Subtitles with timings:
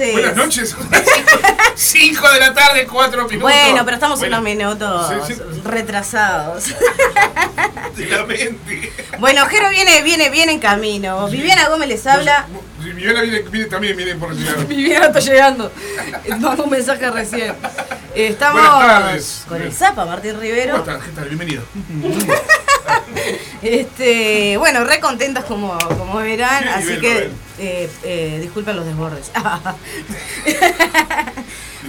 [0.00, 0.12] Entonces.
[0.12, 0.76] Buenas noches.
[1.76, 3.40] 5 de la tarde, 4 minutos.
[3.42, 5.40] Bueno, pero estamos Bueno, unos minutos Sí, sí.
[5.64, 6.64] retrasados.
[7.96, 8.92] De la mente.
[9.20, 11.28] bueno, Jero viene, viene, viene en camino.
[11.28, 12.46] Viviana Gómez les habla.
[12.80, 14.66] Viviana viene, viene- también viene por llegar.
[14.68, 15.72] Viviana está llegando.
[16.28, 17.54] Mandó un mensaje recién.
[18.14, 19.44] Estamos tardes.
[19.48, 20.76] con el Zapa, Martín ¿Cómo Rivero.
[20.78, 21.00] están?
[21.00, 21.24] ¿Qué tal?
[21.26, 21.62] Bienvenido.
[23.62, 27.30] Este, bueno, re contentas como, como verán, así que.
[27.66, 29.30] Eh, eh, disculpen los desbordes.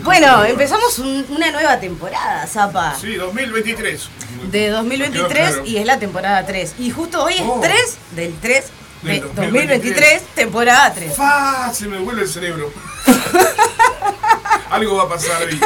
[0.04, 2.95] bueno, empezamos un- una nueva temporada, Zapa.
[3.00, 4.10] Sí, 2023.
[4.51, 5.66] de Quedó 2023 claro.
[5.66, 6.75] y es la temporada 3.
[6.80, 7.60] Y justo hoy es Oh.
[7.62, 8.66] 3 del 3
[9.04, 11.16] de Del 2023, 2023, temporada 3.
[11.16, 11.74] ¡Fa!
[11.74, 12.72] Se me vuelve el cerebro.
[14.69, 15.60] Algo va a pasar ahí.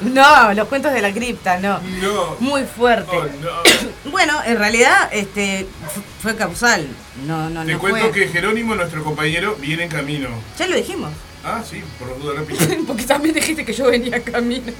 [0.00, 1.78] No, los cuentos de la cripta, no.
[1.80, 2.36] No.
[2.40, 3.16] Muy fuerte.
[3.16, 3.84] Oh, no.
[4.10, 5.66] Bueno, en realidad este
[6.24, 6.86] fue causal.
[7.26, 8.12] No, no, Te no cuento fue.
[8.12, 10.28] que Jerónimo, nuestro compañero, viene en camino.
[10.58, 11.12] Ya lo dijimos.
[11.44, 12.64] Ah, sí, por las dudas repito.
[12.86, 14.72] Porque también dijiste que yo venía camino.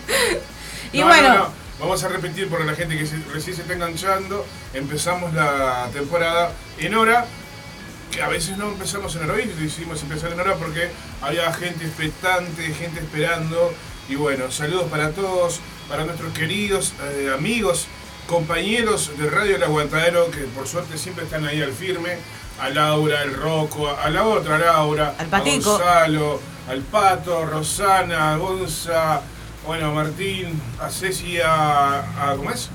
[0.93, 1.49] Y No, bueno, no, no.
[1.81, 4.45] Vamos a repetir para la gente que se- recién se está enganchando.
[4.73, 7.27] Empezamos la temporada en hora.
[8.11, 10.89] Que a veces no empezamos en hora y decidimos empezar en hora porque
[11.21, 13.75] había gente expectante, gente esperando.
[14.09, 17.87] Y bueno, saludos para todos, para nuestros queridos eh, amigos,
[18.27, 22.19] compañeros de Radio El Aguantadero, que por suerte siempre están ahí al firme.
[22.61, 25.41] A Laura, el Rocco, a la otra Laura, Al a.
[25.41, 29.23] Gonzalo, al Pato, Rosana, Gonza,
[29.67, 31.99] bueno, a Martín, a Ceci, a,
[32.31, 32.71] a- ¿cómo es?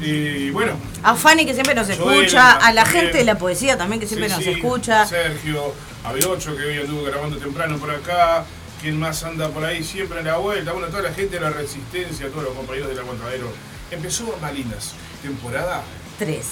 [0.00, 3.04] Y bueno, a Fanny que siempre nos Joel, escucha, a la también.
[3.06, 5.04] gente de la poesía también que siempre nos escucha.
[5.04, 5.74] Sergio,
[6.04, 8.44] a B8 que hoy anduvo grabando temprano por acá,
[8.80, 11.50] quién más anda por ahí siempre en la vuelta, bueno, toda la gente de la
[11.50, 13.50] Resistencia, todos los compañeros del aguantadero.
[13.90, 14.92] Empezó Malinas,
[15.22, 15.82] temporada
[16.18, 16.44] 3.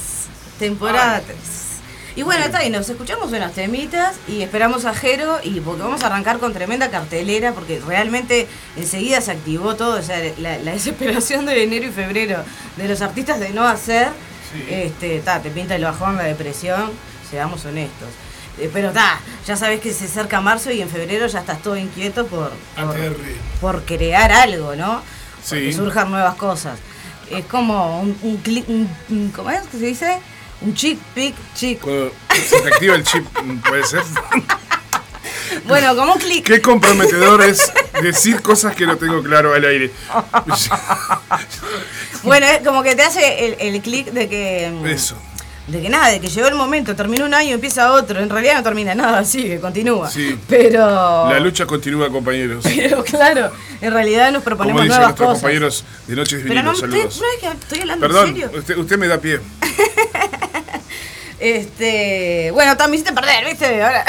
[0.58, 1.22] Temporada Ay.
[1.26, 1.38] 3.
[2.16, 6.02] Y bueno, está ahí, nos escuchamos unas temitas y esperamos a Jero y porque vamos
[6.02, 10.72] a arrancar con tremenda cartelera porque realmente enseguida se activó todo, o sea, la, la
[10.72, 12.42] desesperación de enero y febrero
[12.78, 14.08] de los artistas de no hacer,
[14.52, 14.64] Sí.
[14.70, 16.92] este, ta, te pinta el bajón, la depresión,
[17.28, 18.08] seamos honestos.
[18.58, 21.76] Eh, pero está, ya sabes que se acerca marzo y en febrero ya estás todo
[21.76, 22.52] inquieto por,
[23.60, 25.02] por, crear algo, ¿no?
[25.48, 25.76] Porque Sí.
[25.76, 26.78] surjan nuevas cosas.
[27.30, 30.18] Es como un, un, un- un- ¿cómo es que se dice?
[30.62, 31.80] Un chick, pick, chick.
[31.80, 32.10] Cuando
[32.48, 33.24] se te activa el chip,
[33.68, 34.02] puede ser.
[35.68, 36.44] Bueno, como un clic.
[36.44, 39.90] Qué comprometedor es decir cosas que no tengo claro al aire.
[42.22, 44.70] Bueno, es como que te hace el, el clic de que.
[44.72, 45.16] mm, Eso.
[45.66, 48.20] De que nada, de que llegó el momento, terminó un año, empieza otro.
[48.20, 50.08] En realidad no termina nada, sigue, continúa.
[50.08, 50.38] Sí.
[50.48, 51.28] Pero.
[51.28, 52.64] La lucha continúa, compañeros.
[52.76, 55.40] Pero claro, en realidad nos Como proponemos dicen nuevas nuestros cosas.
[55.42, 57.20] compañeros de Noches Pero no, usted- saludos.
[57.20, 58.50] no es que estoy hablando en serio.
[58.56, 59.40] usted, usted me da pie.
[61.38, 63.82] Este, bueno, también hiciste perder, ¿viste?
[63.82, 64.04] Ahora.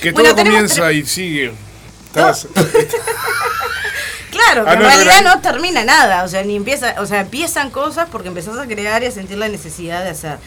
[0.00, 1.52] Que todo comienza y sigue.
[4.30, 5.34] Claro, que Ah, en no, realidad no.
[5.34, 9.02] no, termina nada, o sea, ni empieza, o sea, empiezan cosas porque empezás a crear
[9.02, 10.38] y a sentir la necesidad de hacer,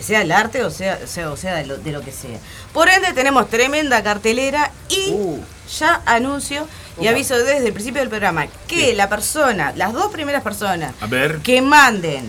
[0.00, 2.38] sea el arte o sea, o sea, o sea de, lo, de lo que sea.
[2.72, 5.42] Por ende tenemos tremenda cartelera y Uh.
[5.78, 6.66] ya anuncio
[7.00, 11.06] y aviso desde el principio del programa que la persona, las dos primeras personas A
[11.06, 11.38] ver.
[11.38, 12.28] que manden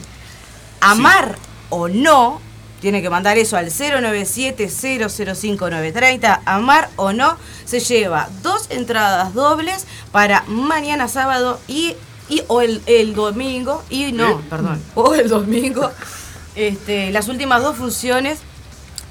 [0.81, 1.35] amar
[1.69, 2.41] o no,
[2.81, 10.43] tiene que mandar eso al 097-005-930, amar o no, se lleva dos entradas dobles para
[10.47, 11.95] mañana sábado y,
[12.29, 14.37] y o el, el domingo, y no, ¿Eh?
[14.49, 15.91] perdón, o el domingo,
[16.55, 18.39] este, las últimas dos funciones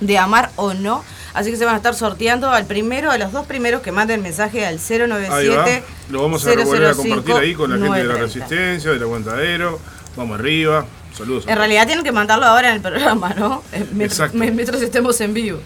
[0.00, 1.04] de amar o no.
[1.34, 4.22] Así que se van a estar sorteando al primero, a los dos primeros que manden
[4.22, 5.64] mensaje al Ahí va.
[5.64, 8.22] 097 Lo vamos a volver a 005 compartir ahí con la gente de la 930.
[8.22, 9.80] Resistencia, del Aguantadero.
[10.16, 10.84] Vamos arriba.
[11.16, 11.44] Saludos.
[11.46, 13.62] En realidad tienen que mandarlo ahora en el programa, ¿no?
[13.72, 14.36] Eh, Exacto.
[14.38, 15.60] Mientras estemos en vivo.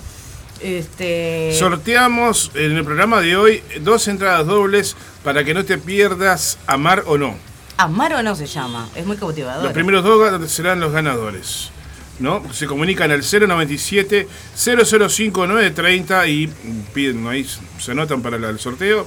[0.60, 1.54] Este.
[1.58, 7.04] Sorteamos en el programa de hoy dos entradas dobles para que no te pierdas Amar
[7.06, 7.36] o no.
[7.78, 8.88] Amar o no se llama.
[8.94, 9.64] Es muy cautivador.
[9.64, 11.70] Los primeros dos serán los ganadores.
[12.18, 12.42] ¿no?
[12.52, 16.46] Se comunican al 097 005 930 y
[16.94, 17.46] piden ahí,
[17.78, 19.06] se anotan para el sorteo.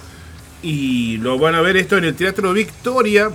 [0.62, 3.32] Y lo van a ver esto en el Teatro Victoria.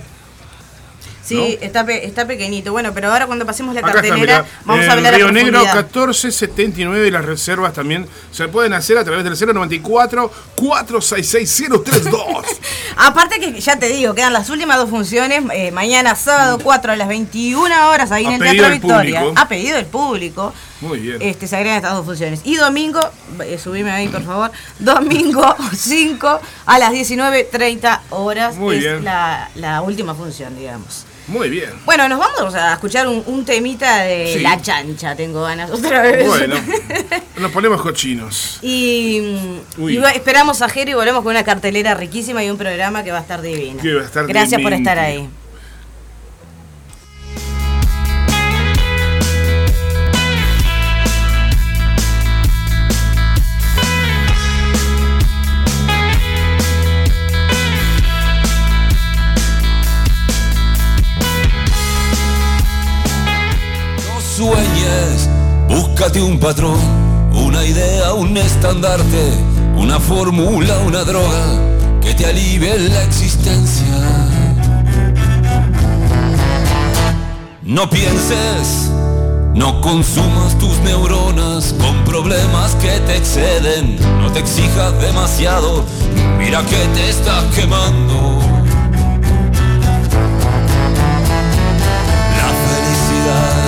[1.25, 1.43] Sí, ¿no?
[1.65, 2.71] está, pe- está pequeñito.
[2.71, 5.51] Bueno, pero ahora cuando pasemos la Acá cartelera, vamos en a hablar Río a Negro
[5.59, 5.83] profundidad.
[5.85, 12.45] 1479 y las reservas también se pueden hacer a través del 094 466 032.
[12.97, 16.95] Aparte que ya te digo, quedan las últimas dos funciones, eh, mañana sábado 4 a
[16.95, 19.23] las 21 horas ahí A en el Teatro Victoria.
[19.35, 20.53] Ha pedido el público.
[20.85, 21.17] Muy bien.
[21.21, 22.41] Este, se agregan estas dos funciones.
[22.43, 23.01] Y domingo,
[23.43, 29.03] eh, subime ahí por favor, domingo 5 a las 19.30 horas Muy es bien.
[29.03, 31.05] La, la última función, digamos.
[31.27, 31.71] Muy bien.
[31.85, 34.39] Bueno, nos vamos a escuchar un, un temita de Sí.
[34.41, 36.27] La Chancha, tengo ganas otra vez.
[36.27, 36.55] Bueno,
[37.39, 38.59] Nos ponemos cochinos.
[38.61, 39.59] Y,
[40.13, 43.21] esperamos a Jero y volvemos con una cartelera riquísima y un programa que va a
[43.21, 43.81] estar divino.
[43.81, 45.27] Que va a estar Gracias por estar ahí.
[66.13, 66.79] Un patrón,
[67.33, 69.33] una idea, un estandarte,
[69.75, 71.59] una fórmula, una droga
[71.99, 73.85] que te alivie la existencia.
[77.63, 78.91] No pienses,
[79.55, 85.83] no consumas tus neuronas con problemas que te exceden, no te exijas demasiado,
[86.37, 88.39] mira que te estás quemando.
[92.37, 93.65] La felicidad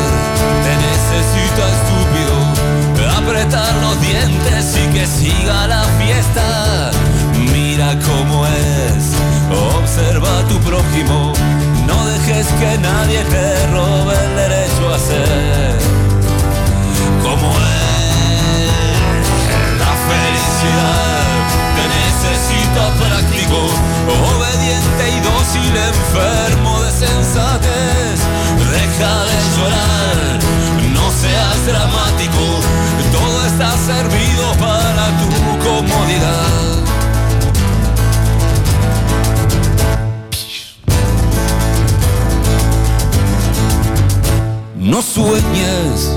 [0.63, 1.86] te necesita estúpido,
[3.47, 6.91] apretar los dientes y que siga la fiesta.
[7.53, 9.13] Mira cómo es,
[9.79, 11.33] observa a tu prójimo,
[11.85, 15.75] no dejes que nadie te robe el derecho a ser
[17.23, 18.77] como es.
[19.79, 21.27] La felicidad
[21.77, 23.59] te necesita práctico,
[24.35, 28.19] obediente y dócil, enfermo de sensatez.
[28.71, 30.39] Deja de llorar,
[31.07, 32.43] no seas dramático,
[33.13, 35.29] todo está servido para tu
[35.65, 36.83] comodidad.
[44.75, 46.13] No sueñes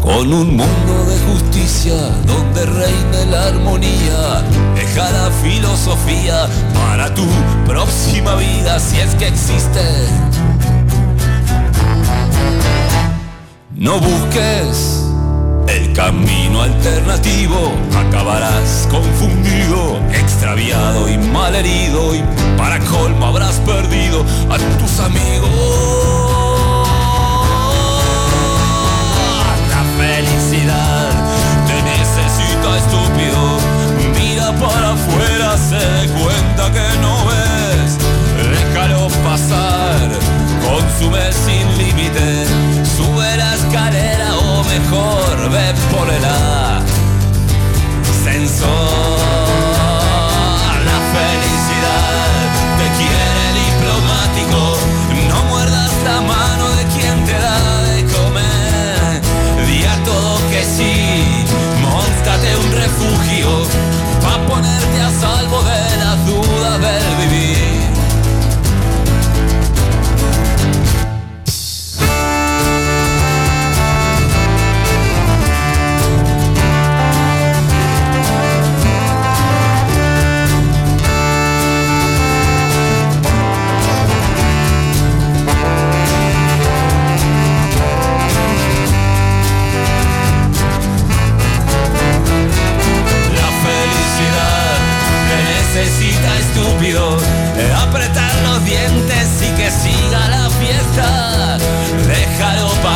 [0.00, 1.96] con un mundo de justicia
[2.26, 4.42] donde reine la armonía.
[4.74, 7.26] Deja la filosofía para tu
[7.66, 10.47] próxima vida si es que existe.
[13.78, 15.04] No busques
[15.68, 22.24] el camino alternativo, acabarás confundido, extraviado y malherido y
[22.56, 25.48] para colmo habrás perdido a tus amigos.
[29.70, 31.10] La felicidad
[31.68, 33.58] te necesita estúpido.
[34.18, 37.96] Mira para afuera, se cuenta que no ves.
[38.50, 40.10] Déjalo pasar,
[40.66, 41.77] consume sin
[44.80, 46.24] mejor ve por el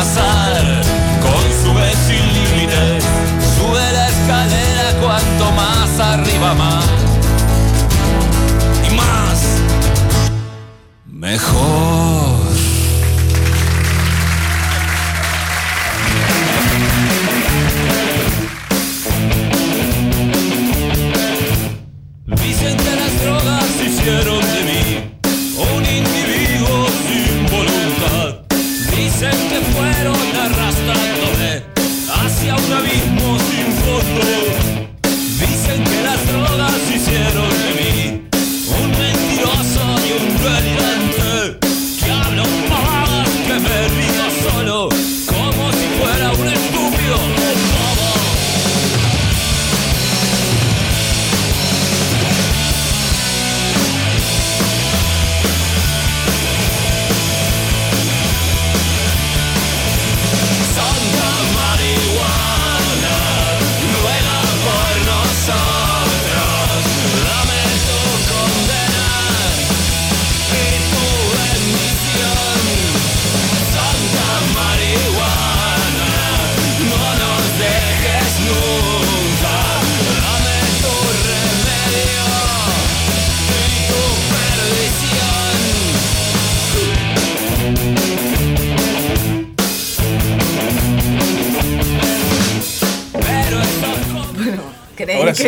[0.03, 0.81] Pasar,
[1.21, 3.05] consume sin límites,
[3.55, 7.02] sube la escalera cuanto más arriba más.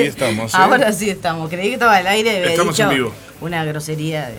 [0.01, 0.57] Sí estamos, ¿eh?
[0.59, 1.49] Ahora sí estamos.
[1.49, 3.13] Creí que estaba al aire había Estamos dicho en vivo.
[3.41, 4.35] una grosería de,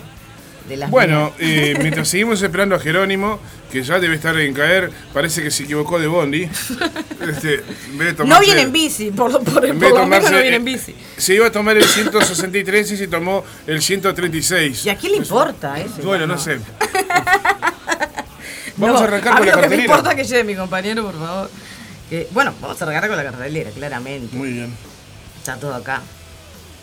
[0.69, 3.39] de las Bueno, eh, mientras seguimos esperando a Jerónimo,
[3.71, 6.49] que ya debe estar en caer, parece que se equivocó de Bondi.
[7.27, 10.55] Este, de No tomarse- viene en bici, por, por, por lo menos tomarse, no viene
[10.57, 10.95] en bici.
[11.17, 14.85] Se iba a tomar el 163 y se tomó el 136.
[14.85, 15.95] ¿Y a quién le importa eso?
[16.03, 16.57] Bueno, no sé.
[18.77, 19.83] Vamos a arrancar a con la me cartelera.
[19.83, 21.49] importa que lleve mi compañero, por favor.
[22.09, 24.35] Que- bueno, vamos a arrancar con la cartelera, claramente.
[24.37, 24.73] Muy bien.
[25.47, 26.01] Está todo acá.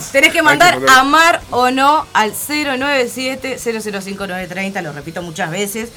[0.11, 5.89] Tenés que mandar poner- amar o no al 097-005930, lo repito muchas veces.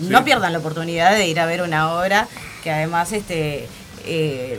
[0.00, 0.24] No Sí.
[0.24, 2.26] pierdan la oportunidad de ir a ver una obra
[2.62, 3.68] que además este
[4.06, 4.58] eh,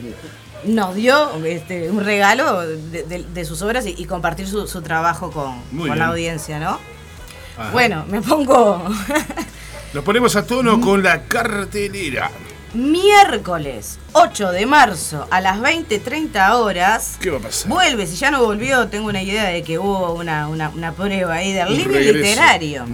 [0.64, 4.82] nos dio este, un regalo de, de- de sus obras y, y compartir su, su
[4.82, 5.62] trabajo con,
[5.96, 6.78] la audiencia, ¿no?
[7.58, 7.70] Ajá.
[7.72, 8.82] Bueno, me pongo
[9.94, 12.30] Nos ponemos a tono con la cartelera.
[12.74, 17.16] miércoles 8 de marzo a las 20.30 horas.
[17.20, 17.68] ¿Qué va a pasar?
[17.70, 21.34] Vuelve, si ya no volvió, tengo una idea de que hubo una, una, una prueba
[21.34, 22.84] ahí del living literario.
[22.84, 22.90] Te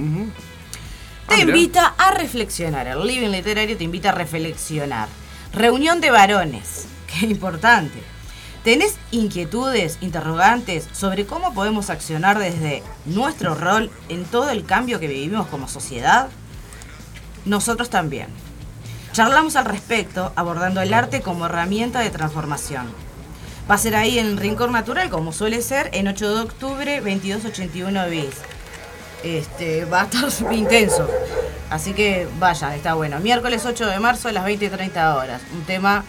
[1.34, 1.42] Ah, mirá.
[1.56, 2.86] invita a reflexionar.
[2.88, 5.08] El living literario te invita a reflexionar.
[5.52, 6.86] Reunión de varones.
[7.12, 8.02] Qué importante.
[8.64, 15.08] ¿Tenés inquietudes, interrogantes sobre cómo podemos accionar desde nuestro rol en todo el cambio que
[15.08, 16.28] vivimos como sociedad?
[17.44, 18.28] Nosotros también.
[19.12, 22.86] Charlamos al respecto abordando el arte como herramienta de transformación.
[23.68, 28.06] Va a ser ahí en Rincón Natural, como suele ser, en 8 de octubre, 2281
[28.08, 28.34] bis.
[29.24, 31.08] Este, va a estar intenso.
[31.68, 33.18] Así que vaya, está bueno.
[33.18, 35.42] Miércoles 8 de marzo a las 20 y 30 horas.
[35.52, 36.04] Un tema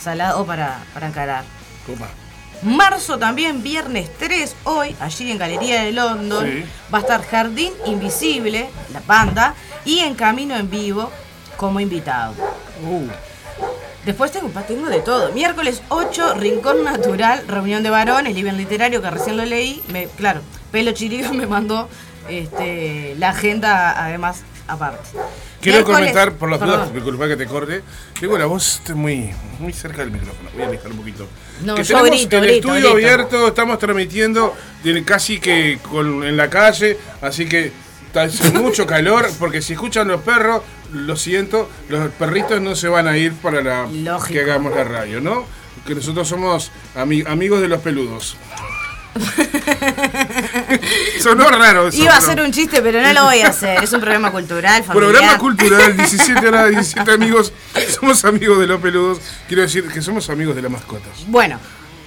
[0.00, 1.44] salado para, para encarar.
[1.86, 2.08] Copa.
[2.62, 6.64] Marzo también, viernes 3, hoy, allí en Galería de London, Sí.
[6.92, 11.10] va a estar Jardín Invisible, la banda, y En Camino en Vivo
[11.56, 12.34] como invitado.
[12.86, 13.06] Uh,
[14.04, 15.30] Después tengo, tengo de todo.
[15.32, 19.82] Miércoles 8, Rincón Natural, reunión de varones, living literario, que recién lo leí.
[19.92, 20.40] Me, claro,
[20.72, 21.88] Pelo Chirigo me mandó
[22.28, 25.06] este, la agenda, además, aparte.
[25.60, 27.82] Quiero comentar, por las dudas, disculpa que te corte,
[28.18, 31.28] tengo la voz este, muy, muy cerca del micrófono, voy a alejar un poquito.
[31.62, 33.08] No, que tenemos grito, el grito, estudio grito.
[33.12, 34.56] abierto, estamos transmitiendo
[35.04, 37.72] casi que con, en la calle, así que
[38.14, 43.06] hace mucho calor, porque si escuchan los perros, lo siento, los perritos no se van
[43.06, 44.32] a ir para la Lógico.
[44.32, 45.44] que hagamos la radio, ¿no?
[45.86, 48.36] Que nosotros somos ami- amigos de los peludos.
[51.22, 52.02] Sonó raro eso.
[52.02, 53.82] Iba a ser un chiste, pero no lo voy a hacer.
[53.82, 55.12] Es un programa cultural, familiar.
[55.12, 57.52] Programa cultural, 17 horas, 17 amigos.
[57.98, 59.18] Somos amigos de los peludos.
[59.48, 61.10] Quiero decir que somos amigos de las mascotas.
[61.26, 61.58] Bueno,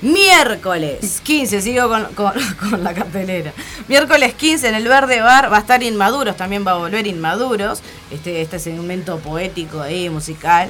[0.01, 2.33] miércoles 15, sigo con, con-
[2.69, 3.51] con la cartelera.
[3.87, 7.81] Miércoles 15 en el Verde Bar va a estar Inmaduros, también va a volver Inmaduros,
[8.11, 10.69] este, este segmento poético ahí, musical.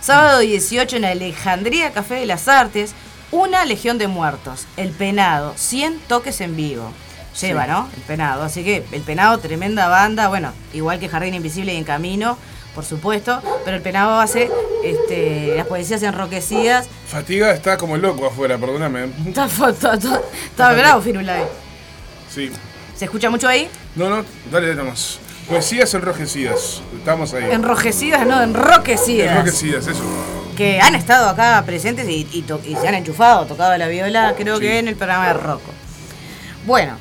[0.00, 2.92] Sábado 18 en Alejandría Café de las Artes,
[3.30, 6.92] una Legión de Muertos, El Penado, 100 toques en vivo.
[7.40, 7.70] Lleva, Sí.
[7.70, 7.88] ¿no?
[7.96, 8.42] El Penado.
[8.42, 12.36] Así que el Penado, tremenda banda, bueno, igual que Jardín Invisible y En Camino,
[12.74, 14.50] por supuesto, pero el Penado va a ser
[14.84, 19.04] este, las poesías enroquecidas Fatiga está como loco afuera, perdóname.
[19.26, 21.42] Está, está, está, está bravo, Firulai.
[22.32, 22.50] Sí.
[22.96, 23.68] ¿Se escucha mucho ahí?
[23.94, 25.18] No, no, dale, dale más.
[25.48, 26.82] Poesías enrojecidas.
[26.96, 27.44] Estamos ahí.
[27.50, 29.30] Enrojecidas, no, enroquecidas.
[29.38, 30.02] Enrojecidas, eso.
[30.56, 34.34] Que han estado acá presentes y, y to- y se han enchufado, tocado la viola,
[34.36, 34.62] creo Sí.
[34.62, 35.70] que en el programa de Rocco.
[36.66, 36.98] Bueno,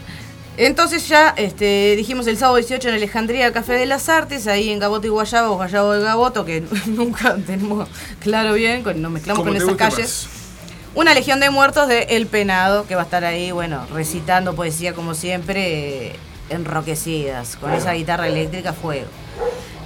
[0.57, 4.79] entonces ya este, dijimos el sábado 18 en Alejandría Café de las Artes, ahí en
[4.79, 7.87] Gaboto y Guayabo, Guayabo de Gaboto, que nunca tenemos
[8.19, 10.27] claro bien, nos mezclamos con esas calles.
[10.27, 10.47] más.
[10.95, 14.93] Una legión de muertos de El Penado, que va a estar ahí, bueno, recitando poesía
[14.93, 16.15] como siempre, eh,
[16.49, 19.07] enroquecidas, con esa guitarra eléctrica a fuego.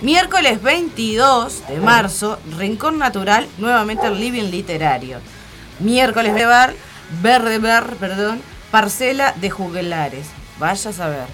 [0.01, 5.19] Miércoles 22 de marzo, Rincón Natural, nuevamente el Living Literario.
[5.79, 6.73] Miércoles de bar,
[7.21, 10.27] Verde Bar, perdón, Parcela de Juglares.
[10.61, 11.25] Vaya a saber.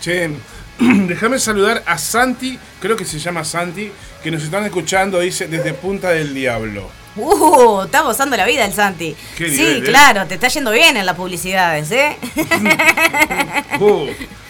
[0.00, 0.30] Che,
[0.78, 5.74] déjame saludar a Santi, creo que se llama Santi, que nos están escuchando, dice, desde
[5.74, 6.88] Punta del Diablo.
[7.14, 9.14] Uh, está gozando la vida el Santi.
[9.36, 9.82] Qué sí, nivel, ¿eh?
[9.82, 12.16] claro, te está yendo bien en las publicidades, ¿eh?
[13.78, 14.06] Uh,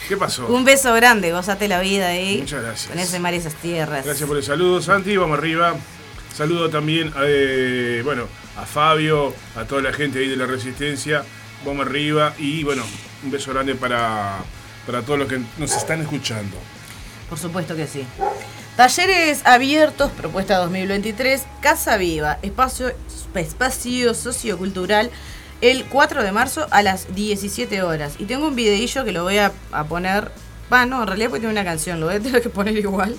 [0.08, 0.46] ¿Qué pasó?
[0.46, 2.38] Un beso grande, gozate la vida ahí.
[2.38, 2.90] Muchas gracias.
[2.90, 4.04] Con ese mar y esas tierras.
[4.04, 5.16] Gracias por el saludo, Santi.
[5.16, 5.74] Vamos arriba.
[6.36, 11.24] Saludo también eh, bueno, a Fabio, a toda la gente ahí de la Resistencia.
[11.64, 12.34] Vamos arriba.
[12.38, 12.84] Y bueno,
[13.22, 14.38] un beso grande para,
[14.86, 16.56] para todos los que nos están escuchando.
[17.28, 18.04] Por supuesto que sí.
[18.76, 22.92] Talleres abiertos, propuesta 2023, Casa Viva, espacio,
[23.34, 25.10] espacio sociocultural,
[25.60, 28.14] el 4 de marzo a las 17 horas.
[28.18, 30.32] Y tengo un videillo que lo voy a, a poner,
[30.70, 33.16] bueno, en realidad porque tiene una canción, lo voy a tener que poner igual,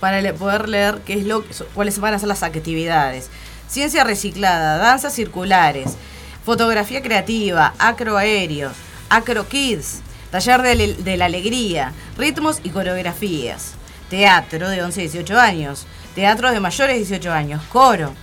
[0.00, 3.28] para poder leer qué es lo, cuáles van a ser las actividades.
[3.68, 5.96] Ciencia reciclada, danzas circulares,
[6.44, 8.70] fotografía creativa, acroaéreo,
[9.12, 13.74] acro kids, taller de, la alegría, ritmos y coreografías,
[14.08, 18.14] teatro de 11 a 18 años, teatro de mayores de 18 años, coro,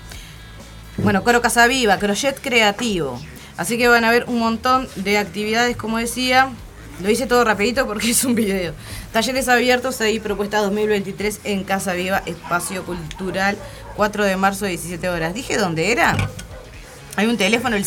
[0.97, 3.21] bueno, Coro Casa Viva, crochet creativo.
[3.55, 6.49] Así que van a ver un montón de actividades, como decía.
[7.01, 8.73] Lo hice todo rapidito porque es un video.
[9.13, 13.57] Talleres abiertos ahí, propuesta 2023 en Casa Viva, Espacio Cultural,
[13.95, 15.33] 4 de marzo, 17 horas.
[15.33, 16.17] ¿Dije dónde era?
[17.15, 17.85] Hay un teléfono, el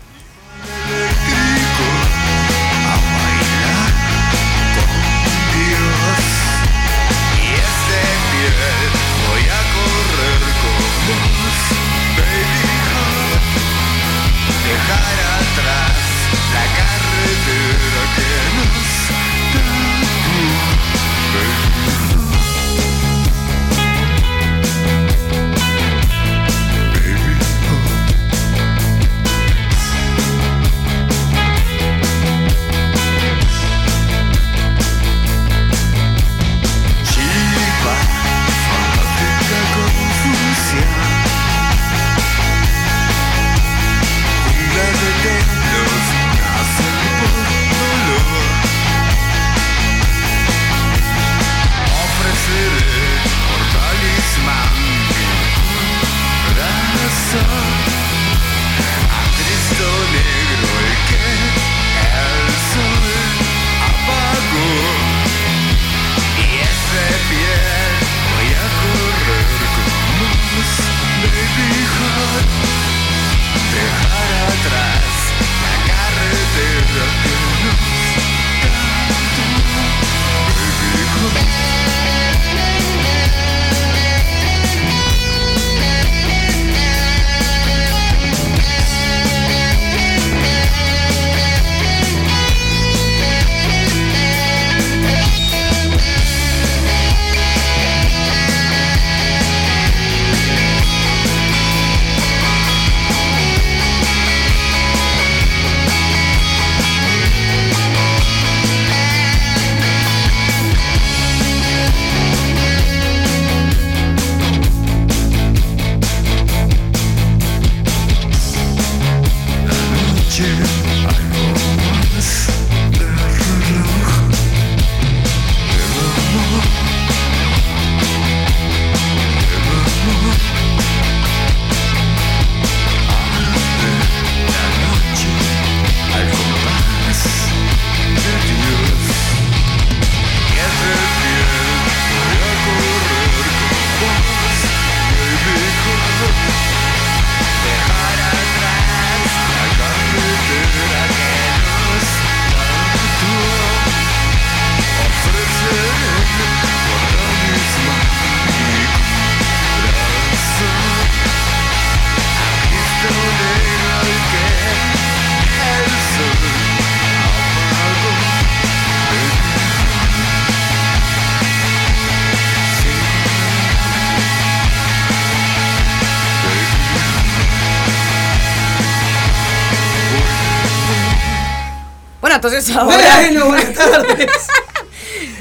[182.55, 183.17] Bueno, entonces ahora...
[183.21, 184.47] Bueno, buenas tardes.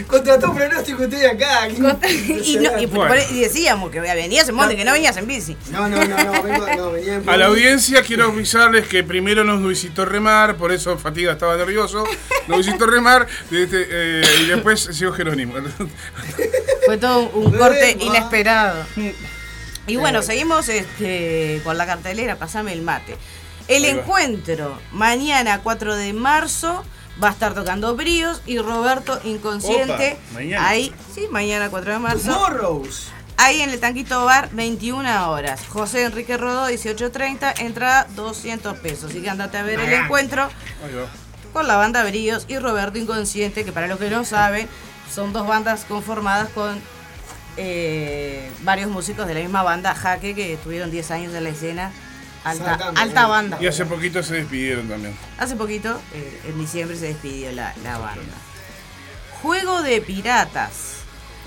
[0.07, 1.67] Contra todo pronóstico estoy acá.
[1.69, 3.07] y, no- y, Bueno.
[3.13, 5.57] por- y decíamos que venías en monte, que no venías en bici.
[5.71, 9.43] No, no, no, no, vengo, no, venía en A la audiencia quiero avisarles que primero
[9.43, 12.03] nos visitó Remar, por eso Fatiga estaba nervioso.
[12.47, 15.55] Nos visitó Remar este, eh, y después llegó Jerónimo.
[16.85, 18.03] Fue todo un corte Rema.
[18.03, 18.85] inesperado.
[19.85, 23.17] Y bueno, seguimos este, con la cartelera, pasame el mate.
[23.67, 23.99] El Ahí va.
[23.99, 26.85] encuentro, mañana 4 de marzo,
[27.21, 30.13] va a estar tocando Bríos y Roberto Inconsciente.
[30.13, 30.67] Opa, mañana.
[30.67, 32.31] Ahí, sí, mañana 4 de marzo.
[32.31, 33.11] Morrows.
[33.37, 35.65] Ahí en el Tanquito Bar, 21 horas.
[35.67, 39.09] José Enrique Rodó, 18.30, entrada 200 pesos.
[39.09, 40.49] Así que andate a ver el encuentro
[41.51, 44.67] con la banda Bríos y Roberto Inconsciente, que para los que no saben,
[45.13, 46.79] son dos bandas conformadas con
[47.57, 51.91] eh, varios músicos de la misma banda, Jaque, que estuvieron 10 años en la escena.
[52.43, 53.57] Alta, Saltando, alta banda.
[53.61, 55.15] Y hace poquito se despidieron también.
[55.37, 58.35] Hace poquito, eh, en diciembre, se despidió la, la banda.
[59.41, 60.93] Juego de Piratas.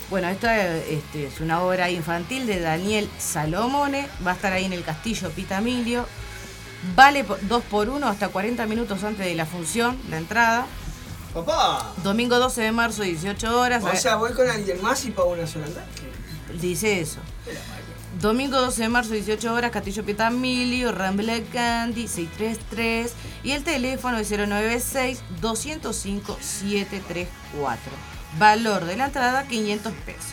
[0.09, 4.09] Bueno, esta eh, este, es una obra infantil de Daniel Salomone.
[4.27, 6.07] Va a estar ahí en el Castillo Pitamilio.
[6.95, 10.67] Vale 2 por 1 hasta 40 minutos antes de la función, la entrada.
[11.35, 11.93] Papá.
[12.03, 13.83] Domingo 12 de marzo, 18 horas.
[13.85, 15.89] O sea, voy con alguien más y pago una sola entrada.
[16.61, 17.19] Dice eso.
[18.21, 23.13] Domingo 12 de marzo, 18 horas, Castillo Pietamilio, Rambla Candy, 633
[23.45, 27.27] y el teléfono es 096-205-734.
[28.39, 30.33] Valor de la entrada, 500 pesos.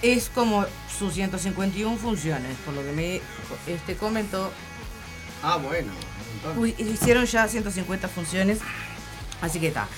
[0.00, 0.64] Es como
[0.96, 3.20] sus 151 funciones, por lo que me
[3.66, 4.52] este, comentó.
[5.42, 5.90] Ah, bueno.
[6.56, 8.60] Uy, hicieron ya 150 funciones,
[9.40, 9.88] así que está.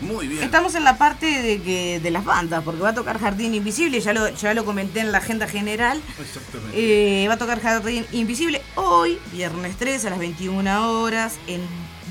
[0.00, 0.42] Muy bien.
[0.42, 4.00] Estamos en la parte de, que, de las bandas, porque va a tocar Jardín Invisible,
[4.00, 6.00] ya lo, ya lo comenté en la agenda general.
[6.20, 7.22] Exactamente.
[7.24, 11.62] Eh, va a tocar Jardín Invisible hoy, viernes 3 a las 21 horas, en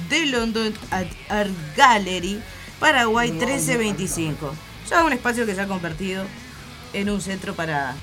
[0.10, 0.74] The London
[1.30, 2.42] Art Gallery,
[2.80, 4.54] Paraguay 1325.
[4.90, 6.26] Ya un espacio que se ha convertido
[6.94, 7.96] en un centro para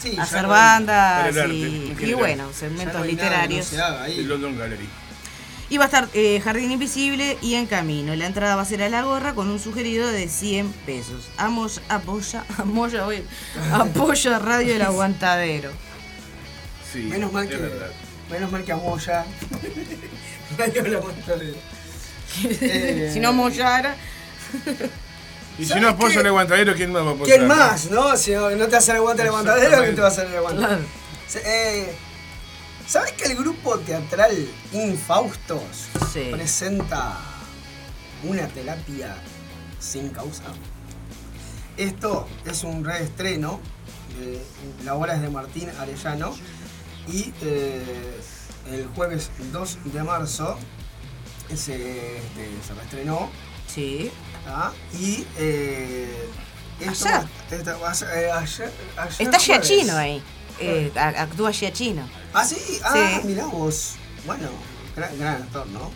[0.00, 3.66] Sí, hacer no- bandas y, bueno, ya segmentos no hay nada que no literarios.
[3.66, 4.18] se haga ahí.
[4.20, 4.88] El London Gallery.
[5.70, 8.14] Y va a estar eh, Jardín Invisible y En Camino.
[8.16, 11.28] La entrada va a ser a la gorra con un sugerido de 100 pesos.
[11.36, 13.22] Amos, apoya, amoya, oye,
[13.72, 15.70] apoya Radio El Aguantadero.
[16.90, 17.56] Sí, Menos mal es que.
[17.58, 17.90] verdad.
[18.30, 19.24] Menos mal que Amoya.
[20.58, 20.70] Más
[21.26, 21.54] tarde.
[22.44, 23.94] Eh, Si no mollara,
[25.58, 27.36] Y si ¿Sabes no apoya el aguantadero, ¿quién más va a apoyar?
[27.36, 28.16] ¿Quién más, no?
[28.16, 30.56] Si no no te hace el aguante el aguantadero, ¿quién te va a hacer el?
[30.56, 30.78] Claro.
[31.26, 31.92] Se- eh,
[32.88, 34.34] ¿Sabes que el grupo teatral
[34.72, 36.28] Infaustos Sí.
[36.32, 37.18] presenta
[38.24, 39.14] una terapia
[39.78, 40.44] sin causa?
[41.76, 43.60] Esto es un reestreno,
[44.18, 44.42] de,
[44.84, 46.34] la obra es de Martín Arellano
[47.08, 48.18] y eh,
[48.70, 50.58] el jueves 2 de marzo
[51.54, 53.30] se, este, se reestrenó
[53.72, 54.10] sí.
[54.98, 56.28] y eh,
[56.80, 57.28] esto Ayer.
[57.50, 57.76] esta
[58.18, 59.38] eh, ayer- ayer Está.
[59.38, 60.22] Giachino ahí.
[60.60, 62.02] Eh, actúa Giachino.
[62.32, 63.26] Ah, sí, ah, Sí.
[63.26, 63.94] mirá vos.
[64.26, 64.48] Bueno,
[64.96, 65.90] gran, gran actor, ¿no?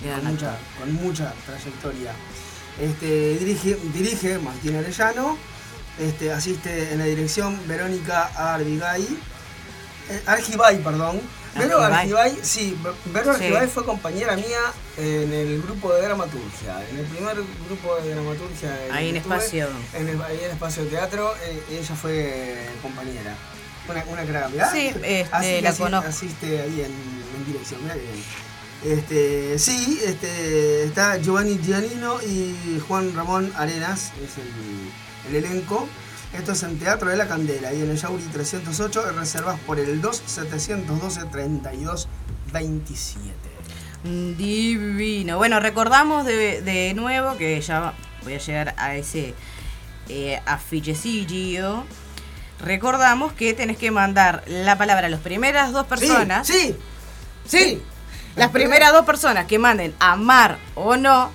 [0.00, 2.12] Gran con, mucha, con mucha trayectoria.
[2.80, 5.36] Este, dirige, dirige Martín Arellano,
[5.98, 9.02] este, asiste en la dirección Verónica Argibay,
[10.10, 11.20] eh, Argibay, perdón.
[11.56, 12.38] Vero Argibay.
[12.42, 13.44] Sí, Vero Sí.
[13.44, 14.60] Argibay fue compañera mía
[14.96, 17.36] en el grupo de dramaturgia, en el primer
[17.66, 18.86] grupo de dramaturgia.
[18.86, 19.68] en Ahí en estuve, Espacio.
[19.94, 23.34] En el, ahí en Espacio Teatro, eh, ella fue compañera.
[23.88, 24.72] Una, una crack, ¿verdad?
[24.72, 26.08] Sí, este, Así la así- conozco.
[26.08, 26.92] Asiste ahí en,
[27.38, 28.24] en dirección, que bien.
[28.84, 35.88] Este, sí, este, está Giovanni Giannino y Juan Ramón Arenas, es el, el elenco.
[36.32, 40.00] Esto es en Teatro de la Candela y en el Yauri 308, reservas por el
[40.00, 42.06] 2 712 32
[42.52, 43.32] 27.
[44.04, 45.38] Mm, Divino.
[45.38, 49.34] Bueno, recordamos de, de nuevo que ya voy a llegar a ese
[50.08, 51.84] eh, afichecillo.
[52.60, 56.46] Recordamos que tenés que mandar la palabra a las primeras dos personas.
[56.46, 56.76] Sí,
[57.46, 57.82] sí, sí.
[58.36, 61.30] Las primeras dos personas que manden amar o no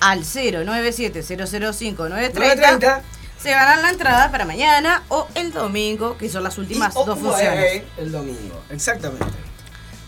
[0.00, 3.02] al 097-005-930 930.
[3.40, 7.18] se ganan la entrada para mañana o el domingo, que son las últimas Y dos
[7.18, 7.64] funciones.
[7.64, 9.26] eh, El domingo, exactamente.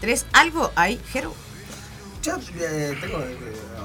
[0.00, 1.34] ¿Tres algo ahí, Jero?
[2.22, 3.36] Yo eh, tengo, eh,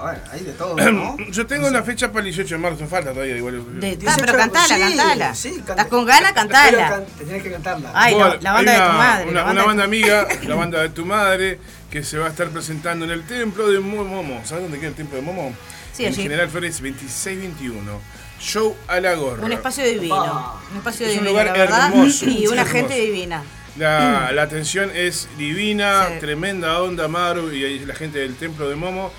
[0.07, 1.17] a ver, hay de todo, ¿no?
[1.31, 3.79] Yo tengo la fecha para el 18 de marzo, falta todavía igual.
[3.79, 5.35] De- ah, 18, pero cantala, sí, cantala.
[5.35, 6.89] sí, canta- Estás con ganas, cantala.
[6.89, 7.91] can- tenés que cantarla.
[7.93, 10.81] Ay, la- banda hay de tu una- madre, Una, la banda una amiga, la banda
[10.81, 14.41] de tu madre, que se va a estar presentando en el templo de Momo.
[14.45, 15.55] ¿Sabes dónde queda el templo de Momo?
[15.93, 16.23] Sí, en allí.
[16.23, 18.01] General Flores 2621.
[18.39, 19.45] Show a la gorra.
[19.45, 20.59] Un espacio divino.
[20.71, 21.87] Un espacio Es un divino, lugar la verdad.
[21.93, 22.77] hermoso, y una hermoso.
[22.77, 23.43] gente divina.
[23.77, 26.19] La, la atención es divina, Sí.
[26.19, 29.11] tremenda onda, Maru y ahí la gente del templo de Momo.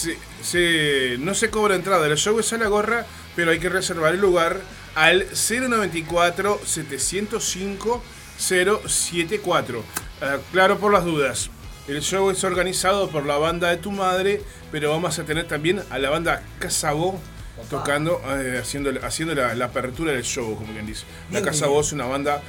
[0.00, 3.68] Se- se- no se cobra entrada, el show es a la gorra, pero hay que
[3.68, 4.60] reservar el lugar
[4.94, 8.02] al 094 705
[8.38, 9.84] 074.
[10.22, 11.50] Ah, claro por las dudas.
[11.88, 15.82] El show es organizado por la banda de tu madre, pero vamos a tener también
[15.90, 17.20] a la banda Casabó
[17.68, 21.04] tocando, eh, haciendo, haciendo la, la apertura del show, como quien dice.
[21.30, 21.42] La.
[21.42, 22.42] Casabó es una banda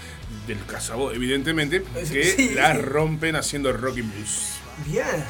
[0.48, 2.52] del Casabó, evidentemente, que Sí.
[2.56, 4.54] la rompen haciendo rock and blues.
[4.86, 5.26] Bien.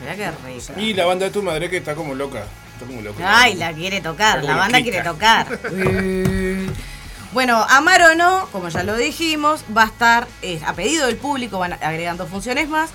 [0.00, 0.80] Mirá qué rica.
[0.80, 2.44] Y la banda de tu madre que está como loca.
[2.74, 3.22] Está como loca.
[3.24, 5.46] Ay, la quiere tocar, la banda quiere tocar.
[7.32, 11.16] Bueno, Amar o no, como ya lo dijimos, va a estar eh, a pedido del
[11.16, 12.90] público, van agregando funciones más.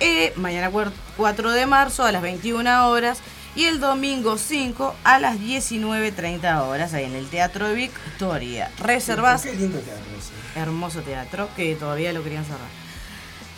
[0.00, 3.18] eh, mañana cuer- 4 de marzo a las 21 horas
[3.54, 8.70] y el domingo 5 a las 19.30 horas ahí en el Teatro Victoria.
[8.78, 10.60] Reservas, Qué lindo teatro ese.
[10.60, 12.60] hermoso teatro que todavía lo querían cerrar.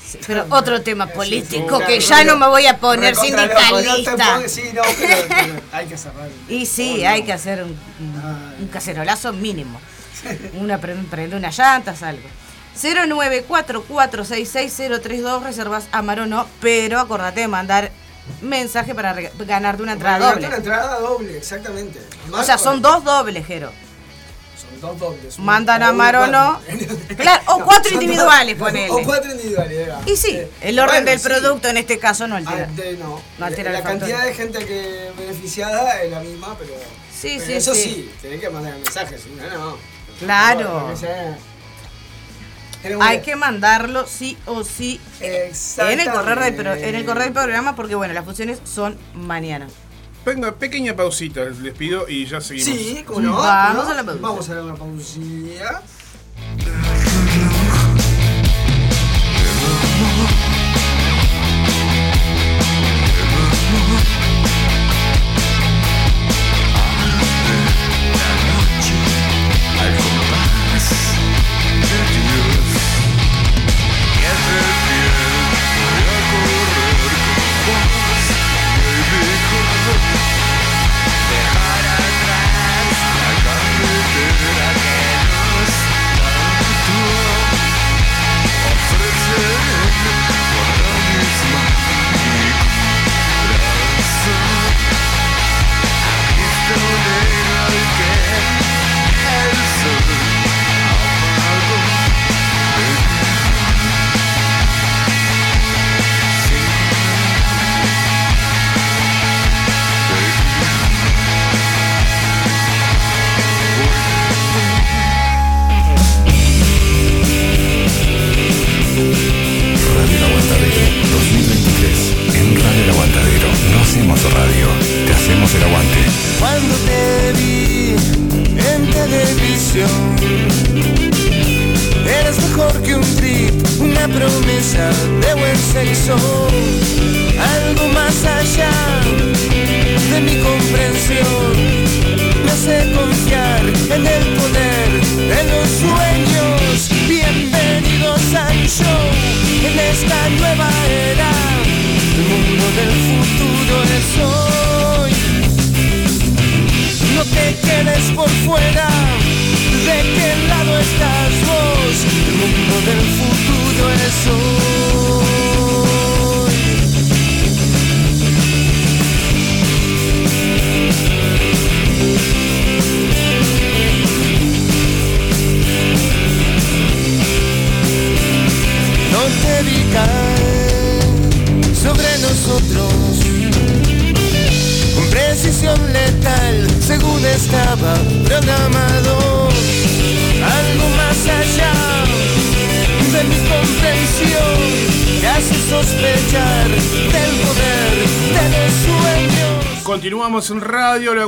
[0.07, 4.37] Sí, Pero otro tema político que ya no me voy a poner sindicalista.
[5.73, 6.29] hay que cerrar.
[6.49, 8.63] Y sí, Oh, hay que hacer un, un- Ay.
[8.63, 9.81] un cacerolazo mínimo.
[10.55, 12.29] Una pre- prende unas llantas, algo.
[12.81, 17.91] 0944666032 reservas a Marono, pero acordate de mandar
[18.43, 20.47] mensaje para ganarte una entrada Para doble.
[20.49, 22.01] Una entrada doble, exactamente.
[22.33, 23.73] O sea, son dos dobles, Jero.
[24.57, 25.39] Son dos dobles.
[25.39, 26.61] Mandan a o Marono.
[26.67, 26.97] cuatro.
[27.17, 28.91] Claro, o cuatro individuales, dos- ponele.
[28.91, 29.79] O cuatro individuales.
[29.79, 30.01] era.
[30.07, 31.29] Y sí, Eh, el orden bueno, del sí.
[31.29, 32.67] producto en este caso no Ah, altera.
[32.69, 33.21] de- no.
[33.39, 36.73] No altera la cantidad de gente que beneficiada es la misma, pero.
[37.15, 37.83] Sí, pero sí, eso sí.
[37.83, 38.11] sí.
[38.23, 39.77] tenés que mandar el mensaje, si no, no.
[40.21, 40.95] Claro.
[43.01, 47.75] Hay que mandarlo sí o sí en el correo del, en el correo del programa
[47.75, 49.67] porque bueno, las funciones son mañana.
[50.27, 52.77] Venga, pequeña pausita, les pido y ya seguimos.
[52.77, 53.37] Sí, como no.
[53.37, 53.91] Vamos ¿cómo no?
[53.91, 54.21] a la pausa.
[54.23, 55.83] Vamos a dar una pausilla.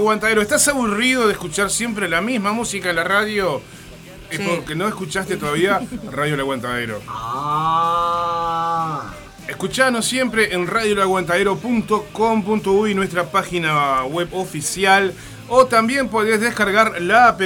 [0.09, 0.41] Aguantadero.
[0.41, 3.61] ¿Estás aburrido de escuchar siempre la misma música en la radio?
[4.31, 4.45] Es Sí.
[4.49, 7.03] porque no escuchaste todavía Radio El Aguantadero.
[7.09, 9.13] Ah.
[9.47, 15.13] Escuchanos siempre en radioelaguantadero.com.uy, nuestra página web oficial.
[15.51, 17.43] O también podés descargar la app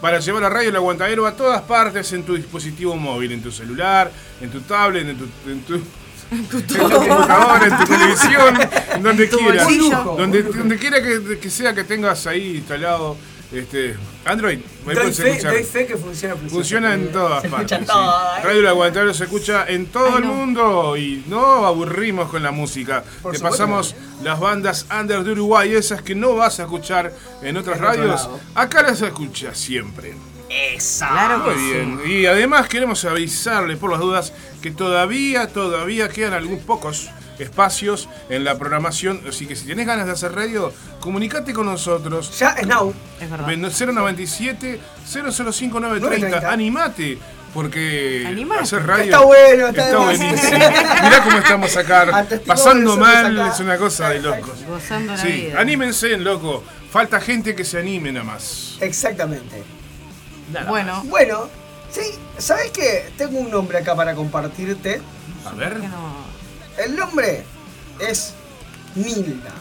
[0.00, 3.50] para llevar a Radio El Aguantadero a todas partes en tu dispositivo móvil, en tu
[3.50, 5.80] celular, en tu tablet, en tu, en tu,
[6.30, 8.58] en tu computadora, en tu televisión,
[8.94, 10.04] en donde En bolsillo.
[10.16, 13.16] Donde, donde quiera que, que sea que tengas ahí instalado
[13.50, 14.58] este Android.
[14.84, 16.36] Doy puedes fe, doy fe que funciona.
[16.50, 17.72] Funciona en todas Se partes.
[17.72, 17.86] escucha sí.
[17.86, 18.40] todo, ¿eh?
[18.44, 20.34] Radio El Aguantadero se escucha en todo Ay, el no.
[20.34, 23.02] mundo y no aburrimos con la música.
[23.22, 23.48] Por Te supuesto.
[23.64, 27.10] pasamos las bandas under de Uruguay, esas que no vas a escuchar
[27.42, 28.28] en otras En radios.
[28.54, 30.14] Acá las escuchas siempre.
[30.50, 31.08] Esa.
[31.08, 32.00] Claro Muy bien.
[32.04, 32.12] sí.
[32.12, 34.32] Y además queremos avisarles por las dudas
[34.62, 39.20] que todavía, todavía quedan algunos pocos espacios en la programación.
[39.28, 42.36] Así que si tenés ganas de hacer radio, comunicate con nosotros.
[42.38, 42.92] Ya es now.
[43.20, 43.46] Es verdad.
[43.46, 45.80] 097 005 930.
[45.80, 46.50] 930.
[46.52, 47.18] Animate.
[47.54, 48.60] Porque Animate.
[48.62, 50.18] hacer radio Está bueno, está más.
[50.18, 50.58] buenísimo.
[50.58, 52.26] Mirá cómo estamos acá.
[52.46, 53.54] Pasando mal acá.
[53.54, 54.64] es una cosa de locos.
[54.68, 55.60] Gozando la Sí, vida.
[55.60, 56.62] anímense, loco.
[56.90, 58.76] Falta gente que se anime nada más.
[58.80, 59.62] Exactamente.
[60.52, 61.48] Nada Bueno, Bueno,
[61.90, 62.02] sí,
[62.38, 63.10] ¿sabes qué?
[63.16, 65.00] Tengo un nombre acá para compartirte.
[65.44, 65.76] A ver.
[66.78, 67.44] El nombre
[68.00, 68.34] es
[68.94, 69.52] Nilda.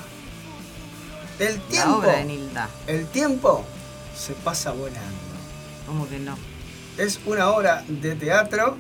[1.40, 2.70] El La tiempo, obra de Nilda.
[2.88, 3.64] el tiempo
[4.16, 5.00] se pasa volando.
[5.86, 6.38] ¿Cómo que no?
[6.98, 8.78] Es una obra de teatro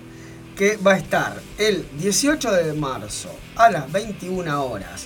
[0.55, 5.05] que va a estar el 18 de marzo a las 21 horas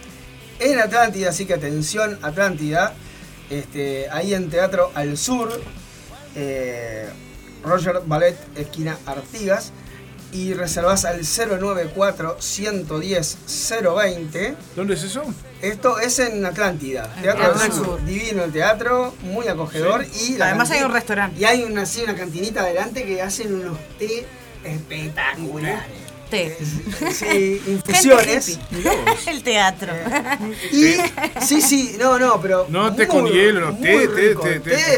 [0.59, 2.93] en Atlántida, así que atención Atlántida,
[3.49, 5.59] este, ahí en Teatro al Sur,
[6.35, 7.07] eh,
[7.63, 9.71] Roger Ballet, esquina Artigas,
[10.33, 13.37] y reservas al 094 110
[13.95, 14.55] 020.
[14.75, 15.23] ¿Dónde es eso?
[15.61, 17.85] Esto es en Atlántida, En Teatro del Sur.
[17.85, 18.05] Sur.
[18.05, 20.05] Divino el teatro, muy acogedor.
[20.27, 21.39] Y la Además hay cantina- un restaurante.
[21.41, 24.25] Y hay una, sí, una cantinita adelante que hacen unos té
[24.63, 26.00] espectaculares.
[26.31, 26.57] Té.
[27.13, 28.57] Sí, infusiones.
[29.27, 29.91] El teatro.
[30.71, 30.95] Y
[31.45, 32.65] sí, sí, no, no, pero.
[32.69, 34.97] No, té con hielo, no, té, té, té, té.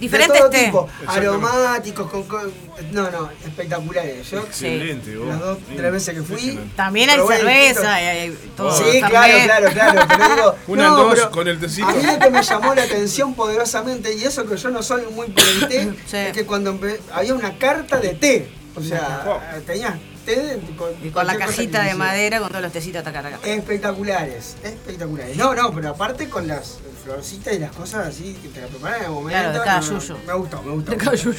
[0.00, 0.64] Diferentes de todo té.
[0.64, 2.52] tipo, aromáticos, con, con-
[2.90, 4.28] No, no, espectaculares.
[4.28, 5.28] Yo, Excelente, vos.
[5.28, 6.58] las dos, tres veces que fui.
[6.74, 8.76] También hay cerveza, hay todo.
[8.76, 9.44] Sí, claro, también.
[9.44, 10.00] claro, claro.
[10.08, 11.86] Pero digo, Una no, dos pero con el tecito.
[11.86, 15.04] A mí lo que me llamó la atención poderosamente, y eso que yo no soy
[15.12, 16.16] muy por el té, Sí.
[16.16, 16.76] es que cuando
[17.12, 18.48] había una carta de té.
[18.74, 23.02] O sea, tenías té con, Y con la cajita de madera con todos los tecitos
[23.02, 23.38] taca, taca.
[23.44, 25.36] Espectaculares, espectaculares.
[25.36, 29.00] No, no, pero aparte con las florcitas y las cosas así que te la preparan
[29.00, 29.38] en el momento.
[29.38, 30.18] Claro, de cada no, no, yuyo.
[30.26, 30.92] Me gustó, me gustó.
[30.92, 31.36] De.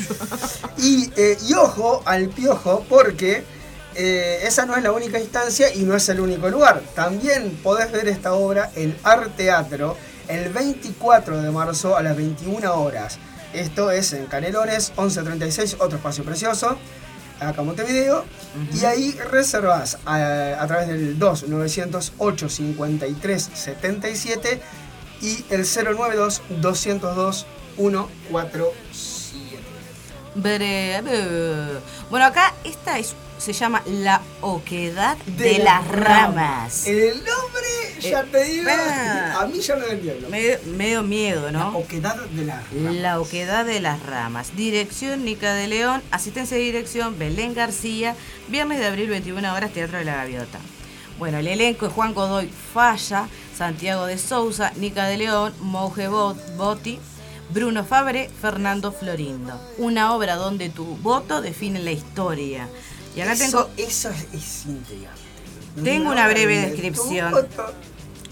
[0.77, 3.43] Y, eh, y ojo al piojo porque
[3.95, 6.81] eh, esa no es la única instancia y no es el único lugar.
[6.95, 12.73] También podés ver esta obra en Art Teatro el 24 de marzo a las 21
[12.73, 13.19] horas.
[13.53, 16.77] Esto es en Canelones 1136, otro espacio precioso,
[17.49, 18.25] acá en Montevideo.
[18.73, 24.61] Y ahí reservas a, a través del 2908 53 77
[25.21, 28.73] y el 092 202 147.
[30.35, 31.79] Breve.
[32.09, 33.13] Bueno, acá esta es,
[33.43, 36.87] se llama La Oquedad de, de las ramas.
[36.87, 39.39] El nombre, ya Eh, te digo, ah.
[39.41, 40.29] a mí ya me entiendo.
[40.29, 41.77] Medio, medio miedo, La ¿no?
[41.77, 42.95] oquedad de las ramas.
[42.95, 44.55] La Oquedad de las Ramas.
[44.55, 46.01] Dirección Nica de León.
[46.11, 48.15] Asistencia de dirección Belén García.
[48.47, 50.59] Viernes de abril, 21 horas, Teatro de la Gaviota.
[51.19, 56.35] Bueno, el elenco es Juan Godoy Falla, Santiago de Souza, Nica de León, Mouge Bo-
[56.57, 56.99] Botti,
[57.51, 59.59] Bruno Fabre, Fernando Florindo.
[59.77, 62.67] Una obra donde tu voto define la historia.
[63.15, 65.21] Y acá eso, tengo eso es, es intrigante.
[65.83, 67.33] Tengo una breve de descripción.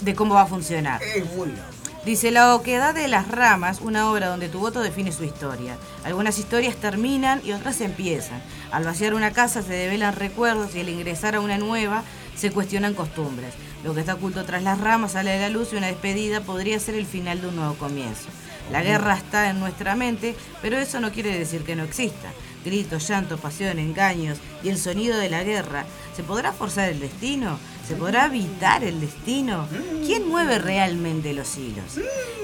[0.01, 1.01] de cómo va a funcionar.
[1.03, 1.45] Es loco.
[2.05, 5.77] Dice La Oquedad de las Ramas, una obra donde tu voto define su historia.
[6.03, 8.41] Algunas historias terminan y otras empiezan.
[8.71, 12.03] Al vaciar una casa se develan recuerdos y al ingresar a una nueva
[12.35, 13.53] se cuestionan costumbres.
[13.83, 16.79] Lo que está oculto tras las ramas sale a la luz y una despedida podría
[16.79, 18.29] ser el final de un nuevo comienzo.
[18.71, 22.29] La guerra está en nuestra mente, pero eso no quiere decir que no exista.
[22.63, 25.85] Gritos, llanto, pasión, engaños y el sonido de la guerra.
[26.15, 27.57] ¿Se podrá forzar el destino?
[27.87, 29.67] ¿Se podrá evitar el destino?
[30.05, 31.97] ¿Quién mueve realmente los hilos?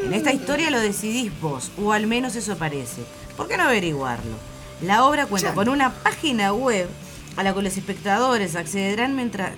[0.04, 3.02] En esta historia lo decidís vos, o al menos eso parece.
[3.36, 4.36] ¿Por qué no averiguarlo?
[4.82, 6.88] La obra cuenta con una página web
[7.36, 9.54] a la que los espectadores accederán mientras-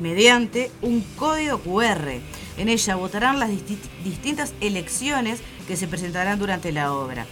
[0.00, 2.20] mediante un código QR.
[2.56, 7.26] En ella votarán las disti- distintas elecciones que se presentarán durante la obra,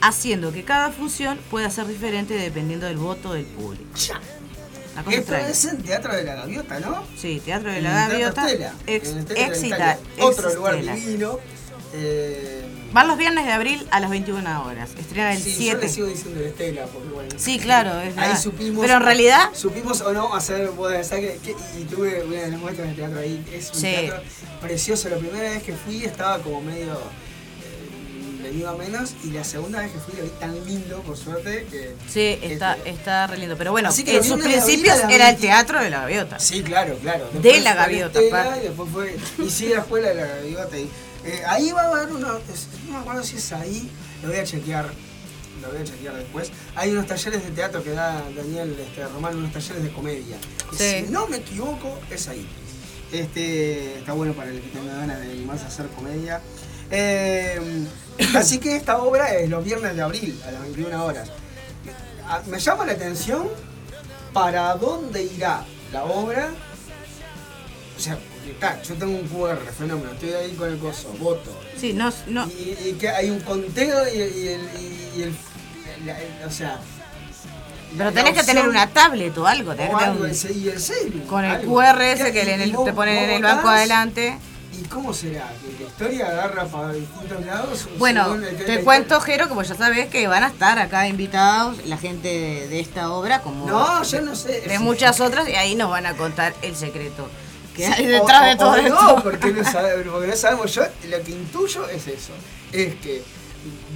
[0.00, 3.84] haciendo que cada función pueda ser diferente dependiendo del voto del público.
[3.96, 4.20] Ya.
[5.10, 7.04] Esto es en Teatro de la Gaviota, ¿no?
[7.16, 8.46] Sí, Teatro de En la el Gaviota.
[8.46, 9.98] Estela, Ex, en el de Exita-.
[10.18, 11.38] Otro lugar divino.
[11.94, 14.90] Eh, Van los viernes de abril a las 21 horas.
[14.98, 15.80] Estrena el sí, yo 7.
[15.82, 17.30] le sigo diciendo Estela, porque bueno.
[17.36, 18.80] Sí, claro, es Ahí supimos.
[18.82, 22.60] Pero en realidad, Supimos o no hacer boda de que, y tuve una de las
[22.60, 23.44] muestras de teatro ahí.
[23.52, 23.82] Es un Sí.
[23.82, 24.22] teatro
[24.60, 25.08] precioso.
[25.08, 26.98] La primera vez que fui estaba como medio.
[28.52, 29.14] Menos.
[29.24, 31.94] Y la segunda vez que fui lo vi tan lindo, por suerte, que.
[32.08, 33.56] sí, está, este, está re lindo.
[33.56, 35.40] Pero bueno, Así que en sus principios era el 20.
[35.40, 36.38] Teatro de la Gaviota.
[36.38, 37.28] Sí, claro, claro.
[37.40, 38.58] De la gaviota, Estela.
[38.58, 39.16] Y después fue.
[39.38, 40.78] Y sí, la escuela de la gaviota.
[40.78, 40.90] y,
[41.24, 42.38] eh, ahí va a haber una.
[42.52, 43.90] es- no me acuerdo si es ahí.
[44.22, 44.86] Lo voy a chequear.
[45.62, 46.50] Lo voy a chequear después.
[46.74, 50.36] Hay unos talleres de teatro que da Daniel este, Román, unos talleres de comedia.
[50.76, 51.04] Sí.
[51.06, 52.46] Si no me equivoco, es ahí.
[53.12, 56.40] Este, está bueno para el que tenga ganas de animarse a hacer comedia.
[56.90, 57.60] Eh,
[58.34, 61.28] así que esta obra es los viernes de abril a las 21 horas.
[62.26, 63.48] Ah, Me llama la atención
[64.32, 66.50] para dónde irá la obra.
[67.96, 68.18] O sea,
[68.48, 71.50] está, yo tengo un QR, fenómeno, estoy ahí con el coso, voto.
[71.76, 72.46] Sí, no, no.
[72.46, 74.60] Y, y que hay un conteo y, y el,
[75.16, 75.36] y el-
[76.06, 76.78] la- el- O sea.
[77.98, 79.74] Pero tenés que tener una tablet o algo.
[79.74, 81.74] tenés o que tener un- ese- y el celu, con el algo.
[81.74, 84.38] QR ese que en te ponen en el banco adelante.
[84.80, 85.52] ¿Y cómo será?
[85.60, 87.86] ¿Que la historia agarra para distintos lados?
[87.98, 89.20] Bueno, te cuento?
[89.20, 92.80] Jero, que pues ya sabes que van a estar acá invitados la gente de, de
[92.80, 94.62] esta obra, como No, yo no sé.
[94.62, 97.28] de muchas otras, y ahí nos van a contar el secreto
[97.76, 98.94] que hay o- detrás de todo o esto.
[99.16, 100.74] No, porque no, sabe- porque no sabemos.
[100.74, 102.32] Yo lo que intuyo es eso.
[102.72, 103.22] Es que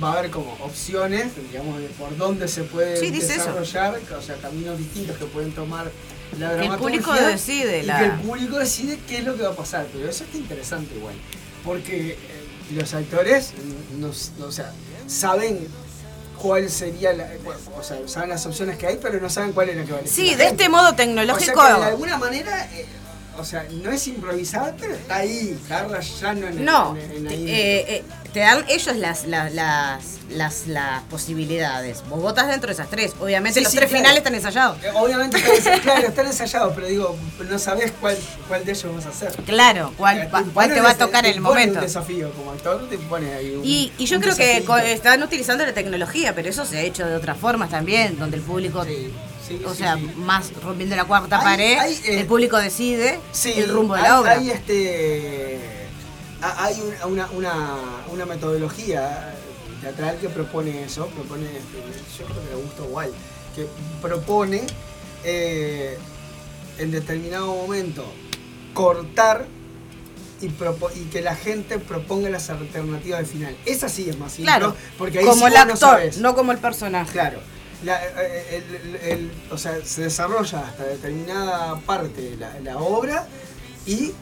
[0.02, 4.36] va a haber como opciones, digamos, de por dónde se puede Sí, desarrollar, o sea,
[4.36, 5.90] caminos distintos que pueden tomar
[6.38, 9.42] la Que el público decide Y la- que el público decide qué es lo que
[9.42, 9.86] va a pasar.
[9.92, 11.14] Pero eso está interesante igual.
[11.64, 12.16] Porque eh,
[12.74, 13.52] los actores,
[13.98, 14.08] no,
[14.38, 14.72] no- o sea,
[15.06, 15.66] saben
[16.40, 17.28] cuál sería la.
[17.44, 19.92] bueno, o sea, saben las opciones que hay, pero no saben cuál es la que
[19.92, 21.62] va a Sí, de este modo O sea tecnológico.
[21.62, 22.86] de alguna manera, eh,
[23.38, 27.26] o sea, no es improvisada, pero está ahí, está rayando en el- No, en, en
[27.28, 27.50] te, ahí.
[27.50, 28.04] eh, eh,
[28.34, 32.02] te dan ellos las, las, las, las, las posibilidades.
[32.10, 33.12] Vos votas dentro de esas tres.
[33.20, 34.00] Obviamente Sí, los sí, tres claro.
[34.02, 34.82] finales están ensayados.
[34.82, 37.16] Eh, Obviamente, están, claro, están ensayados, pero digo,
[37.48, 38.18] no sabés cuál,
[38.48, 39.32] cuál de ellos vas a hacer.
[39.44, 41.78] Claro, cuál, cuál te va a tocar en el momento.
[41.78, 44.78] un desafío como actor, te pone ahí un, Y, y yo un creo que desafío.
[44.78, 48.42] están utilizando la tecnología, pero eso se ha hecho de otras formas también, donde el
[48.42, 49.12] público, Sí,
[49.46, 50.10] sí, o sí, sea, sí.
[50.16, 54.20] más rompiendo la cuarta Hay- pared, hay, eh, el público decide el rumbo de la
[54.20, 54.32] obra.
[54.32, 55.83] Hay, este,
[56.50, 57.76] hay un- una, una,
[58.12, 59.34] una metodología
[59.80, 61.46] teatral que propone eso, propone,
[62.18, 63.12] yo creo que le gusta igual,
[63.54, 63.66] que
[64.00, 64.62] propone
[65.24, 65.98] eh,
[66.78, 68.04] en determinado momento
[68.72, 69.46] cortar
[70.40, 70.48] y,
[71.10, 73.56] que la gente proponga las alternativas del final.
[73.64, 76.52] Esa sí es más simple, claro, porque ahí como sí el no actor, no como
[76.52, 77.12] el personaje.
[77.12, 77.38] Claro.
[77.82, 82.76] La- eh, el- el- el- o sea, se desarrolla hasta determinada parte de la, la
[82.78, 83.26] obra
[83.86, 84.12] y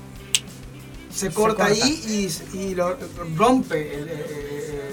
[1.14, 1.84] se corta, corta.
[1.84, 2.96] ahí y, y lo
[3.36, 4.92] rompe el- el- el-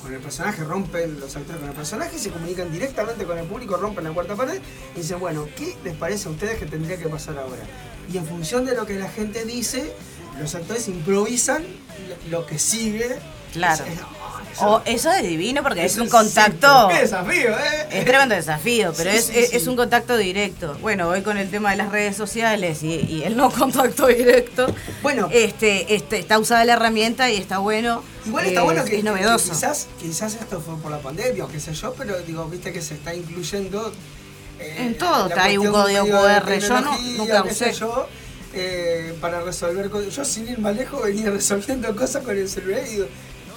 [0.00, 3.76] con el personaje, rompen los actores con el personaje, se comunican directamente con el público,
[3.76, 4.60] rompen la cuarta pared
[4.94, 7.62] y dicen, bueno, ¿qué les parece a ustedes que tendría que pasar ahora?
[8.12, 9.92] Y en función de lo que la gente dice,
[10.40, 11.64] los actores improvisan
[12.30, 13.18] lo- lo que sigue.
[13.52, 13.84] Claro.
[13.84, 13.98] Es-
[14.52, 16.88] es- oh, O eso es divino porque es, eso un sí, contacto.
[16.88, 17.86] ¡Qué desafío, eh!
[17.90, 20.74] Es tremendo desafío, pero Sí, es, sí, es- un contacto directo.
[20.80, 24.66] Bueno, hoy con el tema de las redes sociales y, y el no contacto directo,
[25.02, 25.28] Bueno.
[25.32, 28.02] este, este, está usada la herramienta y está bueno.
[28.26, 29.46] Igual está es- bueno que, es novedoso.
[29.46, 32.72] que quizás, quizás esto fue por la pandemia o qué sé yo, pero digo, viste
[32.72, 33.92] que se está incluyendo.
[34.58, 37.72] eh, En todo, está ahí un código QR, yo no- nunca usé.
[37.72, 38.06] yo,
[38.52, 40.14] eh, para resolver cosas.
[40.14, 43.06] Yo sin ir más lejos venía resolviendo cosas con el celular y digo,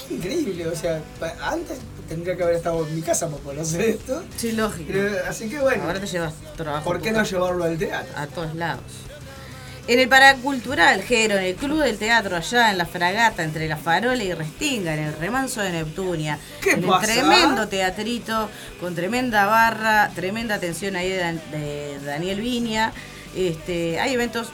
[0.07, 1.01] qué increíble, o sea,
[1.41, 4.23] antes tendría que haber estado en mi casa para conocer esto.
[4.37, 4.89] Sí, lógico.
[4.91, 6.83] Pero, así que bueno, Ahora te llevas trabajo.
[6.83, 8.13] ¿por qué no llevarlo al teatro?
[8.15, 8.83] a todos lados.
[9.85, 13.75] En el Paracultural, Jero, en el Club del Teatro, allá en la Fragata, entre La
[13.75, 16.39] Farola y Restinga, en el Remanso de Neptunia.
[16.61, 17.05] ¿Qué en pasa?
[17.05, 18.49] el tremendo teatrito,
[18.79, 22.93] con tremenda barra, tremenda atención ahí de, de Daniel Viña.
[23.35, 24.47] Este, hay eventos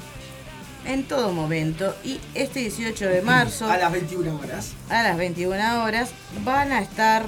[0.85, 1.95] en todo momento.
[2.03, 4.73] Y este 18 de marzo, A las 21 horas.
[4.89, 6.09] a las 21 horas,
[6.43, 7.23] van a estar.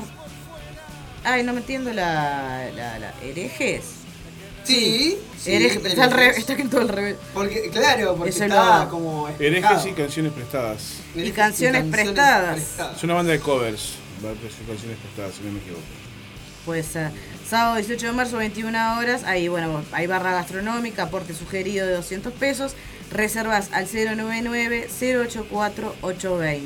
[1.23, 2.69] Ay, no me entiendo la.
[2.75, 3.83] la, la herejes.
[4.63, 6.11] Sí, sí, Herejes, está, al
[6.69, 7.15] todo al revés.
[7.33, 9.27] Porque, claro, porque Eso está lo- como.
[9.39, 10.93] Herejes y canciones prestadas.
[11.15, 12.59] Y canciones prestadas.
[12.95, 13.93] Es una banda de covers.
[14.23, 15.81] Va a presentar canciones prestadas, si no me equivoco.
[16.65, 16.89] Pues
[17.49, 19.23] sábado 18 de marzo, 21 horas.
[19.23, 22.75] Ahí, bueno, hay barra gastronómica, aporte sugerido de 200 pesos.
[23.11, 26.59] Reservas al 099-084-820.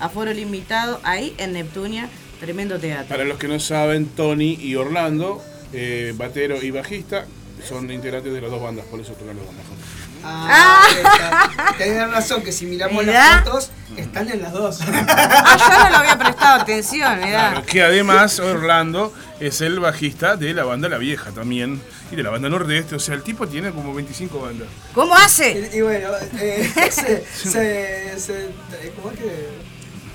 [0.00, 2.08] Aforo limitado ahí en Neptunia.
[2.40, 3.08] Tremendo teatro.
[3.08, 5.42] Para los que no saben, Tony y Orlando,
[5.72, 7.24] eh, batero y bajista,
[7.66, 9.86] son integrantes de las dos bandas, por eso tocan las bandas juntos.
[10.22, 11.50] Ah, está.
[11.78, 13.36] tenés razón que si miramos Mirá.
[13.36, 14.80] las fotos, están en las dos.
[14.82, 17.50] Ah, yo no lo había prestado atención, mirá.
[17.50, 21.80] Claro, que además Orlando es el bajista de la banda La Vieja también
[22.10, 24.68] y de la banda Nordeste, o sea, el tipo tiene como 25 bandas.
[24.94, 25.70] ¿Cómo hace?
[25.72, 26.08] y, y bueno,
[26.40, 28.50] eh, se, se, se-
[28.96, 29.48] ¿cómo es que?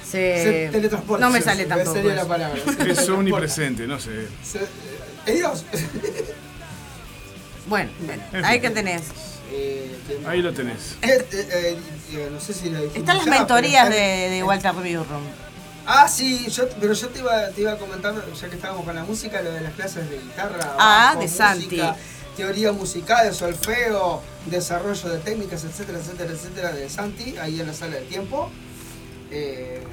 [0.03, 1.25] Se, Se teletransporta.
[1.25, 1.93] No me sale se- tampoco.
[1.93, 2.59] Sería la palabra.
[2.87, 4.27] Es omnipresente, no sé.
[4.43, 4.59] Se-
[5.25, 5.65] eh, Dios.
[7.67, 8.61] Bueno, bueno, En ahí fin.
[8.69, 9.01] que tenés.
[9.53, 9.91] Eh,
[10.25, 10.97] Ahí lo tenés.
[11.01, 11.13] ¿Qué?
[11.13, 11.77] Eh, eh,
[12.13, 13.95] eh, no sé si lo dijimos Están las mentorías de,
[14.29, 15.05] de Walter Byron.
[15.93, 18.95] Ah, sí, yo, pero yo te iba, te iba a comentar, ya que estábamos con
[18.95, 20.75] la música, lo de las clases de guitarra.
[20.79, 21.65] Ah, bajo, de Santi.
[21.65, 21.95] música,
[22.37, 27.73] Teoría musical, de solfeo, desarrollo de técnicas, etcétera, etcétera, etcétera, de Santi, ahí en la
[27.73, 28.49] sala del tiempo.
[29.31, 29.83] Eh,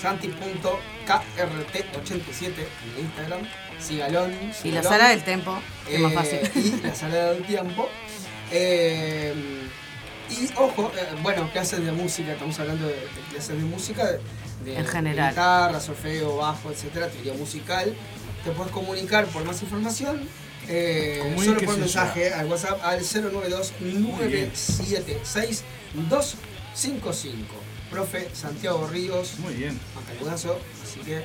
[0.00, 2.54] Santi.krt87
[2.96, 3.40] en Instagram.
[3.80, 4.32] Sigalón.
[4.64, 6.38] Y la sala del tempo, que es más Eh, fácil.
[6.64, 7.88] Y la sala del tiempo.
[8.52, 9.34] Eh,
[10.30, 14.20] y ojo, eh, bueno, clases de música, estamos hablando de, de clases de música, de,
[14.64, 15.26] de- En general.
[15.26, 17.94] de guitarra, solfeo, bajo, etcétera, teoría musical.
[18.44, 20.20] Te puedes comunicar por más información.
[20.70, 25.64] Eh, solo por mensaje al WhatsApp al 092 976
[26.08, 27.54] 255
[27.90, 29.78] profe Santiago Ríos, Muy bien.
[29.94, 31.22] Macalugazo, así que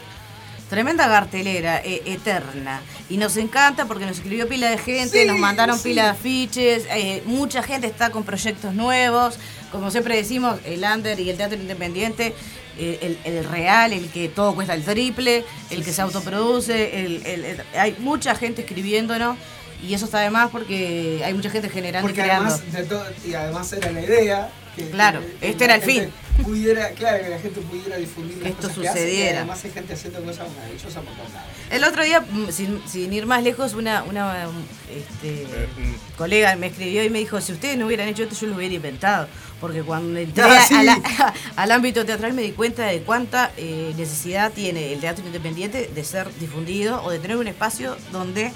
[0.69, 2.81] Tremenda cartelera, eh, eterna.
[3.09, 5.89] Y nos encanta porque nos escribió pila de gente, Sí, nos mandaron sí.
[5.89, 9.37] pila de afiches, eh, mucha gente está con proyectos nuevos.
[9.71, 12.33] Como siempre decimos, el under y el teatro independiente,
[12.77, 17.61] el, el real, el que todo cuesta el triple, el que se autoproduce, el, el-
[17.77, 19.37] hay mucha gente escribiéndonos
[19.81, 22.53] y eso está de más porque hay mucha gente generando porque y creando.
[22.53, 26.09] además de todo, y además era la idea que, Claro, que este era el fin.
[26.43, 29.37] Pudiera, claro, que la gente pudiera difundir las Esto cosas que hace, sucediera.
[29.39, 31.47] además hay gente haciendo cosas maravillosas por todos lados.
[31.69, 34.55] El otro día, mm, sin, sin ir más lejos, una, una um,
[34.89, 36.17] este, Eh, mm.
[36.17, 38.73] colega me escribió y me dijo, si ustedes no hubieran hecho esto, yo lo hubiera
[38.73, 39.27] inventado.
[39.61, 40.73] Porque cuando entré Ah, a- sí.
[40.73, 41.01] a la-
[41.55, 46.03] al ámbito teatral me di cuenta de cuánta eh, necesidad tiene el teatro independiente de
[46.03, 48.51] ser difundido o de tener un espacio donde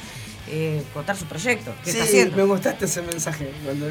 [0.50, 1.76] eh, contar su proyecto.
[1.84, 2.38] ¿Qué sí, está haciendo?
[2.38, 3.86] me gustaste ese mensaje cuando,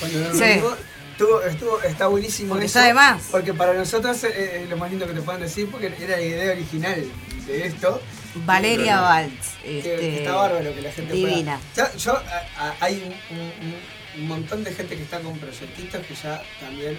[0.00, 0.38] cuando Sí.
[0.40, 0.74] reunimos.
[1.16, 3.22] Estuvo, estuvo, está buenísimo Porque eso, está de más.
[3.30, 6.20] Porque para nosotros eh, es lo más lindo que te puedan decir porque era la
[6.22, 7.04] idea original
[7.46, 8.02] de esto.
[8.44, 9.32] Valeria Valls.
[9.64, 11.58] Este, está bárbaro que la gente Divina.
[11.74, 11.90] pueda.
[11.96, 16.14] Yo, a- a- hay un, un- un montón de gente que está con proyectitos que
[16.14, 16.98] ya también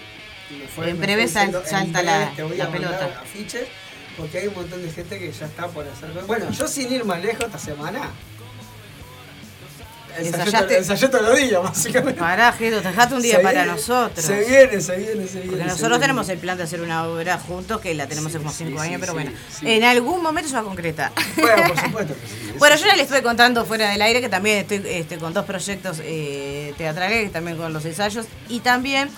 [0.60, 0.90] me fue.
[0.90, 3.22] En breve salta la- te voy la a pelota.
[3.22, 3.68] afiches
[4.18, 6.10] porque hay un montón de gente que ya está por hacer.
[6.26, 8.10] Bueno, yo sin ir más lejos esta semana.
[10.20, 12.20] Ensayaste- ensayé todos los días, básicamente.
[12.20, 14.26] Pará, Gedo, dejate un día Se para viene, nosotros.
[14.26, 15.48] Se viene, se viene, se viene.
[15.50, 16.00] Porque nosotros viene.
[16.02, 18.82] tenemos el plan de hacer una obra juntos, que la tenemos Sí, hace como cinco
[18.82, 19.32] sí, años, pero bueno,
[19.62, 21.12] en algún momento se va a concretar.
[21.38, 22.54] Bueno, por supuesto que sí.
[22.58, 25.46] Bueno, yo ya le estuve contando fuera del aire que también estoy este, con dos
[25.46, 29.10] proyectos eh, teatrales, también con los ensayos, y también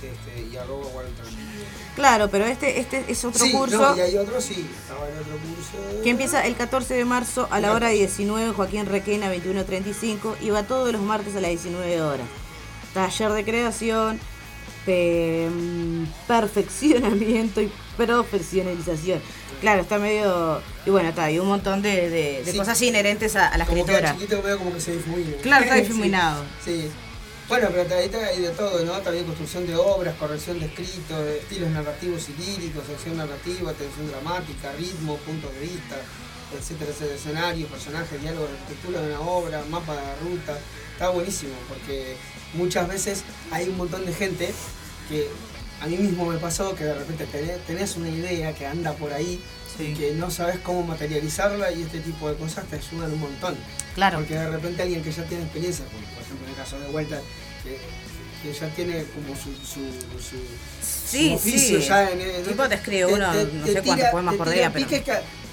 [0.03, 1.25] Este, y arroba Walter.
[1.95, 4.67] Claro, pero este, este es otro sí, curso No, y hay otro, sí.
[4.83, 6.03] Estaba el otro curso.
[6.03, 10.63] que empieza el 14 de marzo a la hora 19, Joaquín Requena 21.35 y va
[10.63, 12.27] todos los martes a las 19 horas.
[12.95, 14.19] Taller de creación,
[14.87, 19.21] pe- mm, perfeccionamiento y profesionalización.
[19.61, 20.61] Claro, está medio...
[20.87, 22.57] Y bueno, está, hay un montón de, de- de Sí.
[22.59, 24.11] cosas inherentes a, a la como que escritura.
[24.11, 25.31] era chiquito veo como que se difumina.
[25.43, 26.45] Claro, está difuminado.
[26.65, 26.89] Sí.
[27.49, 28.93] Bueno, pero ahí está- hay de todo, ¿no?
[29.01, 34.73] También construcción de obras, corrección de escritos, estilos narrativos y líricos, sección narrativa, tensión dramática,
[34.79, 35.97] ritmo, puntos de vista,
[36.59, 40.59] etcétera, etcétera, escenarios, personajes, diálogos, arquitectura de una obra, mapa de ruta.
[40.93, 42.17] Está buenísimo porque
[42.55, 44.53] muchas veces hay un montón de gente
[45.09, 45.29] que
[45.81, 47.27] a mí mismo me pasó que de repente
[47.67, 49.41] tenés, una idea que anda por ahí
[49.79, 49.85] Sí.
[49.85, 53.57] y que no sabes cómo materializarla y este tipo de cosas te ayudan un montón.
[53.95, 54.19] Claro.
[54.19, 56.89] Porque de repente alguien que ya tiene experiencia, como por ejemplo en el caso de
[56.89, 57.21] Vuelta,
[57.63, 57.79] que,
[58.43, 59.81] que ya tiene como su, su,
[60.21, 60.37] su,
[61.09, 61.87] Sí, su oficio sí.
[61.89, 62.43] ya en el...
[62.43, 65.03] Tipo te escribe uno, no sé cuántos poemas te por día, pero- que-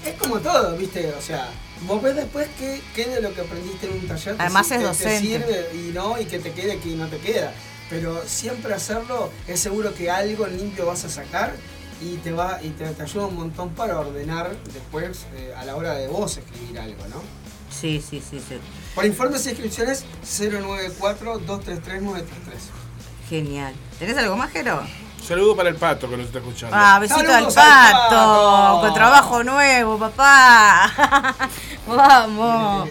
[0.04, 1.12] es como todo, ¿viste?
[1.18, 1.48] O sea,
[1.86, 4.78] vos ves después qué, qué de lo que aprendiste en un taller Además es te-
[4.78, 5.20] te docente.
[5.20, 7.52] sirve y no, y que te quede, que no te queda.
[7.90, 11.54] Pero siempre hacerlo, es seguro que algo limpio vas a sacar
[12.02, 15.74] y te va y te, te ayuda un montón para ordenar después eh, a la
[15.74, 17.22] hora de vos escribir algo, ¿no?
[17.70, 18.58] Sí, sí, sí, sí.
[18.94, 22.22] Por informes y inscripciones 094-233-933.
[23.28, 23.74] Genial.
[23.98, 24.80] ¿Tenés algo más, Jero?
[25.28, 26.74] Saludo para el pato que nos está escuchando.
[26.74, 28.80] Ah, besito al Saludos pato, al pato.
[28.80, 31.34] con trabajo nuevo, papá.
[31.86, 32.88] Vamos.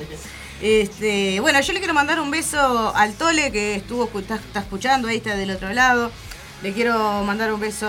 [0.61, 4.59] Este, bueno, yo le quiero mandar un beso al Tole que estuvo escu- está, está
[4.59, 6.11] escuchando, ahí está del otro lado.
[6.63, 7.87] Le quiero mandar un beso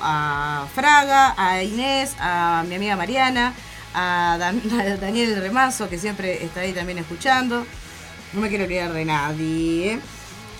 [0.00, 3.52] a Fraga, a Inés, a mi amiga Mariana,
[3.94, 7.64] a, Dan- a Daniel el Remanso, que siempre está ahí también escuchando.
[8.32, 9.92] No me quiero olvidar de nadie.
[9.94, 10.00] ¿eh?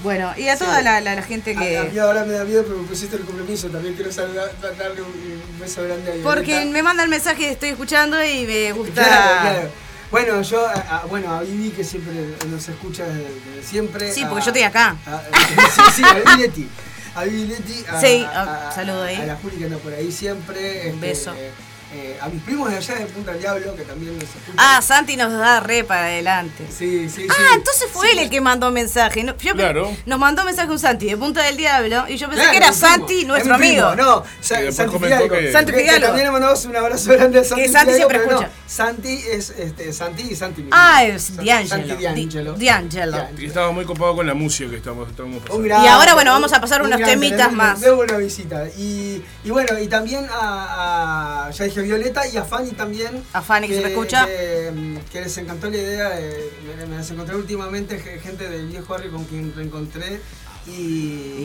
[0.03, 0.85] Bueno, y a toda Sí.
[0.85, 1.77] la, la- la gente que...
[1.79, 3.69] A, a mí ahora me da miedo porque me pusiste el compromiso.
[3.69, 6.35] También quiero saludar, darle un, un beso grande a Violeta.
[6.35, 9.03] Porque me manda el mensaje, estoy escuchando y me gusta.
[9.05, 9.71] Claro, claro.
[10.11, 12.13] Bueno, yo, a, a- bueno, a Vivi que siempre
[12.51, 13.25] nos escucha desde,
[13.55, 14.13] desde siempre.
[14.13, 14.97] Sí, a- porque yo estoy acá.
[15.07, 15.23] a-
[15.69, 16.69] sí, sí, a Vivi Leti.
[17.15, 17.85] A Vivi Leti.
[17.89, 19.17] A, Sí, ah, saludo ahí.
[19.17, 20.91] A la Juli que anda por ahí siempre.
[20.93, 21.33] Un beso.
[21.37, 21.51] eh,
[21.93, 24.55] eh, a mis primos de allá de Punta del Diablo que también nos escuchan.
[24.57, 26.65] Ah, Santi nos da re para adelante.
[26.69, 27.27] Sí, sí, sí.
[27.31, 29.25] Ah, entonces fue él el que mandó mensaje.
[29.25, 29.91] No, yo Claro.
[30.07, 32.73] Nos mandó mensaje un Santi de Punta del Diablo y yo pensé Claro, que era.
[32.73, 33.87] Santi, Es nuestro primo.
[33.87, 33.97] amigo.
[33.97, 35.29] No, Santi Fidalgo.
[35.37, 36.07] que- Santi Que- que Fidalgo.
[36.07, 38.51] también le mandamos un abrazo grande a Santi Que Santi Fidalgo, siempre no, escucha.
[38.67, 40.63] Santi es este, Santi y Santi.
[40.63, 41.69] mi Ah, es D'Angelo.
[41.69, 43.27] Santi D'Angelo.
[43.39, 45.67] Y estaba muy copado con la música que estamos, estamos pasando.
[45.67, 47.81] Y ahora, bueno, vamos a pasar un unos temitas más.
[47.81, 48.67] Debo una visita.
[48.77, 53.23] Y, y bueno, y también a, a- ya dije Violeta y a Fanny también.
[53.33, 54.27] A Fanny, que siempre escucha.
[54.27, 56.09] Que, que les encantó la idea.
[56.11, 60.21] de- me, me las encontré últimamente ge- gente del viejo barrio con quien reencontré.
[60.67, 61.43] Y,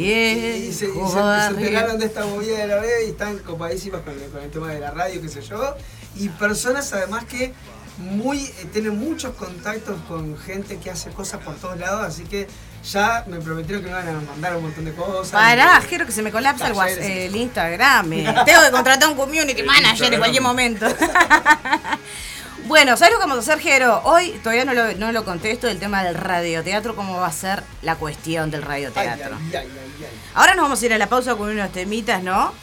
[0.67, 4.01] y se, y se- se enteraron de esta movida de la radio y están copadísimas
[4.01, 5.75] con, el- con el tema de la radio, qué sé yo.
[6.15, 7.53] Y personas además que
[7.97, 12.47] muy eh, tienen muchos contactos con gente que hace cosas por todos lados, así que
[12.91, 15.31] ya me prometieron que me van a mandar un montón de cosas.
[15.31, 18.13] Pará, quiero que se me colapsa el, whats- el Instagram.
[18.13, 18.35] eh.
[18.45, 20.85] Tengo que contratar un community manager en cualquier momento.
[22.65, 24.01] bueno, ¿sabes lo que vamos a hacer, Jero?
[24.05, 27.63] Hoy todavía no lo, no lo contesto del tema del radioteatro, cómo va a ser
[27.81, 29.35] la cuestión del radioteatro.
[29.35, 29.67] ay, ay,
[29.99, 30.05] ay.
[30.33, 32.53] Ahora nos vamos a ir a la pausa con unos temitas, ¿no?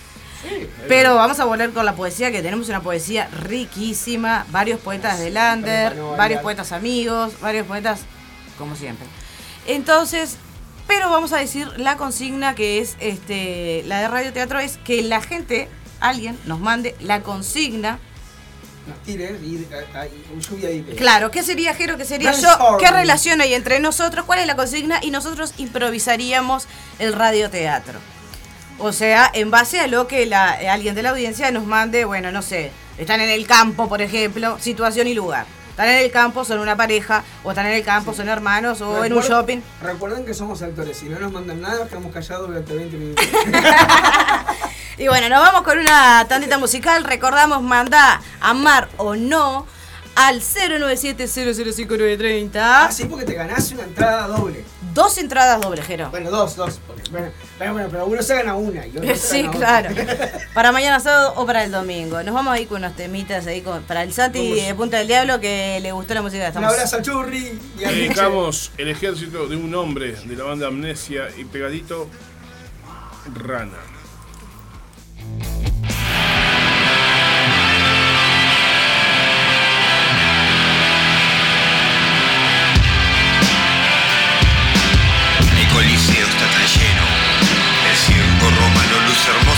[0.89, 5.31] Pero vamos a volver con la poesía, que tenemos una poesía riquísima, varios poetas de
[5.31, 8.01] Lander, varios poetas amigos, varios poetas
[8.59, 9.07] como siempre.
[9.67, 10.37] Entonces,
[10.87, 15.21] pero vamos a decir la consigna que es este la de radioteatro es que la
[15.21, 15.69] gente,
[16.01, 17.99] alguien nos mande la consigna.
[18.87, 20.97] Nos tire y ideas.
[20.97, 21.97] Claro, ¿qué sería Jero?
[21.97, 22.49] ¿Qué sería yo?
[22.81, 24.25] ¿Qué relación hay entre nosotros?
[24.27, 24.99] ¿Cuál es la consigna?
[25.03, 26.67] Y nosotros improvisaríamos
[26.99, 28.01] el radioteatro.
[28.79, 32.05] O sea, en base a lo que la, eh, alguien de la audiencia nos mande,
[32.05, 35.47] bueno, no sé, están en el campo, por ejemplo, situación y lugar.
[35.73, 39.05] Están en el campo, son una pareja, o están en el campo, son hermanos, o
[39.05, 39.61] en un shopping.
[39.83, 43.25] Recuerden que somos actores, si no nos mandan nada, quedamos callados durante 20 minutos.
[44.99, 47.03] Y bueno, nos vamos con una tandita musical.
[47.03, 49.67] Recordamos, manda amar o no
[50.15, 52.57] al 097-005-930.
[52.87, 54.63] Así porque te ganás una entrada doble.
[54.93, 56.11] Dos entradas doble, Jero.
[56.11, 56.79] Bueno, dos, dos.
[56.87, 57.29] porque- bueno,
[57.63, 58.87] pero, bueno, pero uno se gana una.
[58.87, 59.91] Y otro se Sí, gana claro.
[59.93, 60.31] otra.
[60.55, 62.23] Para mañana sábado o para el domingo.
[62.23, 65.41] Nos vamos ahí con unos temitas ahí con- para el Santi de Punta del Diablo
[65.41, 66.43] que le gustó la música.
[66.43, 66.73] Un Estamos...
[66.73, 67.59] abrazo a Churri.
[67.79, 67.91] Y a.
[67.91, 72.09] Dedicamos el ejército de un hombre de la banda Amnesia y pegadito
[73.35, 73.79] Rana.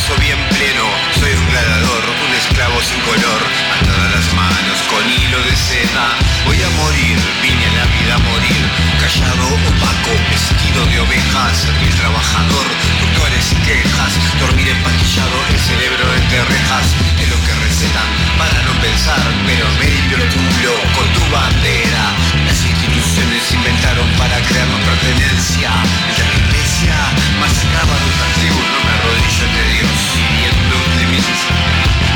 [0.04, 0.84] Hermoso, bien pleno.
[1.18, 3.40] Soy un gladiador, un esclavo sin color.
[3.80, 6.16] Atadas las manos con hilo de seda.
[6.44, 8.62] Voy a morir, vine a la vida a morir.
[9.00, 11.54] Callado, opaco, vestido de oveja.
[11.54, 12.66] Servir trabajador,
[13.00, 14.12] doctores y quejas.
[14.40, 16.86] Dormir empastillado, el cerebro entre rejas.
[17.20, 19.22] Es lo que recetan para no pensar.
[19.46, 22.04] Pero me divierto con tu bandera.
[22.46, 25.70] Las instituciones inventaron para crearnos pertenencia.
[26.18, 26.53] La
[26.84, 26.96] iglesia
[27.40, 31.26] masacraba a los antiguos, no me arrodillo ante Dios, pidiendo de mis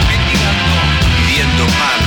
[0.08, 0.74] mendigando,
[1.16, 2.00] pidiendo pan,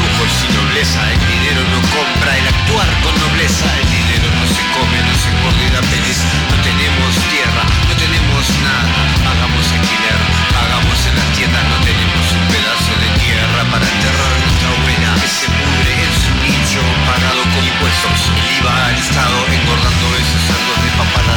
[0.00, 1.00] lujos y nobleza.
[1.12, 3.66] El dinero no compra el actuar con nobleza.
[3.80, 6.20] El dinero no se come, no se coordina pelis.
[6.52, 8.96] No tenemos tierra, no tenemos nada.
[9.24, 10.20] Pagamos alquiler,
[10.52, 15.28] pagamos en las tiendas, no tenemos un pedazo de tierra para enterrar nuestra abuela que
[15.28, 18.18] se pudre en su nicho pagado con impuestos.
[18.36, 21.34] El IVA alistado engordando esos cerdos de papada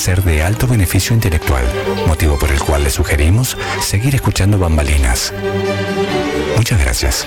[0.00, 1.62] ser de alto beneficio intelectual,
[2.06, 5.34] motivo por el cual le sugerimos seguir escuchando bambalinas.
[6.56, 7.26] Muchas gracias.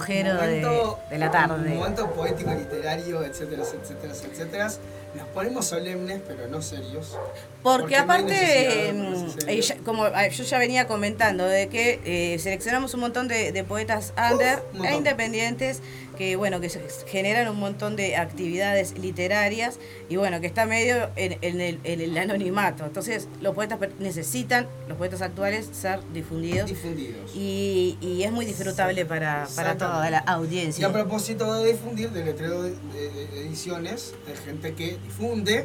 [0.00, 1.70] Jero, de, Momento- de la tarde.
[1.72, 4.70] Un momento poético, literario, etcétera, etcétera, etcétera.
[5.14, 7.18] Nos ponemos solemnes, pero no serios.
[7.64, 12.38] Porque, hay aparte, no eh, ya- como ah, yo ya venía comentando, de que eh,
[12.38, 14.86] seleccionamos un montón de, de poetas under un montón.
[14.86, 15.80] e independientes
[16.20, 19.78] que bueno que se generan un montón de actividades literarias
[20.10, 22.84] y bueno que está medio en, en el, en el anonimato.
[22.84, 27.34] Entonces los poetas necesitan, los poetas actuales, ser difundidos difundidos.
[27.34, 30.92] y, y es muy disfrutable para, para toda la Y a audiencia.
[30.92, 35.64] propósito de difundir, del letrero de, de- de ediciones, de gente que difunde.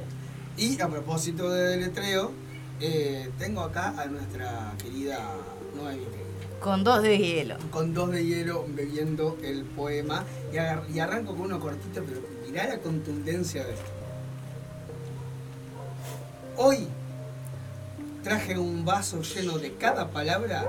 [0.56, 2.32] Y a propósito de deletreo,
[2.80, 5.20] eh, tengo acá a nuestra querida
[5.76, 6.06] Noemi
[6.66, 7.57] Con dos de hielo.
[7.70, 10.24] con dos de hielo bebiendo el poema.
[10.51, 13.86] Y, agar- y arranco con uno cortito, pero mirá la contundencia de esto.
[16.57, 16.88] Hoy
[18.24, 20.66] traje un vaso lleno de cada palabra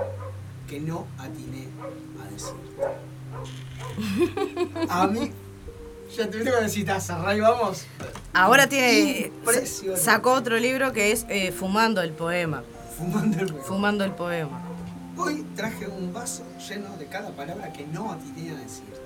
[0.69, 1.67] que no atiné
[2.21, 2.53] a decir.
[4.89, 5.31] A mí,
[6.15, 7.85] ya te digo necesitas cerrar y vamos.
[8.33, 9.31] Ahora tiene
[9.95, 12.61] sacó otro libro que es eh, Fumando el poema.
[12.97, 13.63] Fumando el huevo.
[13.65, 14.63] Fumando el poema.
[15.17, 18.97] Hoy traje un vaso lleno de cada palabra que no atiné a decirte.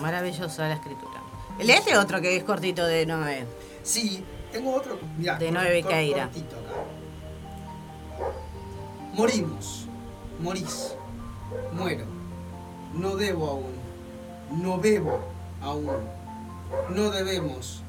[0.00, 1.20] Maravillosa la escritura.
[1.58, 3.46] Leete otro que es cortito de Noé.
[3.82, 4.98] Sí, tengo otro.
[5.18, 6.24] mirá, De cor- Noé cor- Bequeira.
[6.24, 8.30] cortito acá.
[9.14, 9.86] Morimos.
[10.40, 10.94] Morís.
[11.72, 12.04] Muero.
[12.94, 14.62] No debo aún.
[14.62, 15.20] No bebo
[15.60, 15.88] aún.
[16.90, 17.82] No debemos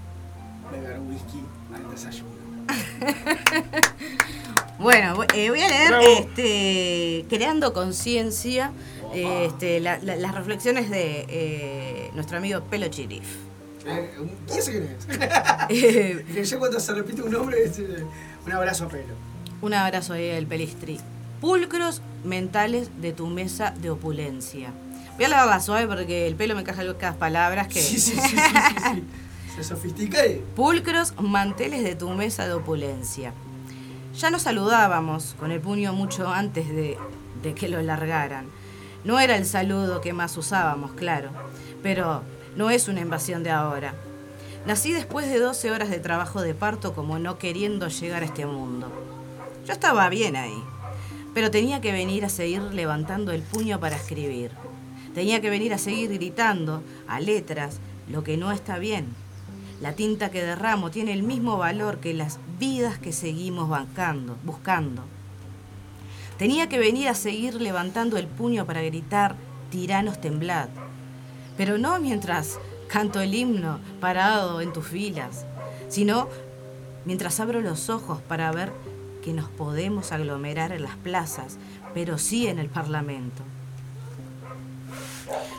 [0.72, 1.44] beber whisky
[1.74, 2.31] al desayuno.
[4.80, 6.04] Bueno, eh, voy a leer Bravo.
[6.08, 8.72] este, Creando Conciencia,
[9.14, 13.24] este, la- la- las reflexiones de eh, nuestro amigo Pelo Chirif.
[13.86, 14.10] Eh,
[14.48, 14.98] ¿Quién se quién
[15.70, 16.46] es?
[16.52, 17.80] Ya cuando se repite un nombre, es,
[18.46, 19.14] un abrazo a pelo.
[19.62, 21.00] Un abrazo ahí al Pelistri.
[21.42, 24.72] Pulcros mentales de tu mesa de opulencia.
[25.16, 27.80] Voy a leerla suave porque el pelo me caja algunas palabras que...
[27.82, 28.38] Sí, sí, sí, sí, sí,
[28.96, 29.04] sí.
[30.56, 33.34] Pulcros manteles de tu mesa de opulencia.
[34.18, 36.98] Ya nos saludábamos con el puño mucho antes de,
[37.42, 38.48] de que lo largaran.
[39.04, 41.32] No era el saludo que más usábamos, claro,
[41.82, 42.22] pero
[42.56, 43.96] no es una invasión de ahora.
[44.66, 48.46] Nací después de 12 horas de trabajo de parto como no queriendo llegar a este
[48.46, 48.92] mundo.
[49.66, 50.64] Yo estaba bien ahí,
[51.34, 54.52] pero tenía que venir a seguir levantando el puño para escribir.
[55.16, 59.08] Tenía que venir a seguir gritando a letras lo que no está bien.
[59.82, 65.04] La tinta que derramo tiene el mismo valor que las vidas que seguimos bancando, buscando.
[66.38, 69.36] Tenía que venir a seguir levantando el puño para gritar,
[69.72, 70.70] tiranos temblad.
[71.58, 75.46] Pero no mientras canto el himno parado en tus filas,
[75.90, 76.30] sino
[77.06, 78.72] mientras abro los ojos para ver
[79.24, 81.58] que nos podemos aglomerar en las plazas,
[81.96, 83.44] pero sí en el Parlamento.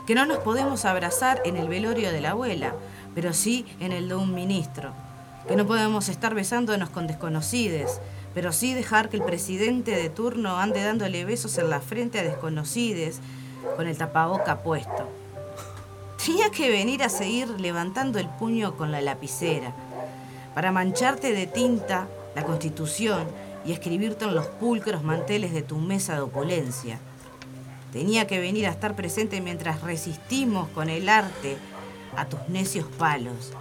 [0.06, 2.74] Que no nos podemos abrazar en el velorio de la abuela,
[3.14, 4.92] pero sí en el de un ministro.
[5.48, 8.00] Que no podemos estar besándonos con desconocides,
[8.34, 12.22] pero sí dejar que el presidente de turno ande dándole besos en la frente a
[12.22, 13.20] desconocides
[13.76, 15.08] con el tapaboca puesto.
[16.24, 19.74] Tenía que venir a seguir levantando el puño con la lapicera
[20.54, 23.26] para mancharte de tinta la constitución
[23.64, 26.98] y escribirte en los pulcros manteles de tu mesa de opulencia.
[27.92, 31.58] Tenía que venir a estar presente mientras resistimos con el arte
[32.16, 33.52] a tus necios palos.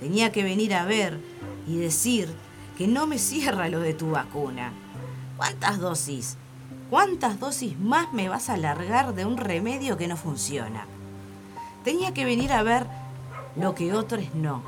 [0.00, 1.18] Tenía que venir a ver
[1.66, 2.32] y decir
[2.76, 4.72] que no me cierra lo de tu vacuna.
[5.36, 6.36] ¿Cuántas dosis?
[6.90, 10.86] ¿Cuántas dosis más me vas a largar de un remedio que no funciona?
[11.84, 12.86] Tenía que venir a ver
[13.56, 14.62] lo que otros no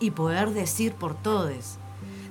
[0.00, 1.76] y poder decir por todos.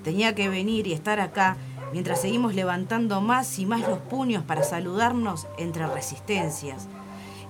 [0.03, 1.57] Tenía que venir y estar acá
[1.91, 6.87] mientras seguimos levantando más y más los puños para saludarnos entre resistencias.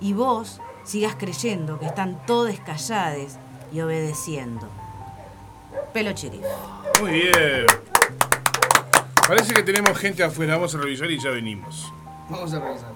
[0.02, 3.38] Y vos sigas creyendo que están todos callados
[3.72, 4.68] y obedeciendo.
[5.94, 6.46] Pelo chirif.
[7.02, 7.66] Muy bien.
[9.28, 10.56] Parece que tenemos gente afuera.
[10.56, 11.94] Vamos a revisar y ya venimos.
[12.30, 12.92] Vamos a revisar.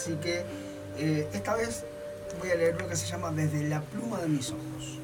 [0.00, 0.44] Así que
[0.96, 1.84] eh, esta vez
[2.40, 4.98] voy a leer lo que se llama Desde la pluma de mis ojos.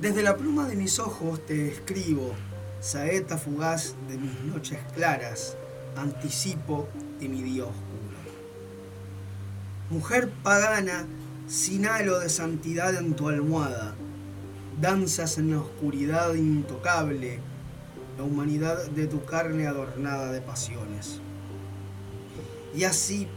[0.00, 2.32] Desde la pluma de mis ojos te escribo,
[2.80, 5.56] saeta fugaz de mis noches claras,
[5.94, 6.88] anticipo
[7.20, 7.64] de mi día.
[9.90, 11.06] Mujer pagana,
[11.46, 13.94] sin halo de santidad en tu almohada,
[14.80, 17.40] danzas en la oscuridad intocable,
[18.16, 21.20] la humanidad de tu carne adornada de pasiones.
[22.74, 23.28] Y así,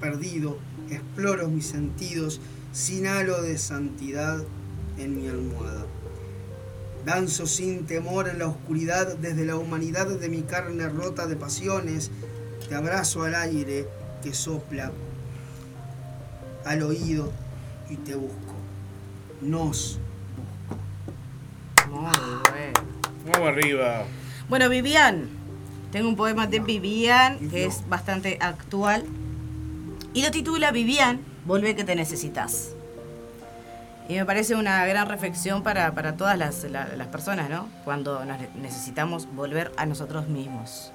[0.00, 0.58] perdido,
[0.90, 2.40] exploro mis sentidos
[2.72, 4.44] sin halo de santidad
[4.98, 5.86] en mi almohada.
[7.04, 12.10] Danzo sin temor en la oscuridad desde la humanidad de mi carne rota de pasiones.
[12.68, 13.86] Te abrazo al aire
[14.22, 14.92] que sopla
[16.64, 17.32] al oído
[17.88, 18.54] y te busco.
[19.40, 20.00] Nos
[21.88, 22.10] muy
[22.50, 22.72] bueno.
[23.32, 24.04] Vamos arriba.
[24.48, 25.28] Bueno, Vivian.
[25.92, 29.04] Tengo un poema de Vivian que es bastante actual.
[30.12, 32.70] Y lo titula Vivian, vuelve que te necesitas.
[34.08, 37.68] Y me parece una gran reflexión para, para todas las, la- las personas, ¿no?
[37.84, 40.92] Cuando nos ne- necesitamos volver a nosotros mismos.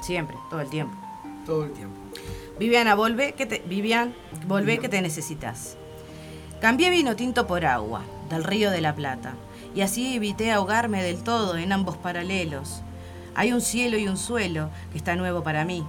[0.00, 0.96] Siempre, todo el tiempo.
[1.46, 1.96] todo el tiempo.
[2.58, 4.14] Viviana, volvé que te, Vivian,
[4.46, 5.76] volvé que te necesitas.
[6.60, 9.34] Cambié vino tinto por agua, del río de la Plata,
[9.74, 12.82] y así evité ahogarme del todo en ambos paralelos.
[13.34, 15.84] Hay un cielo y un suelo que está nuevo para mí.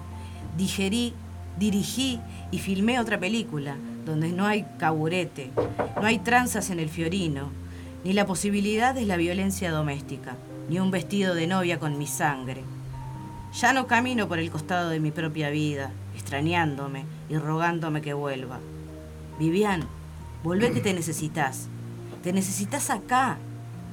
[0.58, 1.14] Digerí,
[1.60, 2.20] dirigí
[2.52, 3.76] y filmé otra película,
[4.06, 5.52] donde no hay caburete,
[6.00, 7.50] no hay tranzas en el fiorino,
[8.04, 10.36] ni la posibilidad de la violencia doméstica,
[10.70, 12.64] ni un vestido de novia con mi sangre.
[13.54, 18.60] Ya no camino por el costado de mi propia vida, extrañándome y rogándome que vuelva.
[19.38, 19.86] Vivian,
[20.44, 21.68] volvé que te necesitas.
[22.24, 23.38] Te necesitas acá,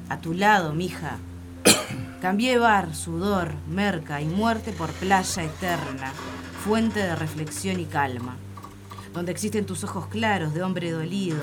[0.09, 1.18] a tu lado, mija.
[2.20, 6.12] Cambié bar, sudor, merca y muerte por playa eterna,
[6.62, 8.36] fuente de reflexión y calma,
[9.14, 11.42] donde existen tus ojos claros de hombre dolido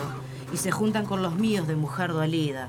[0.53, 2.67] y se juntan con los míos de mujer dolida.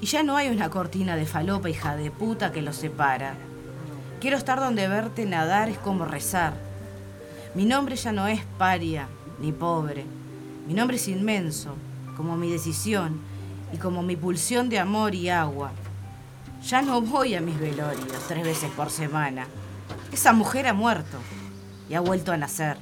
[0.00, 3.34] Y ya no hay una cortina de falopa hija de puta que los separa.
[4.20, 6.54] Quiero estar donde verte nadar es como rezar.
[7.54, 9.06] Mi nombre ya no es paria
[9.38, 10.04] ni pobre.
[10.66, 11.76] Mi nombre es inmenso,
[12.16, 13.20] como mi decisión
[13.72, 15.70] y como mi pulsión de amor y agua.
[16.66, 19.46] Ya no voy a mis velorios tres veces por semana.
[20.12, 21.16] Esa mujer ha muerto
[21.88, 22.76] y ha vuelto a nacer.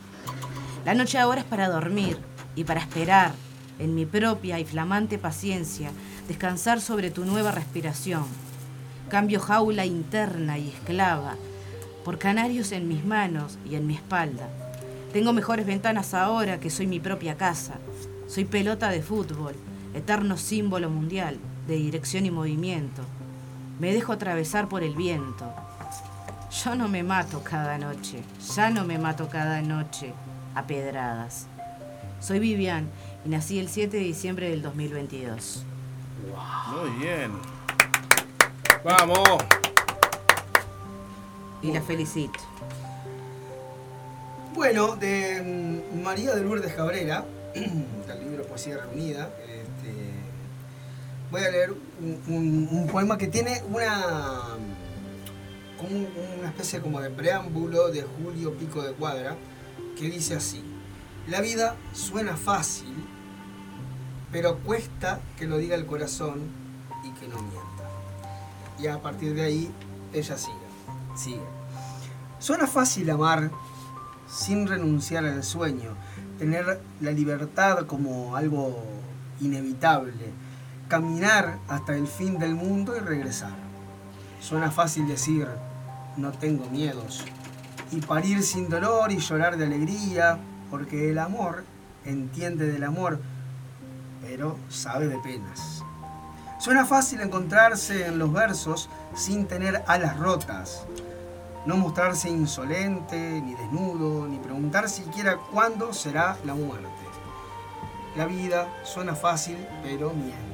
[0.87, 2.17] La noche ahora es para dormir
[2.57, 3.33] y para esperar,
[3.79, 5.91] en mi propia y flamante paciencia,
[6.27, 8.25] descansar sobre tu nueva respiración.
[9.11, 11.35] Cambio jaula interna y esclava
[12.07, 14.49] por canarios en mis manos y en mi espalda.
[15.13, 17.75] Tengo mejores ventanas ahora que soy mi propia casa.
[18.29, 19.55] Soy pelota de fútbol,
[19.93, 21.37] eterno símbolo mundial
[21.69, 23.03] de dirección y movimiento.
[23.79, 25.53] Me dejo atravesar por el viento.
[26.65, 28.23] Yo no me mato cada noche,
[28.55, 30.15] ya no me mato cada noche
[30.55, 31.47] a pedradas.
[32.21, 32.89] Soy Vivian
[33.25, 35.65] y nací el 7 de diciembre del 2022.
[36.73, 37.33] Muy bien.
[38.85, 39.43] Vamos.
[41.61, 42.39] Y la felicito.
[44.55, 47.25] Bueno, de mm, María de Lourdes Cabrera,
[47.55, 50.13] del libro Poesía Reunida, este,
[51.33, 54.57] voy a leer un, poema que tiene una,
[55.81, 59.37] una especie como de preámbulo de Julio Pico de Cuadra,
[59.97, 60.63] que dice así,
[61.29, 62.95] la vida suena fácil,
[64.31, 66.43] pero cuesta que lo diga el corazón
[67.05, 67.63] y que no mienta.
[68.79, 69.71] Y a partir de ahí,
[70.13, 70.57] ella sigue,
[71.17, 71.43] sigue.
[72.39, 73.51] Suena fácil amar
[74.29, 75.95] sin renunciar al sueño,
[76.39, 78.83] tener la libertad como algo
[79.41, 80.33] inevitable,
[80.89, 83.55] caminar hasta el fin del mundo y regresar.
[84.41, 85.49] Suena fácil decir,
[86.17, 87.25] no tengo miedos,
[87.91, 90.39] y parir sin dolor y llorar de alegría,
[90.71, 91.65] porque el amor
[92.05, 93.21] entiende del amor,
[94.23, 95.83] pero sabe de penas.
[96.59, 100.87] Suena fácil encontrarse en los versos sin tener alas rotas,
[101.67, 106.89] no mostrarse insolente, ni desnudo, ni preguntar siquiera cuándo será la muerte.
[108.17, 110.54] La vida suena fácil, pero miente.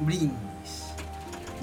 [0.00, 0.84] Brindis.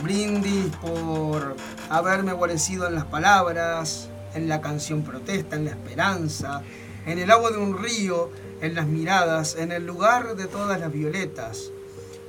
[0.02, 1.56] Brindis por
[1.90, 6.62] haberme guarecido en las palabras, en la canción protesta, en la esperanza,
[7.06, 8.32] en el agua de un río,
[8.62, 11.72] en las miradas, en el lugar de todas las violetas.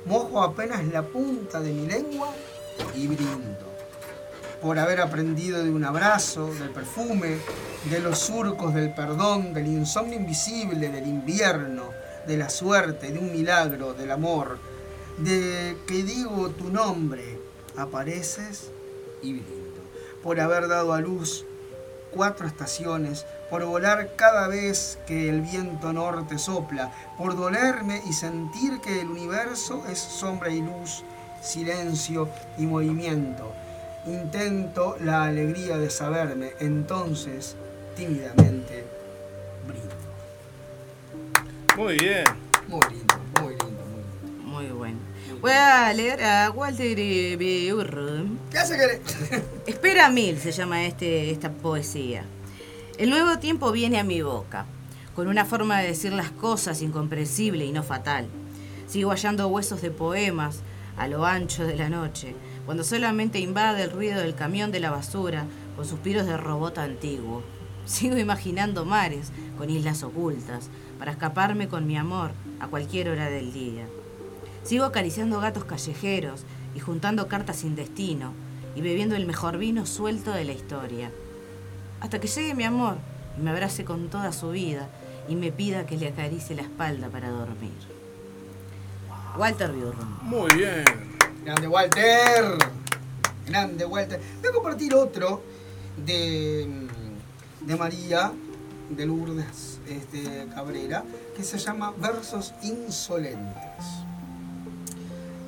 [0.05, 2.33] Mojo apenas la punta de mi lengua
[2.93, 3.65] y brindo
[4.61, 7.37] por haber aprendido de un abrazo, del perfume,
[7.89, 11.89] de los surcos del perdón, del insomnio invisible, del invierno,
[12.25, 14.57] de la suerte, de un milagro, del amor,
[15.17, 17.39] de que digo tu nombre,
[17.77, 18.71] apareces
[19.21, 19.81] y brindo,
[20.23, 21.45] por haber dado a luz
[22.11, 28.79] cuatro estaciones, por volar cada vez que el viento norte sopla, por dolerme y sentir
[28.81, 31.03] que el universo es sombra y luz,
[31.41, 33.53] silencio y movimiento.
[34.05, 37.55] Intento la alegría de saberme, entonces
[37.95, 38.85] tímidamente
[39.67, 39.95] brindo.
[41.75, 42.23] Muy bien.
[42.67, 43.64] Muy lindo, muy lindo,
[44.55, 44.97] muy bueno.
[45.41, 47.73] Voy a leer a Walter B.
[47.73, 48.37] Urrum.
[48.49, 49.01] ¿Qué hace querer?
[49.67, 52.23] Espera mil se llama este, esta poesía.
[52.97, 54.65] El nuevo tiempo viene a mi boca,
[55.13, 58.27] con una forma de decir las cosas incomprensible y no fatal.
[58.87, 60.61] Sigo hallando huesos de poemas
[60.95, 62.33] a lo ancho de la noche,
[62.65, 65.45] cuando solamente invade el ruido del camión de la basura
[65.75, 67.43] con suspiros de robot antiguo.
[67.85, 73.51] Sigo imaginando mares con islas ocultas para escaparme con mi amor a cualquier hora del
[73.51, 73.85] día.
[74.65, 76.43] Sigo acariciando gatos callejeros
[76.73, 78.33] y juntando cartas sin destino
[78.75, 81.11] y bebiendo el mejor vino suelto de la historia.
[82.01, 82.97] Hasta que llegue mi amor
[83.37, 84.89] y me abrace con toda su vida
[85.27, 87.73] y me pida que le acaricie la espalda para dormir.
[89.37, 90.17] Walter Burrum.
[90.23, 90.83] Muy bien.
[91.43, 92.57] Grande Walter.
[93.45, 94.19] Grande Walter.
[94.41, 95.43] Voy a compartir otro
[95.95, 96.87] de,
[97.61, 98.31] de María
[98.89, 101.03] de Lourdes este, Cabrera
[101.37, 104.04] que se llama Versos Insolentes.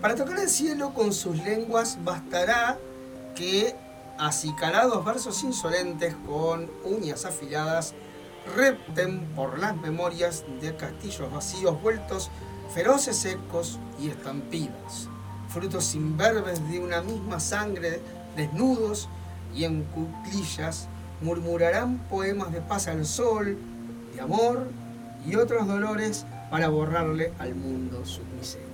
[0.02, 2.78] Para tocar el cielo con sus lenguas bastará
[3.36, 3.76] que
[4.20, 7.96] acicalados versos insolentes con uñas afiladas
[8.56, 12.30] repten por las memorias de castillos vacíos vueltos
[12.74, 15.10] feroces ecos y estampidas,
[15.50, 18.00] frutos imberbes de una misma sangre,
[18.36, 19.10] desnudos
[19.56, 20.88] y en cuclillas,
[21.22, 23.58] murmurarán poemas de paz al sol,
[24.14, 24.68] de amor
[25.26, 28.67] y otros dolores para borrarle al mundo sus miserias.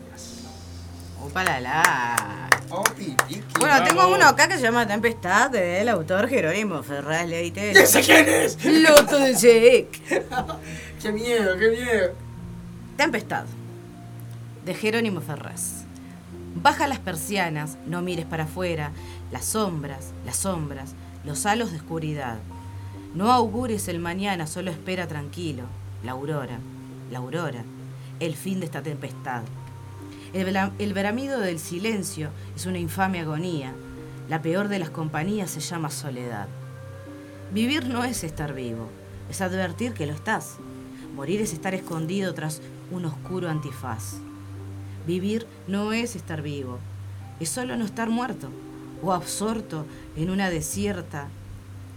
[1.24, 2.50] Opa la la.
[2.96, 3.44] Pipiqui.
[3.60, 7.72] Bueno, tengo uno acá que se llama Tempestad del autor Jerónimo Ferraz Leite.
[7.72, 8.58] ¿Y ese quién es?
[8.66, 10.02] Loto de Sec.
[11.02, 12.14] ¡Qué miedo, qué miedo!
[12.98, 13.46] Tempestad
[14.66, 15.84] de Jerónimo Ferraz.
[16.56, 18.92] Baja las persianas, no mires para afuera,
[19.32, 20.94] las sombras, las sombras,
[21.24, 22.38] los halos de oscuridad.
[23.16, 25.64] No augures el mañana, solo espera tranquilo,
[26.04, 26.60] la aurora,
[27.12, 27.64] la aurora,
[28.20, 29.44] el fin de esta tempestad.
[30.34, 33.76] El, el bramido del silencio es una infame agonía.
[34.28, 36.48] La peor de las compañías se llama soledad.
[37.54, 38.90] Vivir no es estar vivo,
[39.30, 40.56] es advertir que lo estás.
[41.16, 44.16] Morir es estar escondido tras un oscuro antifaz.
[45.06, 46.80] Vivir no es estar vivo,
[47.40, 48.50] es solo no estar muerto
[49.04, 49.86] o absorto
[50.16, 51.28] en una desierta,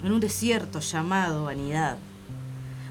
[0.05, 1.97] en un desierto llamado vanidad.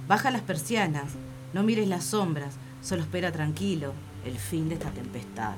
[0.08, 1.12] Baja las persianas,
[1.54, 3.94] no mires las sombras, solo espera tranquilo
[4.26, 5.54] el fin de esta tempestad.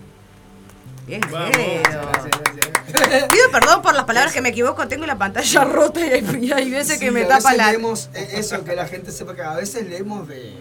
[1.05, 1.55] Bien, Vamos.
[1.55, 1.83] Jero.
[1.83, 3.23] Gracias, gracias.
[3.29, 6.99] Pido perdón por las palabras que me equivoco, tengo la pantalla rota y hay, veces
[6.99, 7.71] que me a tapa veces la...
[7.71, 10.53] leemos, eh, eso, que la gente sepa que a veces leemos de,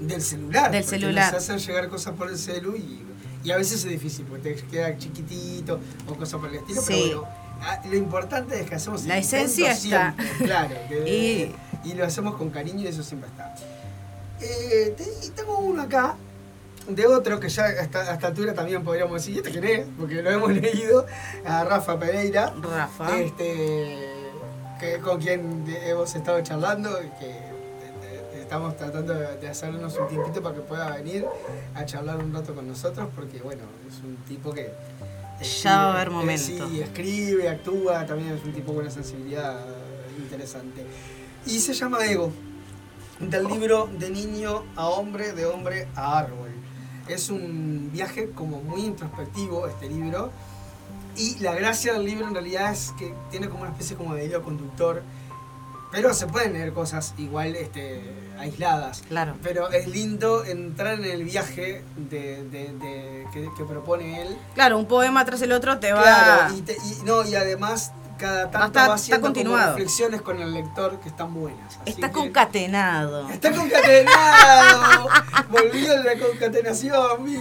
[0.00, 0.70] del celular.
[0.70, 1.32] Del celular.
[1.32, 3.02] Nos hacen llegar cosas por el celu y,
[3.42, 6.80] y a veces es difícil porque te queda chiquitito o cosas por el estilo.
[6.80, 7.02] Sí.
[7.08, 10.14] Pero bueno, ah, lo importante es que hacemos el La esencia está.
[10.14, 10.74] siempre, claro.
[10.88, 11.50] que-
[11.84, 13.52] Y- y lo hacemos con cariño y eso siempre está.
[14.40, 16.14] Eh, te- tengo uno acá
[16.88, 19.86] de otro que ya a esta, altura también podríamos decir, ¿y este quién es?
[19.98, 21.06] Porque lo hemos leído,
[21.44, 22.52] a Rafa Pereira.
[22.60, 23.18] Rafa.
[23.18, 24.08] Este,
[24.78, 27.54] que, con quien hemos estado charlando y que
[28.54, 31.26] estamos tratando de hacernos un tiempito para que pueda venir
[31.74, 34.70] a charlar un rato con nosotros porque bueno, es un tipo que
[35.62, 36.68] Ya va a haber eh, momento.
[36.68, 39.58] Sí, escribe, actúa, también es un tipo con una sensibilidad
[40.18, 40.84] interesante.
[41.46, 42.32] Y se llama Ego,
[43.18, 46.53] del libro De niño a hombre, de hombre a árbol.
[47.08, 50.30] Es un viaje como muy introspectivo este libro.
[51.16, 54.24] Y la gracia del libro en realidad es que tiene como una especie como de
[54.26, 55.02] hilo conductor.
[55.92, 58.00] Pero se pueden leer cosas igual este,
[58.36, 59.04] aisladas.
[59.06, 59.34] Claro.
[59.44, 64.36] Pero es lindo entrar en el viaje de, de- de- que, que propone él.
[64.54, 66.02] Claro, un poema tras el otro te va...
[66.02, 67.92] Claro, y, te- y- no, y además
[68.24, 69.68] cada tanto Está- va está como continuado.
[69.76, 71.76] reflexiones con el lector que están buenas.
[71.82, 73.28] Así Está que- concatenado.
[73.28, 75.08] Está concatenado.
[75.50, 77.36] Volvió la concatenación, mi.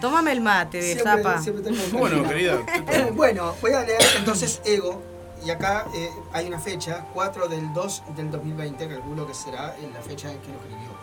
[0.00, 1.40] Tómame el mate, Siempre, Zapa.
[1.40, 2.58] siempre tengo Bueno, querida.
[3.12, 5.00] bueno, voy a leer entonces Ego.
[5.44, 9.92] Y acá eh, hay una fecha, 4 del 2 del 2020, calculo que será en
[9.92, 10.94] la fecha en que lo escribió.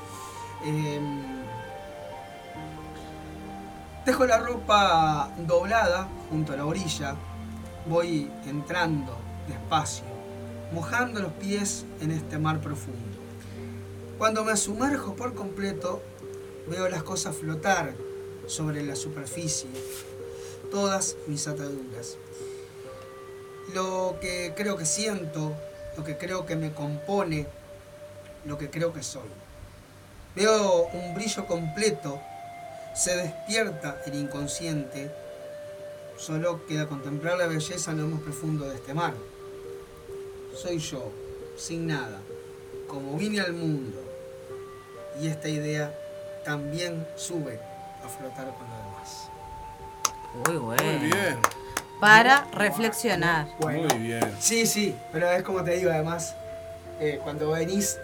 [0.65, 1.21] Em,
[4.05, 7.15] dejo la ropa doblada junto a la orilla.
[7.85, 9.15] Voy entrando
[9.51, 10.05] despacio,
[10.71, 12.99] mojando los pies en este mar profundo.
[14.17, 16.01] Cuando me sumerjo por completo,
[16.67, 17.93] veo las cosas flotar
[18.47, 19.69] sobre la superficie,
[20.69, 22.17] todas mis ataduras.
[23.73, 25.53] Lo que creo que siento,
[25.97, 27.47] lo que creo que me compone,
[28.45, 29.29] lo que creo que soy.
[30.35, 32.19] Veo un brillo completo,
[32.93, 35.11] se despierta el inconsciente,
[36.17, 39.13] solo queda contemplar la belleza en lo más profundo de este mar.
[40.55, 41.11] Soy yo,
[41.57, 42.19] sin nada,
[42.87, 43.99] como vine al mundo,
[45.19, 45.93] y esta idea
[46.43, 47.59] también sube
[48.03, 49.29] a flotar con lo demás.
[50.47, 50.83] Muy bueno.
[50.83, 51.37] Muy bien.
[51.99, 53.47] Para reflexionar.
[53.59, 53.87] Bueno.
[53.93, 54.35] Muy bien.
[54.39, 56.35] Sí, sí, pero es como te digo, además,
[56.99, 57.97] eh, cuando venís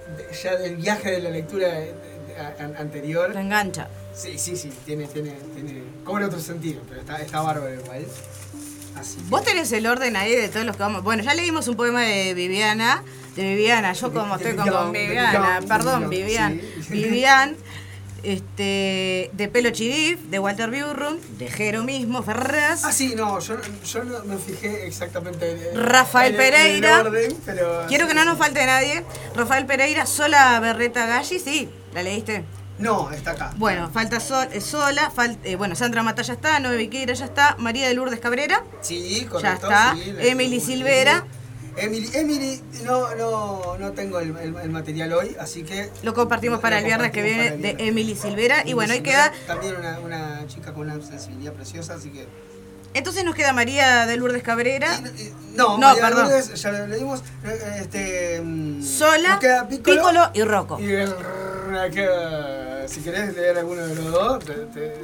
[0.44, 3.88] ya del viaje de la lectura de- de- a- an- anterior, Te engancha.
[4.14, 8.06] sí, sí, sí, tiene, tiene, tiene, cobra otro sentido, pero está, está bárbaro igual.
[9.00, 9.18] Así.
[9.30, 11.04] Vos tenés el orden ahí de todos los que vamos.
[11.04, 13.04] Bueno, ya leímos un poema de Viviana.
[13.36, 16.62] De Viviana, yo como estoy con, con Viviana, Vivian, perdón, Vivian.
[16.90, 17.56] Vivian,
[18.24, 22.84] este, de Pelo Chirif, de Walter Burrum, de Jero mismo, Ferraz.
[22.84, 23.56] Ah, sí, no, yo,
[23.86, 25.52] yo no me fijé exactamente.
[25.72, 27.00] en- Rafael en el- en el Pereira.
[27.02, 29.04] orden, pero- Quiero que no nos falte nadie.
[29.36, 32.44] Rafael Pereira, Sola Berreta Galli, sí, ¿la leíste?
[32.80, 33.54] No, está acá.
[33.58, 37.26] Bueno, falta Sol, eh, Sola, fal- eh, bueno, Sandra Mata ya está, Noé Viqueira ya
[37.26, 39.66] está, María de Lourdes Cabrera, Sí, correcto.
[39.68, 39.96] está.
[39.96, 41.26] sí, Emily Silvera.
[41.76, 45.90] Emily, Emily, no, no, no tengo el, el- el material hoy, así que.
[46.04, 47.76] lo compartimos para el viernes que viene de.
[47.80, 48.64] Emily Silvera.
[48.66, 49.46] Y bueno, ahí Silvera, queda.
[49.48, 52.28] También una, una chica con una sensibilidad preciosa, así que.
[52.94, 54.88] Entonces nos queda María de Lourdes Cabrera.
[55.18, 56.24] Y- no, No, María perdón.
[56.30, 57.22] Lourdes, ya lo leímos.
[57.44, 59.40] eh, Este, mm, Sola,
[59.70, 60.80] Piccolo, Piccolo y Rocco.
[60.80, 61.14] Y el,
[62.88, 65.02] si querés leer alguno de los dos, te, te,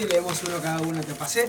[0.00, 1.00] y leemos uno cada uno.
[1.00, 1.48] Te pasé.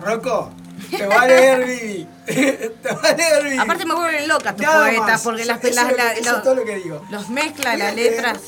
[0.00, 0.50] Rocco,
[0.90, 2.08] te va a leer Vivi.
[2.26, 3.58] te va a leer Vivi.
[3.58, 6.30] Aparte me vuelven locas tus poetas porque las, eso las- es lo que- la- eso
[6.32, 7.04] lo- es todo lo que digo.
[7.10, 8.40] los mezcla las letras.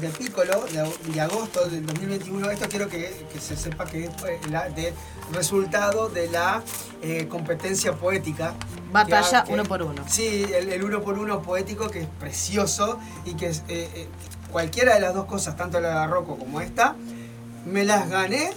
[0.00, 2.50] De Piccolo, de, de agosto del 2021.
[2.50, 4.94] Esto quiero que, que se sepa que es eh, la, de
[5.32, 6.62] resultado de la
[7.02, 8.54] eh, competencia poética.
[8.90, 10.02] Batalla que- uno por uno.
[10.08, 14.08] Sí, el, el uno por uno poético que es precioso y que es, eh, eh,
[14.54, 16.94] cualquiera de las dos cosas, tanto la de Rocco como esta,
[17.66, 18.52] me las gané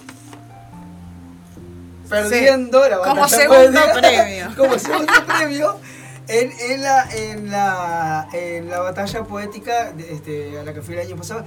[2.07, 4.53] perdiendo la Como batalla segundo poética, premio.
[4.57, 5.79] como segundo premio
[6.27, 10.93] en, en la, en, la, en la batalla poética de, este, a la que fui
[10.93, 11.43] el año pasado.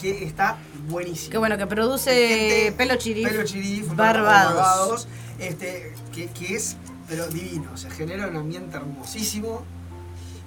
[0.00, 0.56] que está
[0.86, 1.32] buenísimo.
[1.32, 3.28] Qué bueno, que produce Gente- Pelo Chirif.
[3.28, 4.54] Pelo Chirif, Barbados.
[4.54, 5.08] Barbados,
[5.40, 6.76] este, que, que es,
[7.08, 9.64] pero divino, se genera un ambiente hermosísimo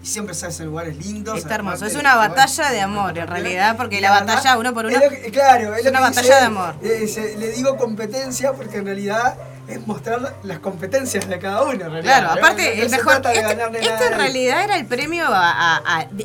[0.03, 1.38] y siempre se hacen lugares lindos.
[1.38, 1.86] Está hermoso.
[1.86, 5.10] Es una batalla de amor, en realidad, porque la batalla uno por uno es lo
[5.10, 6.76] que- claro, es una batalla dice de amor.
[6.82, 9.36] Eh, se- le digo competencia porque en realidad
[9.68, 11.72] es mostrar las competencias de cada uno.
[11.74, 13.22] en realidad, Claro, aparte, no el mejor.
[13.22, 15.78] de Este, este en realidad era el premio a,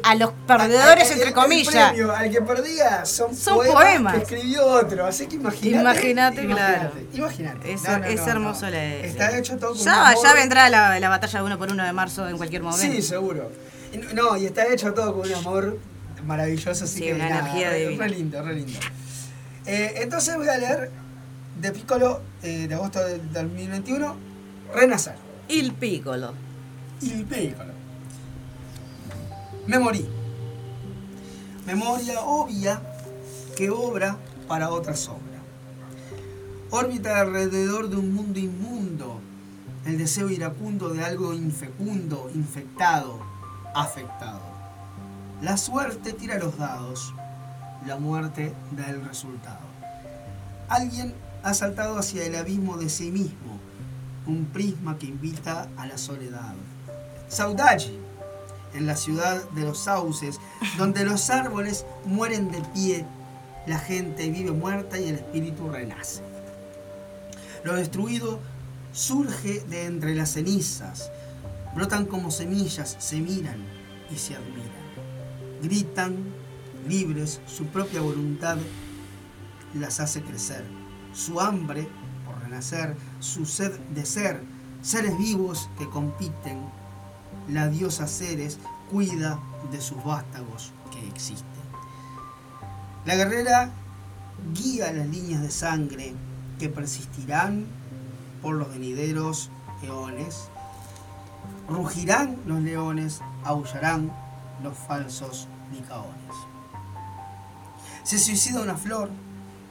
[0.02, 1.74] a- los perdedores, entre el- comillas.
[1.74, 4.14] El premio al que perdía son, Son poemas, poemas.
[4.14, 5.06] que escribió otro.
[5.06, 5.80] Así que imagínate.
[5.80, 6.92] Imagínate, claro.
[7.12, 7.72] Imagínate.
[7.72, 10.22] Es, No, no, es no, hermoso la Está hecho todo con Ya, amor.
[10.24, 12.94] ya vendrá la, la batalla uno por uno de marzo en cualquier momento.
[12.94, 13.50] Sí, seguro.
[14.14, 15.78] No- y está hecho todo con un amor
[16.24, 18.04] maravilloso, así Sí, que una nada, energía re, divina.
[18.04, 18.78] re lindo, re lindo.
[19.66, 20.90] Eh, entonces voy a leer
[21.60, 24.16] de Piccolo eh, de agosto del 2021,
[24.74, 25.16] Renacer.
[25.48, 26.34] Il Piccolo.
[27.00, 27.72] Il Piccolo.
[29.66, 30.06] Me morí.
[31.66, 32.80] Memoria obvia
[33.56, 34.16] que obra
[34.46, 35.40] para otra sombra.
[36.70, 39.20] Órbita alrededor de un mundo inmundo.
[39.84, 43.20] El deseo iracundo de algo infecundo, infectado,
[43.74, 44.42] afectado.
[45.42, 47.14] La suerte tira los dados.
[47.86, 49.66] La muerte da el resultado.
[50.68, 51.14] Alguien
[51.46, 53.60] ha saltado hacia el abismo de sí mismo.
[54.26, 56.54] Un prisma que invita a la soledad.
[57.28, 57.96] Saudade,
[58.74, 60.40] en la ciudad de los sauces,
[60.76, 63.06] donde los árboles mueren de pie,
[63.64, 66.20] la gente vive muerta y el espíritu renace.
[67.62, 68.40] Lo destruido
[68.90, 71.12] surge de entre las cenizas,
[71.76, 73.64] brotan como semillas, se miran
[74.10, 75.62] y se admiran.
[75.62, 76.16] Gritan,
[76.88, 78.58] libres, su propia voluntad
[79.74, 80.75] las hace crecer.
[81.16, 81.88] Su hambre
[82.26, 84.42] por renacer, su sed de ser,
[84.82, 86.60] seres vivos que compiten.
[87.48, 88.58] La diosa Ceres
[88.90, 89.40] cuida
[89.72, 91.46] de sus vástagos que existen.
[93.06, 93.70] La guerrera
[94.52, 96.14] guía las líneas de sangre
[96.58, 97.64] que persistirán
[98.42, 99.50] por los venideros
[99.82, 100.48] eones.
[101.66, 104.12] Rugirán los leones, aullarán
[104.62, 106.34] los falsos licaones.
[108.02, 109.10] Se suicida una flor,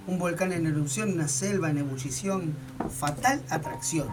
[0.07, 2.55] un volcán en erupción, una selva en ebullición,
[2.89, 4.07] fatal atracción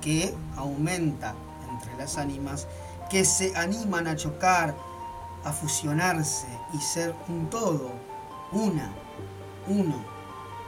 [0.00, 1.34] que aumenta
[1.70, 2.66] entre las ánimas
[3.10, 4.74] que se animan a chocar,
[5.44, 7.92] a fusionarse y ser un todo,
[8.52, 8.92] una,
[9.68, 10.04] uno,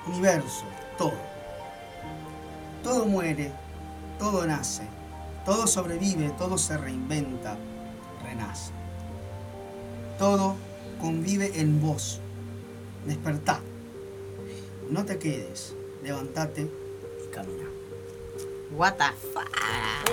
[0.07, 0.65] universo,
[0.97, 1.13] todo.
[2.83, 3.53] Todo muere,
[4.19, 4.83] todo nace,
[5.45, 7.57] todo sobrevive, todo se reinventa,
[8.25, 8.73] renace.
[10.19, 10.57] Todo
[11.01, 12.21] convive en vos.
[13.07, 13.61] Despertá.
[14.91, 17.65] No te quedes, levantate y camina.
[18.71, 19.49] What the fuck.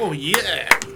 [0.02, 0.38] Oh, yeah.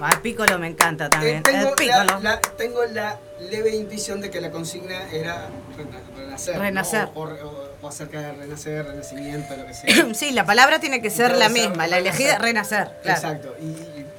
[0.02, 1.38] Ah, el Piccolo me encanta también.
[1.38, 3.20] Eh, tengo, el la, la- tengo la
[3.50, 6.56] leve intuición de que la consigna era rena- renacer.
[6.56, 6.62] ¿no?
[6.62, 7.10] Renacer.
[7.16, 10.08] O, o- o acerca de renacer, renacimiento, lo que sea.
[10.14, 12.92] Sí, la palabra tiene que ser la misma, la elegida renacer.
[13.04, 13.18] Claro.
[13.20, 13.56] Exacto.
[13.62, 13.66] Y,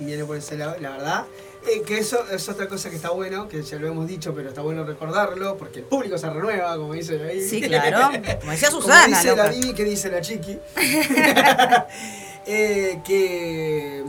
[0.03, 1.24] y viene por ese lado, la verdad.
[1.69, 4.49] Eh, que eso es otra cosa que está bueno, que ya lo hemos dicho, pero
[4.49, 7.31] está bueno recordarlo, porque el público se renueva, como dice la.
[7.41, 8.11] Sí, claro.
[8.41, 9.49] Como decía Como Susana, dice la loca.
[9.51, 10.59] Bibi, que dice la Chiqui.
[12.47, 14.03] Eh, que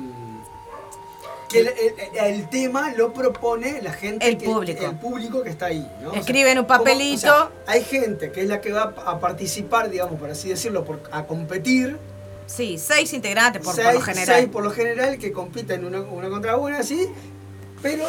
[1.50, 4.86] que el, el- el tema lo propone la gente El que, público.
[4.86, 6.08] el público que está ahí ¿no?
[6.10, 7.18] O sea, Escribe en un como- papelito.
[7.18, 10.86] o sea, hay gente que es la que va a participar digamos por así decirlo
[10.86, 11.98] por, a competir
[12.48, 14.36] Sí, seis integrantes por, lo general.
[14.38, 17.08] seis por lo general que compiten uno, uno contra uno así
[17.82, 18.06] pero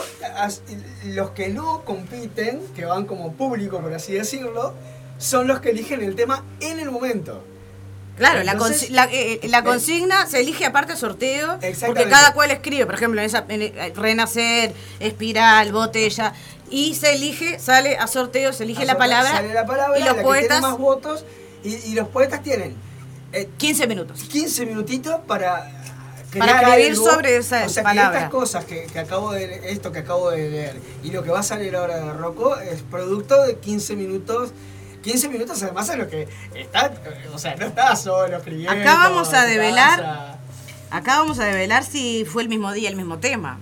[1.06, 4.74] los que no compiten que van como público por así decirlo
[5.18, 7.44] son los que eligen el tema en el momento
[8.16, 12.84] Claro, la, consi- la, eh, la consigna se elige aparte sorteo, porque cada cual escribe,
[12.84, 16.34] por ejemplo, en esa, en, eh, renacer, espiral, botella,
[16.70, 20.10] y se elige, sale a sorteo, se elige la palabra, sale la palabra, y los
[20.10, 21.24] la que poetas, tiene más votos
[21.64, 22.76] y, y los poetas tienen
[23.32, 24.22] eh, 15 minutos.
[24.24, 25.70] 15 minutitos para
[26.38, 27.10] Para escribir algo.
[27.10, 28.10] sobre esa o sea, palabra.
[28.12, 31.30] Que estas cosas que, que acabo de esto que acabo de leer y lo que
[31.30, 34.52] va a salir ahora de Rocco es producto de 15 minutos
[35.02, 36.92] 15 minutos además es lo que está
[37.34, 40.38] o sea no está solo escribiendo Acá vamos a develar-
[40.90, 43.58] Acá vamos a develar si fue el mismo día, el mismo tema.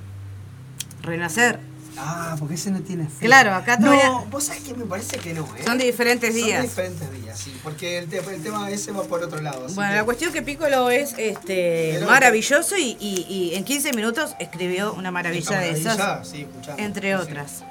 [1.02, 1.60] Renacer.
[2.02, 5.18] Ah porque ese no tiene fe Claro, acá todavía- no vos sabés que me parece
[5.18, 5.62] que no ¿eh?
[5.64, 6.62] Son de diferentes Son días.
[6.62, 9.96] diferentes días sí porque el, te- el tema ese va por otro lado Bueno, que-
[9.96, 14.34] la cuestión es que Piccolo es este Pero- maravilloso y, y- y en 15 minutos
[14.38, 16.26] escribió una maravilla de esas.
[16.28, 16.46] sí,
[16.78, 17.22] entre sí.
[17.22, 17.64] otras.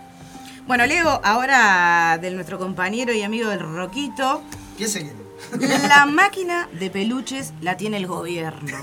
[0.68, 4.44] Bueno, Leo, ahora de nuestro compañero y amigo del Roquito,
[4.78, 5.88] ¿Quién se quiere?
[5.88, 8.78] la máquina de peluches la tiene el gobierno.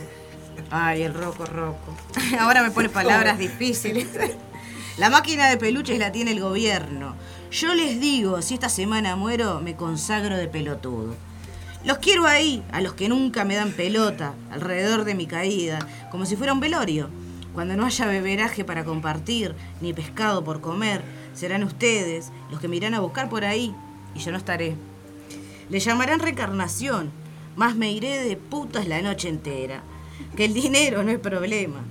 [0.70, 1.96] Ay, el roco, roco.
[2.40, 4.08] Ahora me pone palabras difíciles.
[4.98, 7.16] La máquina de peluches la tiene el gobierno.
[7.50, 11.14] Yo les digo, si esta semana muero, me consagro de pelotudo.
[11.84, 16.24] Los quiero ahí, a los que nunca me dan pelota, alrededor de mi caída, como
[16.24, 17.10] si fuera un velorio.
[17.52, 21.02] Cuando no haya beberaje para compartir, ni pescado por comer,
[21.34, 23.74] serán ustedes los que me irán a buscar por ahí,
[24.14, 24.76] y yo no estaré.
[25.68, 27.10] Le llamarán reencarnación,
[27.54, 29.82] más me iré de putas la noche entera.
[30.36, 31.84] Que el dinero no es problema.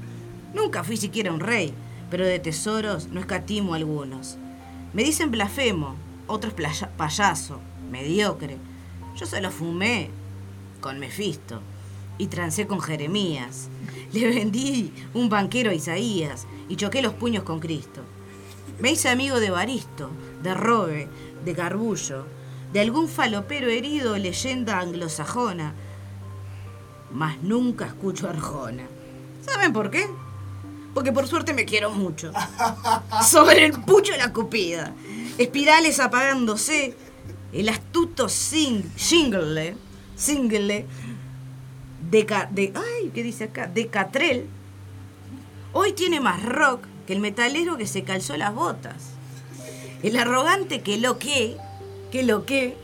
[0.55, 1.71] Nunca fui siquiera un rey,
[2.09, 4.37] pero de tesoros no escatimo algunos.
[4.93, 5.95] Me dicen blasfemo,
[6.27, 6.53] otros
[6.97, 7.59] payaso,
[7.89, 8.57] mediocre.
[9.15, 10.09] Yo se lo fumé
[10.81, 11.61] con Mefisto
[12.17, 13.69] y trancé con Jeremías.
[14.13, 18.01] Le vendí un banquero a Isaías y choqué los puños con Cristo.
[18.79, 20.09] Me hice amigo de Baristo,
[20.43, 21.07] de Robe,
[21.43, 22.25] de Garbullo,
[22.73, 25.73] de algún falopero herido leyenda anglosajona,
[27.13, 28.83] mas nunca escucho Arjona.
[29.41, 30.07] ¿Saben por qué?
[30.95, 32.31] Porque por suerte me quiero mucho.
[33.29, 34.93] Sobre el pucho de la cupida.
[35.37, 36.95] Espirales apagándose.
[37.51, 39.75] El astuto sing, single,
[42.09, 43.67] de, de ay, ¿qué dice acá?
[43.67, 44.45] De Catrell.
[45.73, 49.11] Hoy tiene más rock que el metalero que se calzó las botas.
[50.01, 51.57] El arrogante que lo que,
[52.11, 52.77] que lo que,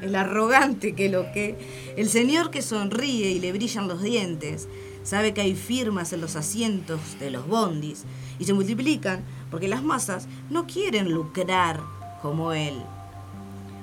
[0.00, 4.68] el arrogante que lo que, el señor que sonríe y le brillan los dientes,
[5.04, 8.04] sabe que hay firmas en los asientos de los bondis
[8.40, 11.80] y se multiplican porque las masas no quieren lucrar
[12.20, 12.82] como él.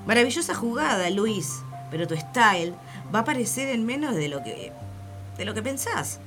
[0.06, 2.74] Maravillosa jugada, Luis, pero tu style
[3.14, 4.72] va a aparecer en menos de lo que
[5.38, 6.20] de lo que pensás.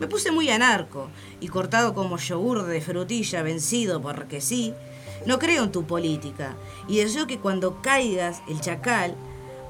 [0.00, 1.08] Me puse muy anarco
[1.40, 4.74] y cortado como yogur de frutilla vencido porque sí.
[5.24, 6.56] No creo en tu política
[6.88, 9.14] y deseo que cuando caigas el chacal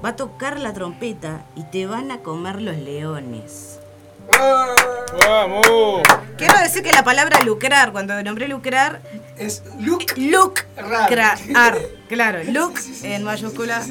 [0.02, 3.81] va a tocar la trompeta y te van a comer los leones.
[5.26, 6.02] ¡Vamos!
[6.38, 9.00] Quiero decir que la palabra lucrar, cuando nombré lucrar,
[9.36, 10.14] Es Luke.
[10.16, 11.38] lucrar,
[12.08, 13.82] claro, look en mayúscula.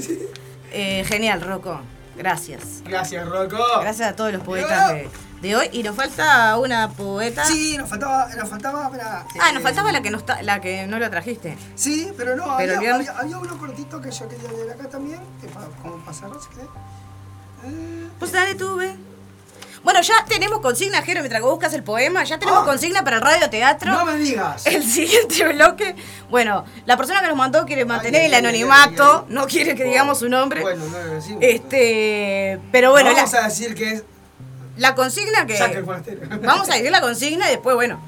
[0.71, 1.79] Eh, genial, Rocco.
[2.17, 2.81] Gracias.
[2.85, 3.57] Gracias, Rocco.
[3.81, 5.09] Gracias a todos los poetas de,
[5.41, 5.69] de hoy.
[5.71, 7.45] Y nos falta una poeta.
[7.45, 8.91] Sí, nos faltaba, nos faltaba,
[9.39, 11.57] Ah, eh, nos faltaba la que no está, la que no la trajiste.
[11.75, 15.19] Sí, pero no, Pero había, había- había uno cortito que yo quería leer acá también,
[15.39, 15.47] que
[15.81, 16.67] como pasarlo, si querés.
[17.65, 18.95] Eh, Pues dale tú, ve.
[19.83, 22.65] Bueno, ya tenemos consigna, Jero, mientras que buscas el poema, ya tenemos Ah.
[22.65, 23.91] consigna para el radio teatro.
[23.91, 24.65] no me digas.
[24.67, 25.95] El siguiente bloque.
[26.29, 29.33] Bueno, la persona que nos mandó quiere mantener Ay, el ay, anonimato, ay, ay.
[29.33, 30.61] no quiere que digamos su nombre.
[30.61, 31.39] Bueno, no lo decimos.
[31.41, 34.03] Este, pero bueno, Vamos la, a decir que es
[34.77, 35.83] la consigna que Saca el
[36.43, 37.99] vamos a decir la consigna y después, bueno,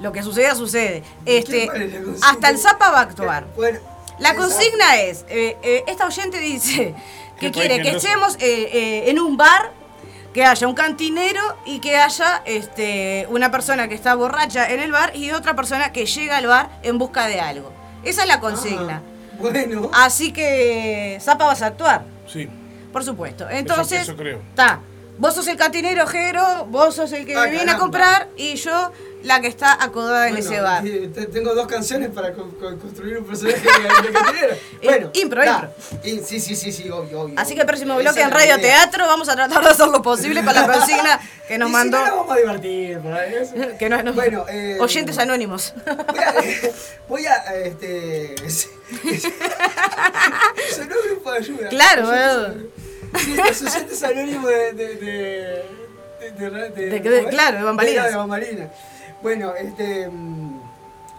[0.00, 1.02] lo que suceda sucede.
[1.24, 1.68] Este,
[2.22, 3.46] hasta el Zapa va a actuar.
[3.56, 3.80] Bueno,
[4.18, 6.94] La consigna es, eh, eh, esta oyente dice
[7.40, 9.72] que Qué quiere que estemos eh, eh, en un bar,
[10.32, 14.90] que haya un cantinero y que haya este, una persona que está borracha en el
[14.92, 17.72] bar y otra persona que llega al bar en busca de algo.
[18.02, 19.02] Esa es la consigna.
[19.04, 19.90] Ah, bueno.
[19.92, 22.48] Así que, Zapa, vas a actuar, Sí.
[22.92, 23.48] por supuesto.
[23.50, 24.38] Entonces, eso creo.
[24.50, 24.80] está.
[25.22, 27.78] Vos sos el cantinero, Jero, vos sos el que Ah, viene a caramba.
[27.78, 28.90] comprar y yo
[29.22, 30.84] la que está acodada en Bueno, ese bar.
[30.84, 34.54] eh, te- Tengo dos canciones para co- co- construir un personaje de, de cantinero.
[34.82, 35.42] Bueno, Eh, impro.
[36.02, 37.34] Y- sí, sí, sí, sí, obvio, obvio.
[37.38, 38.80] Así que el próximo bloque en Radio idea.
[38.80, 41.76] Teatro vamos a tratar de hacer lo posible con la consigna que nos Y si
[41.76, 41.98] mandó.
[41.98, 43.00] no, nos vamos a divertir,
[43.40, 43.54] eso.
[43.78, 45.72] Que no, no- Bueno, eh, oyentes anónimos.
[45.86, 46.34] Voy a,
[47.08, 48.34] voy a, este...
[50.74, 51.68] Sonó grupo de ayuda.
[51.68, 52.10] Claro.
[53.18, 54.72] Sí, los oyentes anónimos de...
[54.72, 58.10] de, de, de, de- claro, de bambalinas.
[58.10, 58.68] de bambalinas.
[59.22, 60.08] Bueno, este...
[60.08, 60.60] mm,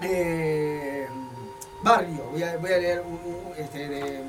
[0.01, 1.07] eh,
[1.83, 4.21] barrio, voy a, voy a leer un, un- este, de,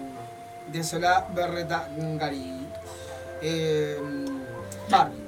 [0.72, 2.66] de Solá Berreta Ngari.
[3.42, 3.98] Eh,
[4.90, 5.24] barrio.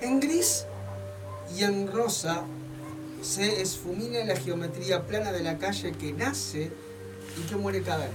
[0.00, 0.66] En gris
[1.56, 2.42] y en rosa
[3.22, 6.70] se esfumina la geometría plana de la calle que nace
[7.38, 8.08] y que muere cada día.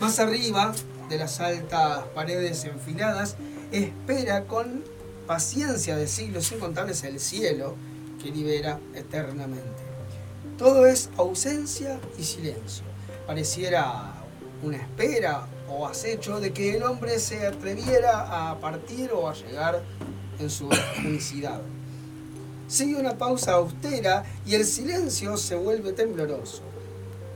[0.00, 0.72] Más arriba
[1.08, 3.36] de las altas paredes enfiladas,
[3.72, 4.84] espera con
[5.26, 7.76] paciencia de siglos incontables el cielo
[8.22, 9.82] que libera eternamente.
[10.56, 12.84] Todo es ausencia y silencio.
[13.26, 14.14] Pareciera
[14.62, 19.82] una espera o acecho de que el hombre se atreviera a partir o a llegar
[20.38, 20.68] en su
[20.98, 21.60] unicidad.
[22.66, 26.62] Sigue una pausa austera y el silencio se vuelve tembloroso.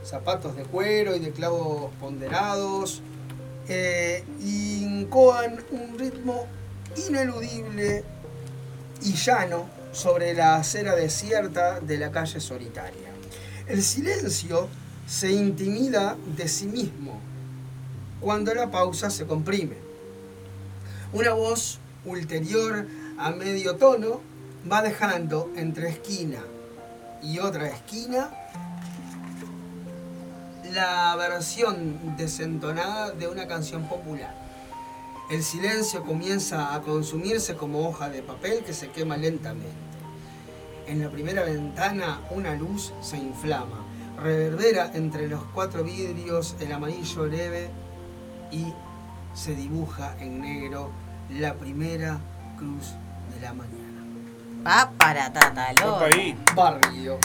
[0.03, 3.01] Zapatos de cuero y de clavos ponderados
[3.67, 6.47] eh, incoan un ritmo
[7.07, 8.03] ineludible
[9.01, 13.09] y llano sobre la acera desierta de la calle solitaria.
[13.67, 14.67] El silencio
[15.07, 17.19] se intimida de sí mismo
[18.19, 19.77] cuando la pausa se comprime.
[21.11, 22.87] Una voz ulterior
[23.17, 24.21] a medio tono
[24.69, 26.39] va dejando entre esquina
[27.21, 28.31] y otra esquina
[30.73, 34.33] la versión desentonada de una canción popular.
[35.29, 39.69] El silencio comienza a consumirse como hoja de papel que se quema lentamente.
[40.87, 43.85] En la primera ventana una luz se inflama,
[44.21, 47.69] reverbera entre los cuatro vidrios el amarillo leve
[48.51, 48.73] y
[49.33, 50.89] se dibuja en negro
[51.29, 52.19] la primera
[52.57, 52.93] cruz
[53.33, 54.01] de la mañana.
[54.65, 55.93] Va para Tatalón.
[55.95, 56.35] Opa, ahí.
[56.55, 57.19] Barrio.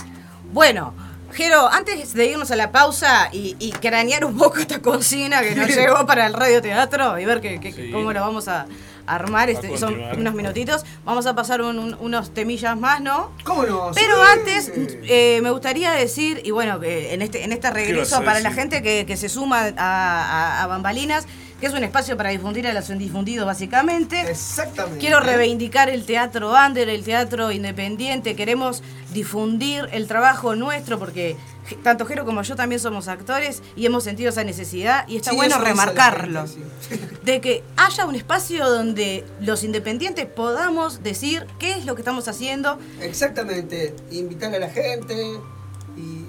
[0.53, 0.95] Bueno,
[1.33, 5.55] Jero, antes de irnos a la pausa y, y cranear un poco esta cocina que
[5.55, 7.91] nos llegó para el radioteatro y ver que, que- Sí.
[7.93, 8.67] cómo lo vamos a
[9.07, 13.31] armar, este, son unos minutitos, vamos a pasar un- un- unos temillas más, ¿no?
[13.45, 13.91] ¿Cómo no?
[13.95, 14.31] Pero Sí.
[14.33, 18.51] antes, eh, me gustaría decir, y bueno, que en este, en este regreso, para la
[18.53, 21.27] gente que, que se suma a, a- a Bambalinas,
[21.61, 24.21] que es un espacio para difundir a los indifundidos, básicamente.
[24.31, 24.99] Exactamente.
[24.99, 28.37] Quiero reivindicar el teatro under, el teatro independiente.
[28.37, 28.83] Queremos
[29.13, 31.37] difundir el trabajo nuestro porque
[31.83, 35.37] tanto Jero como yo también somos actores y hemos sentido esa necesidad y está Sí,
[35.37, 36.45] bueno remarcarlo.
[37.25, 42.29] De que haya un espacio donde los independientes podamos decir qué es lo que estamos
[42.29, 42.79] haciendo.
[43.01, 43.95] Exactamente.
[44.11, 45.39] Invitar a la gente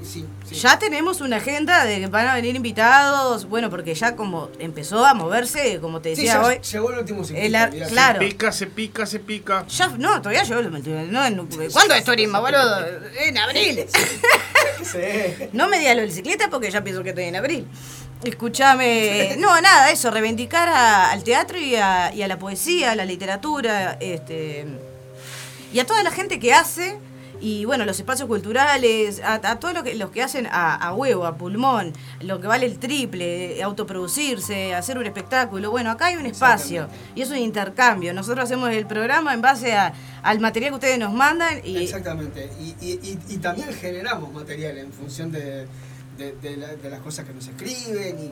[0.10, 0.26] sí.
[0.48, 0.56] sí.
[0.56, 5.06] Ya tenemos una agenda de que van a venir invitados, bueno, porque ya como empezó
[5.06, 6.60] a moverse, como te Sí, decía ya hoy.
[6.60, 8.20] llegó el último ciclista, el ar- mirá, claro.
[8.20, 9.66] Pica, se pica, se pica.
[9.68, 12.86] Ya, no, todavía yo no, en- ¿Cuándo es turismo, boludo?
[13.20, 13.86] En abril.
[14.82, 15.00] Sí.
[15.54, 17.68] No me diga lo de bicicleta porque ya pienso que estoy en abril.
[18.24, 19.36] Escúchame.
[19.38, 23.06] No, nada, eso, reivindicar a- al teatro y a, y a la poesía, a la
[23.06, 24.66] literatura, este.
[25.74, 26.98] Y a toda la gente que hace,
[27.42, 30.94] y bueno, los espacios culturales, a, a todos los que, los que hacen a, a
[30.94, 35.72] huevo, a pulmón, lo que vale el triple, autoproducirse, hacer un espectáculo.
[35.72, 38.14] Bueno, acá hay un espacio y es un intercambio.
[38.14, 39.94] Nosotros hacemos el programa en base a-
[40.24, 42.50] al material que ustedes nos mandan y, Exactamente.
[42.60, 45.68] Y, y- y- y también generamos material en función de,
[46.18, 48.24] de- de la- de las cosas que nos escriben y,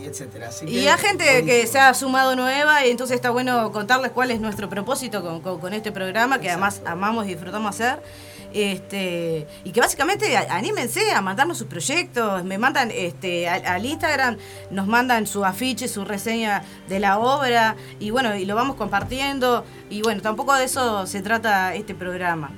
[0.00, 0.48] y- y etcétera.
[0.48, 4.30] Así Y hay gente que se ha sumado nueva y entonces está bueno contarles cuál
[4.30, 8.02] es nuestro propósito con, con- con este programa que además amamos y disfrutamos hacer.
[8.52, 14.36] Este, y que básicamente anímense a mandarnos sus proyectos, me mandan este, al, al Instagram,
[14.70, 19.64] nos mandan su afiche, su reseña de la obra y bueno, y lo vamos compartiendo
[19.88, 22.50] y bueno, tampoco de eso se trata este programa.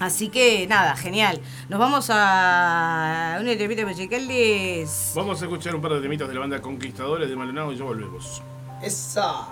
[0.00, 1.40] Así que nada, genial.
[1.68, 5.12] Nos vamos a un entrevista musicales.
[5.14, 7.84] Vamos a escuchar un par de temitas de la banda Conquistadores de Maldonado y ya
[7.84, 8.42] volvemos.
[8.80, 9.48] Esa.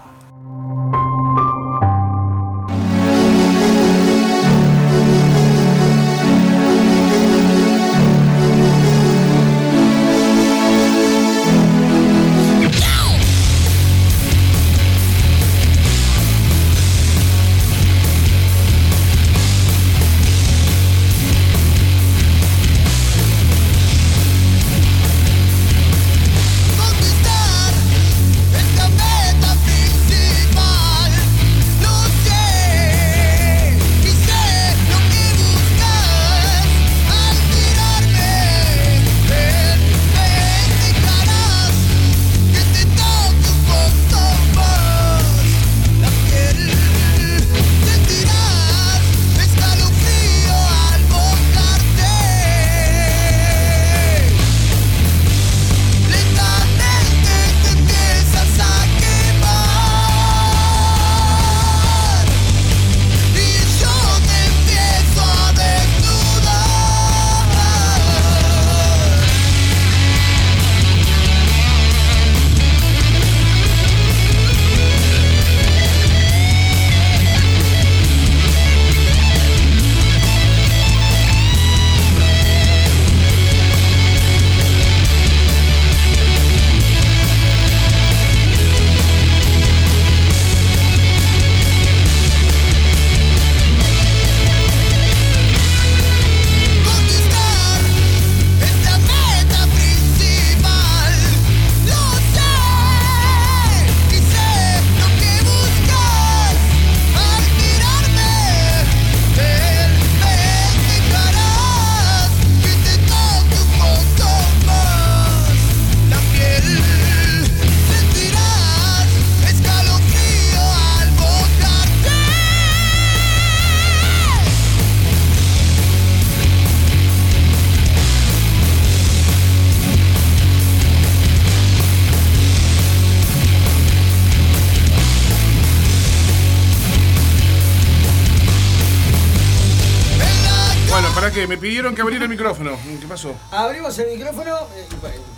[141.48, 142.72] Me pidieron que abriera el micrófono.
[143.00, 143.34] ¿Qué pasó?
[143.50, 144.56] Abrimos el micrófono.
[144.74, 144.86] eh,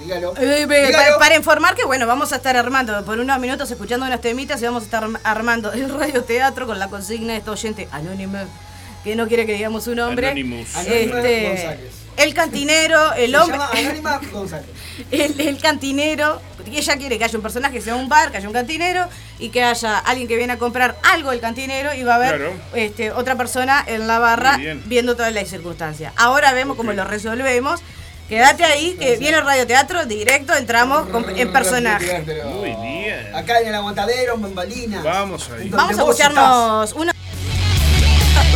[0.00, 0.32] dígalo.
[0.38, 1.14] Eh, eh, Dígalo.
[1.14, 4.60] pa- para informar que bueno, vamos a estar armando por unos minutos escuchando unas temitas
[4.62, 8.38] y vamos a estar arm- armando el radioteatro con la consigna de este oyente anónimo
[9.04, 10.28] que no quiere que digamos su nombre.
[10.28, 10.74] Anonymous.
[10.76, 11.92] Este, González.
[12.18, 13.58] El cantinero, el Se hombre.
[13.58, 14.66] llama Anónima González.
[15.10, 18.36] El, el cantinero, porque ella quiere que haya un personaje que sea un bar, que
[18.38, 19.06] haya un cantinero
[19.38, 22.36] y que haya alguien que viene a comprar algo del cantinero y va a haber
[22.36, 22.52] Claro.
[22.74, 26.12] este, otra persona en la barra viendo todas las circunstancias.
[26.16, 27.80] Ahora vemos cómo lo resolvemos.
[28.28, 32.22] Quédate ahí, que viene el radioteatro, directo, entramos con- en personaje.
[32.44, 33.34] Muy bien.
[33.34, 35.00] Acá en el aguantadero, en Bambalina.
[35.02, 35.68] Vamos ahí.
[35.70, 37.12] Vamos a escucharnos una...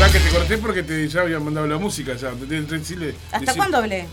[0.03, 2.17] Pará que te corté porque te, ya habían mandado la música.
[2.17, 2.33] Ya.
[2.33, 4.09] Te- te- te- decile- ¿Hasta cuándo hablé?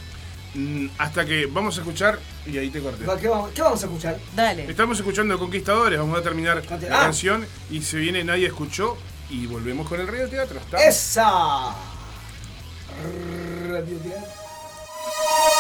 [0.53, 3.05] Mm, Hasta que vamos a escuchar y ahí te corté.
[3.19, 4.19] ¿Qué vamos, qué vamos a escuchar?
[4.35, 4.69] Dale.
[4.69, 7.01] Estamos escuchando Conquistadores, vamos a terminar la ah.
[7.05, 8.97] canción y se viene Nadie Escuchó
[9.31, 10.59] y volvemos con el radio teatro.
[10.59, 10.77] ¿está?
[10.77, 11.73] ¡Esa!
[13.67, 14.29] Radioteatro.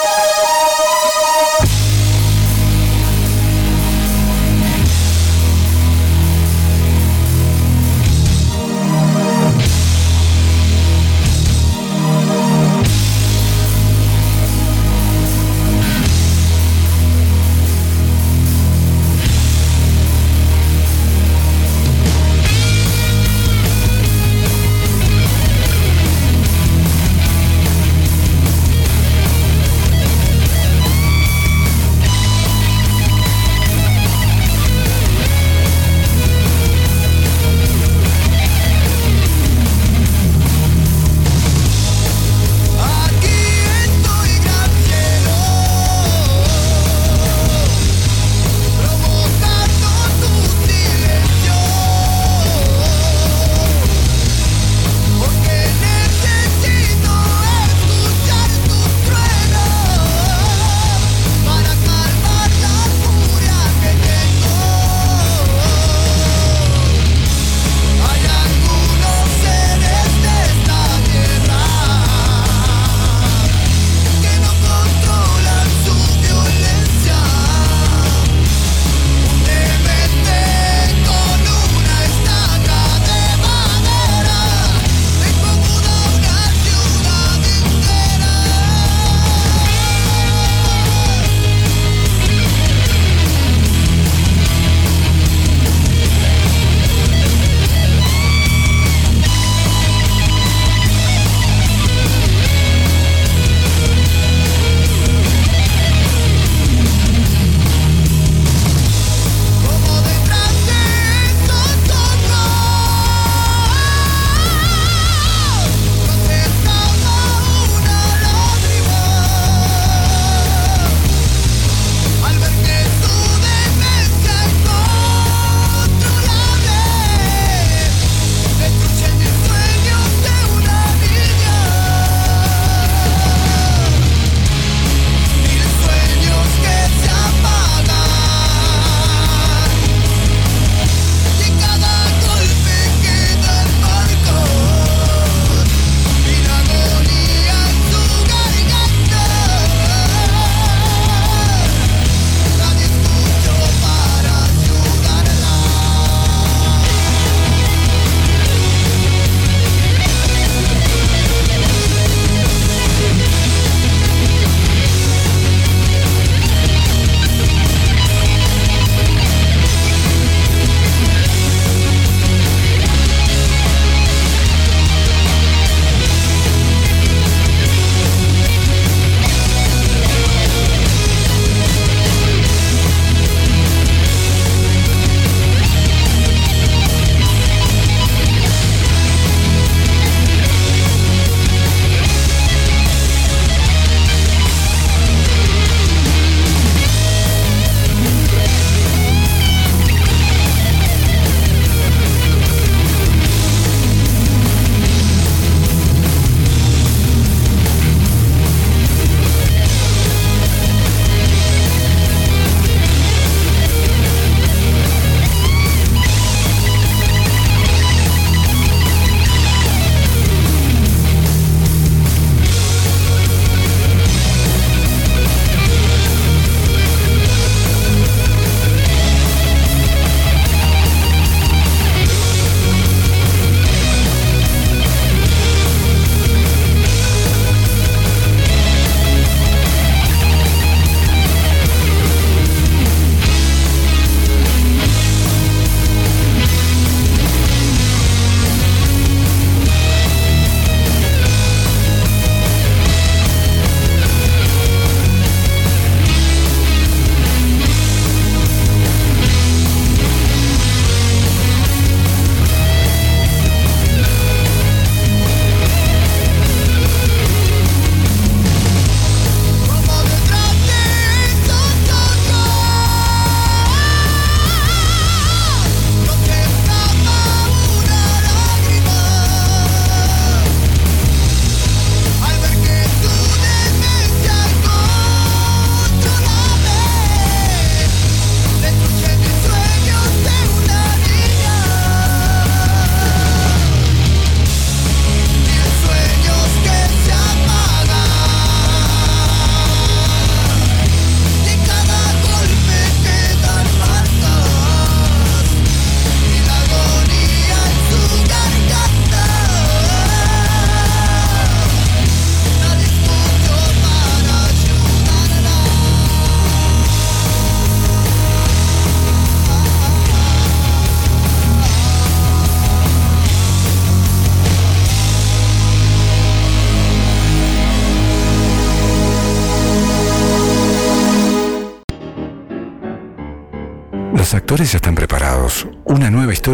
[0.05, 0.38] Nadie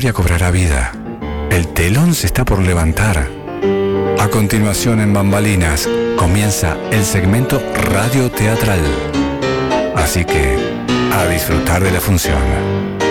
[0.06, 0.92] historia cobrará vida.
[1.50, 3.28] El telón se está por levantar.
[4.20, 8.82] A continuación en Bambalinas comienza el segmento radio teatral.
[9.96, 10.58] Así que,
[11.12, 13.05] a disfrutar de la función.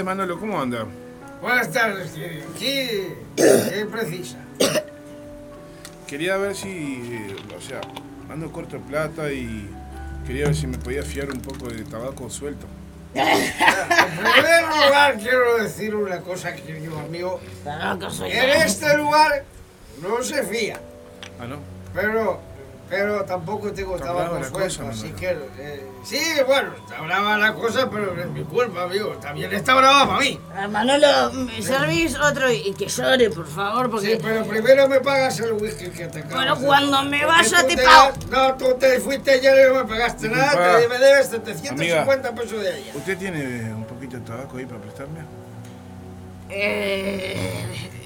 [0.00, 0.86] Tardes, Manolo, ¿cómo anda?
[1.40, 2.10] Buenas tardes,
[2.58, 4.36] ¿qué, qué, precisa?
[6.06, 7.80] Quería ver si, eh, o sea,
[8.30, 9.68] ando corto de plata y
[10.26, 12.66] quería ver si me podía fiar un poco de tabaco suelto.
[13.14, 17.40] En primer lugar, quiero decir una cosa, querido amigo.
[17.64, 19.44] En este lugar
[20.02, 20.78] no se fía,
[21.40, 21.56] Ah, ¿no?
[21.94, 22.38] pero,
[22.88, 25.46] pero tampoco tengo Está brava tabaco la suelto, cosa, así Manolo.
[25.56, 25.62] que...
[25.62, 29.10] eh, sí, bueno, está brava la cosa, pero es mi culpa, amigo.
[29.20, 30.38] También está brava para mí.
[30.54, 33.90] Ah, Manolo, ¿me servís otro y que llore, por favor?
[33.90, 37.66] Porque Sí, pero primero me pagas el whisky que te acabas Bueno, cuando me vaya
[37.66, 38.12] te te pago.
[38.30, 42.62] No, tú te fuiste ayer y no me pagaste nada, te, me debes 750 pesos
[42.62, 42.96] de ayer.
[42.96, 45.20] ¿Usted tiene un poquito de tabaco ahí para prestarme?
[46.50, 47.99] Eh,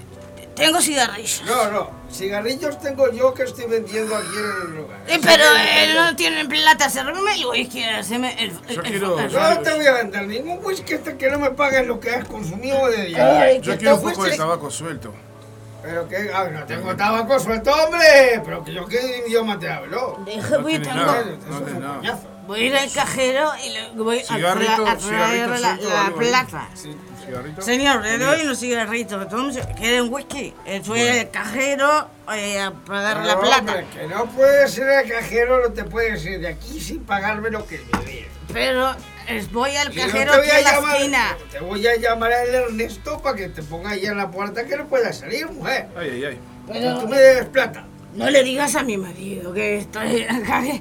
[0.55, 1.43] tengo cigarrillos.
[1.47, 4.98] No, no, cigarrillos tengo yo que estoy vendiendo aquí en el lugar.
[5.06, 8.51] Pero eh, no tienen plata, servirme el whisky, haceme el...
[8.68, 11.39] el- Yo el- quiero- el- No te voy a vender ningún whisky hasta que no
[11.39, 13.16] me pagues lo que has consumido de.
[13.20, 15.14] Ay, Yo que quiero un poco de fuiste- tabaco suelto.
[15.82, 18.40] Pero que, ah, no tengo tabaco suelto, hombre.
[18.43, 20.18] Pero que yo qué idioma te hablo.
[20.24, 21.05] Deja, No voy, tiene tengo-
[21.51, 22.28] no tiene coñazo.
[22.47, 24.26] voy a ir al cajero y le voy a,
[24.97, 26.68] traer la, la plata.
[26.74, 26.97] Sí.
[27.26, 27.62] ¿Cigarrito?
[27.62, 29.22] Señor, le doy unos cigarritos.
[29.22, 30.55] Entonces, ¿quieren whisky?
[30.66, 33.59] Eh, Fui al cajero eh, a pagar la No, plata.
[33.59, 37.51] hombre, que no puedes ir al cajero, no te puedes ir de aquí sin pagarme
[37.51, 38.26] lo que me debes.
[38.52, 38.94] Pero
[39.52, 41.36] voy al no cajero aquí voy a en la llamar, esquina.
[41.51, 44.76] te voy a llamar al Ernesto para que te ponga ahí en la puerta que
[44.76, 45.86] no puedas salir, mujer.
[45.96, 46.38] Ay, ay, ay.
[46.66, 47.84] Pero Tú me debes plata.
[48.14, 50.62] No le digas a mi marido que estoy acá.
[50.62, 50.80] que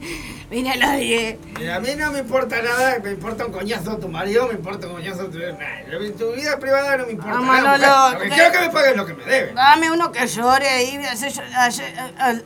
[0.49, 1.37] Vine a las 10.
[1.59, 4.85] Y a mí no me importa nada, me importa un coñazo tu marido, me importa
[4.85, 5.39] un coñazo tu...
[5.39, 8.13] Nah, tu vida privada no me importa nada, mujer.
[8.13, 8.35] Lo que ¿qué?
[8.35, 9.55] quiero que me pagues lo que me debes.
[9.55, 11.95] Dame uno que llore ahí, hace, hace,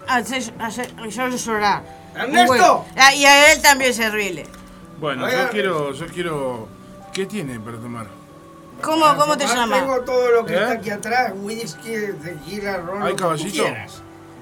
[0.07, 1.83] hace, hace, hace llorar.
[2.15, 2.47] ¡Ernesto!
[2.47, 4.45] Bueno, ah, y a él también servirle.
[5.01, 5.43] Bueno, Oiga.
[5.43, 6.69] yo quiero, yo quiero...
[7.11, 8.07] ¿Qué tiene para tomar?
[8.81, 9.79] ¿Cómo, cómo te Tomar llamas?
[9.81, 10.57] Tengo todo lo que ¿Eh?
[10.61, 11.93] está aquí atrás, whisky,
[12.23, 13.35] tequila, ron, ¿Hay lo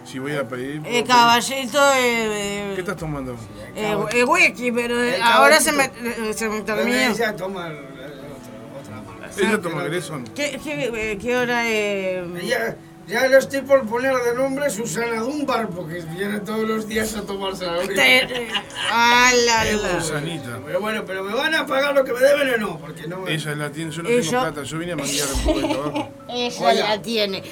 [0.06, 0.82] Si voy a pedir...
[0.86, 3.36] Eh, caballito, eh, ¿Qué estás tomando?
[3.76, 6.98] eh, eh, whisky, pero eh, El ahora se me, eh, se me Pero terminó.
[6.98, 9.32] ella toma el- el otro- otra marca.
[9.41, 10.23] Ella toma Grayson.
[10.36, 12.23] ¿Qué, qué, eh, qué hora es?
[12.44, 12.76] Ella,
[13.07, 17.22] ya le estoy por poner de nombre Susana Dunbar, porque viene todos los días a
[17.23, 18.48] tomarse la eh,
[18.91, 20.02] ah, la, la.
[20.02, 20.60] Susanita.
[20.65, 23.19] Pero bueno, pero me van a pagar lo que me deben o no, porque no
[23.22, 23.34] me...
[23.34, 24.64] Ella la tiene, yo no Eh, tengo plata.
[24.64, 26.10] Yo vine a manguear un poco de tabaco.
[26.30, 26.90] Ella Oiga.
[26.95, 27.44] la tiene.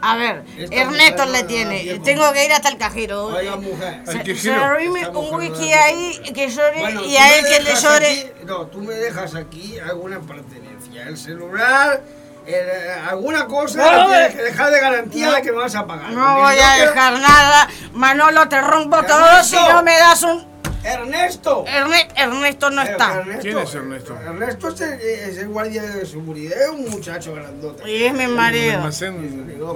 [0.00, 1.98] A ver, Esta Ernesto le tiene.
[2.04, 3.26] Tengo que ir hasta el cajero.
[3.26, 4.02] Oiga, mujer.
[4.06, 8.10] Se- Esta un la ahí que llore Bueno, y a él que le llore.
[8.10, 11.02] aquí- no, tú me dejas aquí alguna pertenencia.
[11.08, 12.00] El celular,
[12.46, 14.06] el- alguna cosa No, eh.
[14.08, 15.32] tienes que dejar de garantía No.
[15.34, 16.10] de que me vas a pagar.
[16.12, 17.68] No voy a dejar nada.
[17.92, 20.47] Manolo, te rompo todo si no me das un.
[20.84, 21.64] Ernesto.
[21.66, 23.20] Erne- Ernesto no Pero está.
[23.20, 24.16] Ernesto- ¿Quién es Ernesto?
[24.20, 27.90] Ernesto es el, es el guardia de seguridad, es un muchacho grandote.
[27.90, 28.80] Y es mi marido.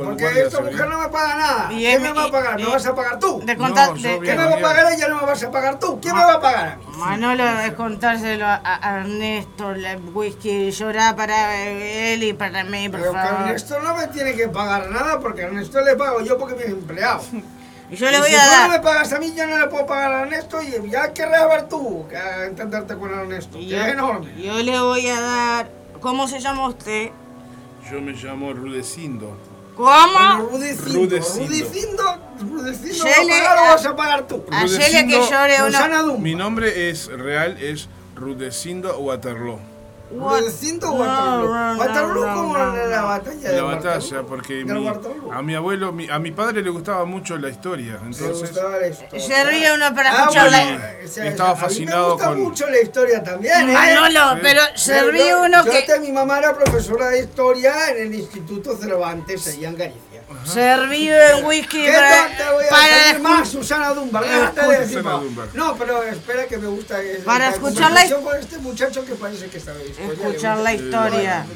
[0.04, 1.72] porque de esta mujer no me paga nada.
[1.72, 2.60] Y ¿Quién es me va a pagar?
[2.60, 3.42] y- ¿Me vas a pagar tú?
[3.44, 4.18] De contar, No, de-.
[4.20, 5.08] ¿Quién me va a pagar ella?
[5.08, 6.00] No me vas a pagar tú.
[6.00, 6.78] ¿Quién me va a pagar?
[6.96, 13.00] Manolo, es contárselo a, a Ernesto, el whisky llora para él y para mí, por
[13.00, 13.40] Pero favor.
[13.48, 16.62] Ernesto no me tiene que pagar nada porque a Ernesto le pago yo porque me
[16.62, 17.22] he empleado.
[17.93, 18.82] Y yo le voy si a tú no me dar.
[18.82, 22.06] pagas a mí, yo no le puedo pagar a Ernesto y ya querrás ver tú
[22.09, 23.59] que a entenderte con Ernesto.
[23.59, 24.32] y Que yo, es enorme.
[24.43, 25.70] yo le voy a dar.
[26.01, 27.10] ¿Cómo se llama usted?
[27.90, 29.36] Yo me llamo Rudecindo.
[29.77, 30.48] ¿Cómo?
[30.51, 31.01] Rudecindo.
[31.01, 31.47] Rudecindo.
[31.47, 32.19] Rudecindo.
[32.40, 33.05] Rudecindo.
[33.05, 34.44] ¿vas a pagar o vas a pagar tú?
[34.47, 36.19] Que Rudecindo- llore uno.
[36.19, 39.59] Mi nombre es real, es Rudecindo Waterloo.
[40.18, 41.55] Rudecindo o No, Waterloo.
[41.55, 43.06] no, no, Waterloo no, como no, en la no.
[43.09, 44.89] batalla de la batalla, porque mi-
[45.32, 47.98] a mi abuelo, mi- a mi padre le gustaba mucho la historia.
[48.02, 49.20] Me Entonces, gustaba la historia.
[49.26, 50.62] Se ríe uno para Ah, escucharla.
[50.64, 53.72] bueno, o sea, Estaba a mí fascinado Me gusta con- mucho la historia también, ¿eh?
[53.72, 54.39] Manolo, Sí.
[54.43, 55.82] pero se Yo- ríe yo- uno yo que.
[55.82, 60.11] te- mi mamá era profesora de historia en el Instituto Cervantes, allá en Galicia.
[60.44, 62.36] Se ríe en whisky ¿Qué para.
[62.36, 64.24] te voy a para más, Susana Dunbar?
[64.24, 65.23] Susana más.
[65.23, 65.48] Dunbar.
[65.55, 69.14] No, pero espera que me gusta eh, Para la escuchar la con este muchacho que
[69.14, 69.90] parece que sabe.
[69.90, 71.47] Escuchar la historia.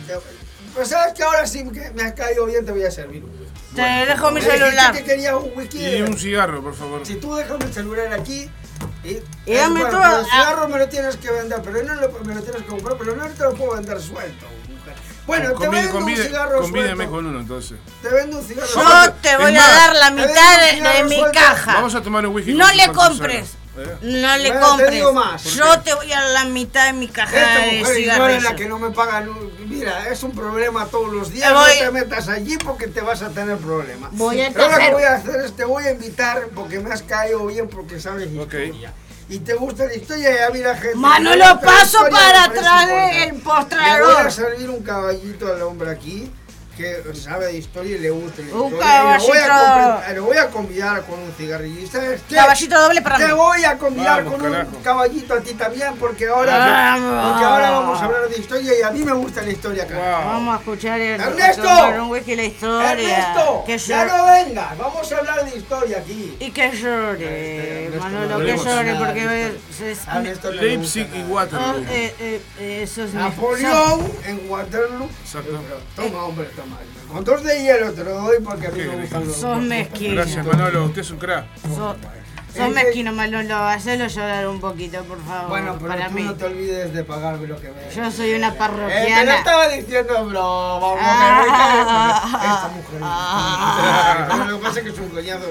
[0.75, 3.31] Pues sabes que ahora sí que me has caído bien, te voy a servir un
[3.31, 3.75] whisky.
[3.75, 4.95] Te dejo mi celular.
[4.95, 5.85] que querías un whisky.
[5.85, 7.05] y un cigarro, por favor.
[7.07, 8.51] Si tú dejas mi celular aquí.
[9.03, 11.95] Y, Y dame bueno, todo, pero el cigarro me lo tienes que vender, pero no
[11.95, 14.47] lo, me lo tienes que comprar, pero no te lo puedo vender suelto.
[15.27, 17.11] Bueno, te Convide- vendo un convide- cigarro convídeme suelto.
[17.13, 17.79] con uno entonces.
[18.03, 19.17] Te vendo un cigarro Yo suelto.
[19.23, 21.75] te voy Es a más, dar la te mitad de, de mi caja.
[21.75, 22.55] Vamos a tomar un whisky.
[22.55, 23.51] No le compres.
[23.79, 23.97] ¿eh?
[24.03, 24.91] No le Bueno, te compres.
[24.93, 25.45] digo más.
[25.45, 28.43] Yo te voy a dar la mitad de mi caja Esta de mujer cigarrillos.
[28.45, 29.37] la que no me paga luz.
[29.67, 31.49] Mira, es un problema todos los días.
[31.49, 34.11] Te No voy- te metas allí porque te vas a tener problemas.
[34.13, 37.03] Voy a lo que voy a hacer es te voy a invitar porque me has
[37.03, 38.55] caído bien porque sabes Ok.
[38.55, 38.93] historia.
[39.29, 40.97] Y te gusta la historia y a mí la gente.
[40.97, 43.77] Mano, me lo gusta la paso para atrás del importante.
[43.77, 44.27] Le voy postrador.
[44.27, 46.31] a servir un caballito al hombre aquí
[46.77, 49.17] que sabe de historia y le gusta la Un historia.
[49.17, 50.15] y lo voy, a caballito.
[50.15, 51.81] lo voy a convidar con un cigarrillo.
[51.81, 52.35] ¿Y ¿Sabes qué?
[52.37, 53.33] Caballito doble para Te mí.
[53.33, 54.77] voy a convidar Vamos, con carajo.
[54.77, 57.29] un caballito a ti también porque ahora, Vamos.
[57.33, 59.87] porque ahora vamos a hablar de historia y a mí me gusta la historia.
[59.87, 59.97] Wow.
[60.03, 61.69] Vamos a escuchar el ¡Ernesto!
[62.03, 62.93] un whisky la historia.
[62.93, 66.37] Ernesto, Que ya no vengas, vamos a hablar de historia aquí.
[66.41, 71.21] Y que llore, Ernesto, Manolo, no que llore porque es- Ernesto Leipzig y.
[71.21, 71.85] Ah, Waterloo.
[71.91, 75.09] eh, eh, eh, eso es Napoleón en Waterloo.
[75.23, 75.61] Exacto.
[75.95, 76.66] Toma, hombre, toma.
[77.13, 80.15] Con dos de hielo te lo doy porque a mí me gustan los Sos mezquino.
[80.17, 80.85] Gracias, Manolo.
[80.87, 81.47] Usted es un crack.
[81.75, 81.97] Sos,
[82.57, 83.57] sos mezquino, Manolo.
[83.57, 85.49] Hacelo llorar un poquito, por favor.
[85.51, 86.23] Bueno, pero para tú mí.
[86.25, 89.37] no te olvides de pagarme lo que me Yo soy una Eh, te lo parroquiana.
[89.37, 90.81] estaba diciendo, bro.
[90.81, 92.23] Vamos Ah.
[92.23, 92.55] a ver.
[92.55, 93.01] Esta mujer.
[93.03, 94.47] Ah.
[94.49, 95.47] Lo que pasa es que es un coñazo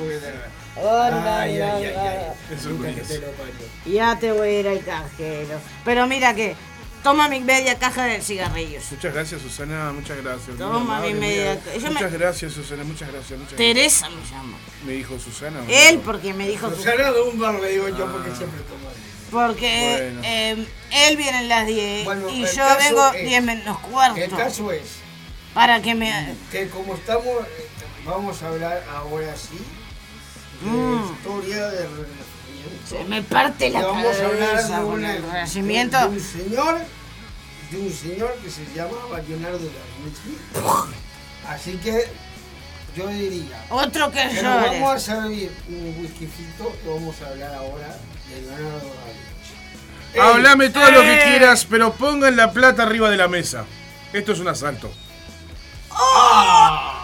[0.77, 2.01] Hola, Ay, ay, ay, hola.
[2.11, 2.53] ay.
[2.53, 3.07] Es que coñazo.
[3.07, 3.53] te lo parió.
[3.95, 5.57] Ya te voy a ir al cajero.
[5.85, 6.55] Pero mira que,
[7.05, 8.91] toma mi media caja de cigarrillos.
[8.91, 9.91] Muchas gracias, Susana.
[9.93, 10.57] Muchas gracias.
[10.57, 12.83] Toma mi media- me- Muchas gracias, Susana.
[12.83, 13.39] Muchas gracias.
[13.39, 13.57] Muchas gracias.
[13.75, 14.57] Teresa me llama.
[14.87, 15.59] Me dijo Susana.
[15.69, 18.89] Él porque me dijo su- Susana Dumbar le digo yo porque siempre toma.
[19.29, 20.21] Porque Bueno.
[20.23, 20.67] eh,
[21.07, 24.35] él viene a las 10 Bueno, y el yo vengo es- 10 menos El cuarto.
[24.35, 24.81] caso es
[25.53, 26.35] Para que me...
[26.51, 27.67] que como estamos, eh,
[28.03, 29.57] vamos a hablar ahora sí
[30.63, 31.11] de Mm.
[31.13, 32.34] historia de renacimiento.
[32.87, 35.97] Se me parte la vamos a hablar cabeza de, una- el renacimiento.
[35.99, 36.79] de un señor,
[37.71, 40.37] de un señor que se llamaba Leonardo da Vinci.
[41.47, 42.07] Así que
[42.95, 44.79] yo diría Otro que que llore.
[44.79, 47.97] vamos a servir un whiskycito y vamos a hablar ahora
[48.29, 50.13] de Leonardo da Vinci.
[50.13, 51.23] Ey, Háblame todo lo que Eh.
[51.25, 53.65] quieras, pero pongan la plata arriba de la mesa.
[54.13, 54.91] Esto es un asalto.
[55.91, 57.01] ¡Ah!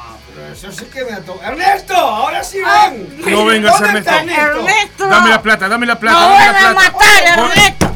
[0.51, 1.51] Eso sí que me ha tocado.
[1.51, 1.95] ¡Ernesto!
[1.95, 3.21] ¡Ahora sí ven!
[3.31, 4.59] No vengas, ¿Dónde está Ernesto.
[4.59, 5.07] Ernesto.
[5.07, 7.91] Dame la plata, dame la plata, ¡No dame la a matar, Ernesto!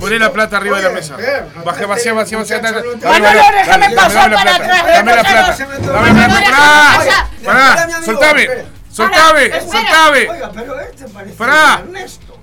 [0.00, 1.16] Poné la plata arriba de la mesa.
[1.16, 2.60] te vacía, vacía, vacía.
[2.62, 5.56] Manolo, déjame pasar dame la para plata, atrás, Dame la plata.
[5.92, 7.30] Dame la plata.
[7.44, 7.76] ¡Pará!
[7.76, 8.02] ¡Pará!
[8.02, 8.48] ¡Soltame!
[8.90, 9.60] ¡Soltame!
[9.60, 10.28] ¡Soltame!
[10.30, 11.80] Oiga, pero este parece Pará.
[11.84, 12.38] Ernesto.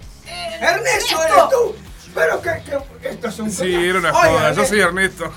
[0.61, 1.75] Ernesto, eres tú.
[2.13, 2.63] Pero que,
[3.01, 4.53] que esto es un Sí, era una joda.
[4.53, 5.33] Yo soy Ernesto.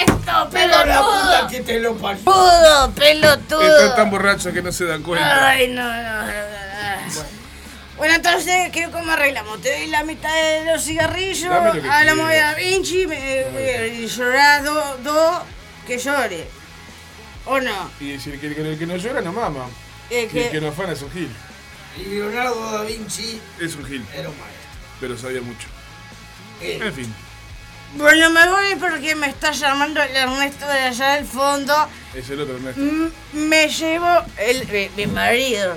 [0.00, 1.48] Ernesto, Pero la puta pelotudo.
[1.50, 2.24] que te lo parió.
[2.24, 4.06] Pudo, Están tan pelotudo.
[4.10, 5.48] borrachos que no se dan cuenta.
[5.48, 6.32] Ay, no, no.
[7.96, 9.60] Bueno, entonces, ¿qué, ¿cómo arreglamos?
[9.62, 12.36] Te doy la mitad de los cigarrillos, lo que hablamos de.
[12.38, 15.42] Da Vinci me, y llorás dos, do,
[15.86, 16.48] que llore.
[17.44, 17.90] ¿O no?
[18.00, 19.66] Y si el que, el que no llora no mama.
[20.10, 21.30] Eh, Y el que que, no afana es un gil.
[21.96, 24.68] Y Leonardo da Vinci Es un gil, era un maestro.
[25.00, 25.68] pero sabía mucho.
[26.60, 27.14] Eh, En fin,
[27.94, 31.74] bueno, me voy porque me está llamando el Ernesto de allá del fondo.
[32.14, 32.80] es el otro Ernesto.
[33.32, 34.08] Me llevo
[34.38, 35.76] el, mi, mi marido.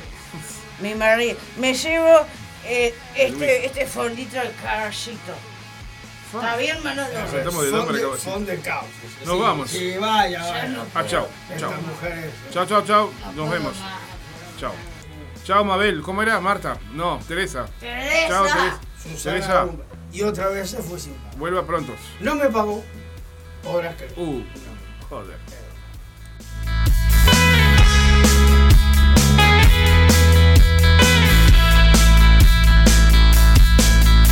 [0.79, 1.37] Mi marido.
[1.57, 2.25] Me llevo
[2.67, 5.33] Eh, este, este fondito al carcito.
[6.33, 7.13] ¿Está bien, Manolo?
[7.13, 8.85] Nos sentamos de lado para que Son de, caos.
[9.23, 9.69] Nos vamos.
[9.69, 10.67] Sí, vaya, vaya.
[10.69, 11.29] no Ah, chao,
[11.59, 11.71] chao.
[11.71, 12.31] Mujeres.
[12.51, 13.13] Chao, chao, chao.
[13.35, 13.73] Nos vemos.
[14.59, 14.73] Chao.
[15.45, 16.01] Chao, Mabel.
[16.01, 16.39] ¿Cómo era?
[16.41, 16.77] Marta.
[16.93, 17.67] No, Teresa.
[17.79, 18.27] Teresa.
[18.27, 19.23] Chao, Teresa.
[19.23, 19.67] Teresa.
[20.15, 21.37] Y otra vez se fue sin pago.
[21.37, 21.93] vuelva pronto.
[22.21, 22.81] No me pagó.
[23.65, 24.41] Horas que Uh,
[25.09, 25.37] joder.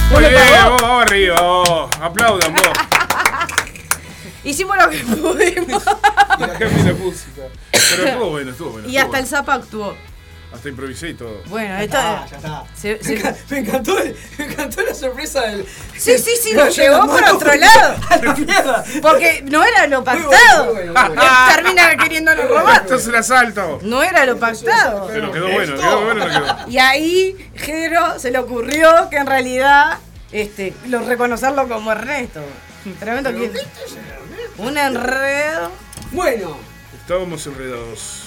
[0.09, 1.89] Muy bien, vamos, vamos arriba, vos.
[1.99, 2.63] Aplaudan vos.
[4.45, 5.83] Hicimos lo que pudimos.
[6.39, 7.41] Linda música.
[7.71, 8.87] Pero estuvo bueno, estuvo bueno.
[8.87, 9.37] y estuvo hasta el bueno.
[9.37, 10.12] Zapa actuó.
[10.53, 11.41] Hasta improvisé y todo.
[11.47, 11.97] Bueno, Ya esto.
[11.97, 12.63] está, ya está.
[12.75, 15.65] se- Me, se- enca- me encantó, el- me encantó la sorpresa del.
[15.97, 17.95] Sí, sí, sí, No, nos llevó por otro fue lado.
[18.09, 18.83] A la mierda.
[19.01, 20.65] Porque no era lo Muy bueno, pactado.
[20.65, 21.21] muy bueno, muy bueno.
[21.23, 22.81] Él termina queriéndolo robar.
[22.81, 23.79] Esto es el asalto.
[23.81, 25.07] No era lo pactado.
[25.07, 26.69] Pero quedó bueno, quedó bueno, no quedó.
[26.69, 29.97] Y ahí Jero se le ocurrió que en realidad
[30.31, 32.41] este, lo reconocerlo como Ernesto.
[32.99, 33.51] Tremendo que
[34.57, 35.71] un enredo.
[36.11, 36.57] Bueno,
[37.01, 38.22] Estábamos enredados.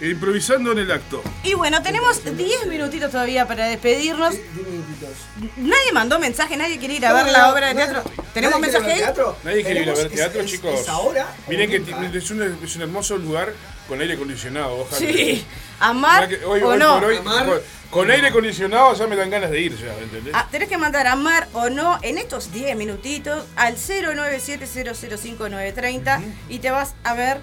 [0.00, 1.20] Improvisando en el acto.
[1.42, 4.30] Y bueno, tenemos 10 minutitos todavía para despedirnos.
[4.32, 5.10] 10 minutitos.
[5.56, 8.04] Nadie mandó mensaje, nadie quiere ir a ver la obra de teatro.
[8.32, 8.98] ¿Tenemos ¿Nadie quiere mensaje ahí?
[9.00, 9.36] teatro?
[9.42, 10.80] Nadie quiere ir a ver teatro, es- chicos.
[10.80, 11.26] Es ahora.
[11.48, 11.76] Miren que
[12.18, 13.52] es un, es un hermoso lugar
[13.88, 14.76] con aire acondicionado.
[14.82, 14.98] Ojalá.
[14.98, 15.44] Sí.
[15.80, 16.94] ¿Amar Mirá que hoy- o hoy no?
[17.00, 17.46] por hoy, Amar.
[17.46, 17.58] con,
[17.90, 20.32] con aire acondicionado ya me dan ganas de ir ya, ¿entendés?
[20.36, 26.70] Ah, tenés que mandar amar o no en estos 10 minutitos al 097005930 y te
[26.70, 27.40] vas a ver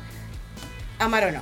[1.00, 1.42] amar o no.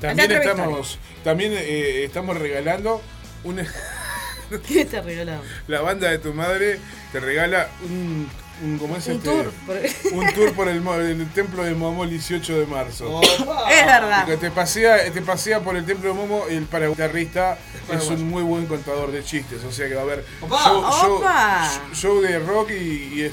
[0.00, 3.00] También estamos, también eh, estamos regalando
[3.44, 3.66] una,
[4.66, 5.46] ¿Qué te regalamos?
[5.68, 6.78] la banda de tu madre
[7.12, 8.28] te regala un,
[8.64, 9.28] un ¿cómo es Un este?
[9.30, 9.52] tour.
[9.66, 9.78] por-
[10.12, 13.20] Un tour por el, mo- el templo de Momo el 18 de marzo.
[13.22, 14.26] Es verdad.
[14.26, 17.58] Que te pasea, te pasea por el templo de Momo el paraguitarrista
[17.92, 19.62] es un muy buen contador de chistes.
[19.64, 20.62] O sea que va a haber Opa.
[20.64, 21.70] show, show- Opa.
[21.94, 23.30] show de rock y,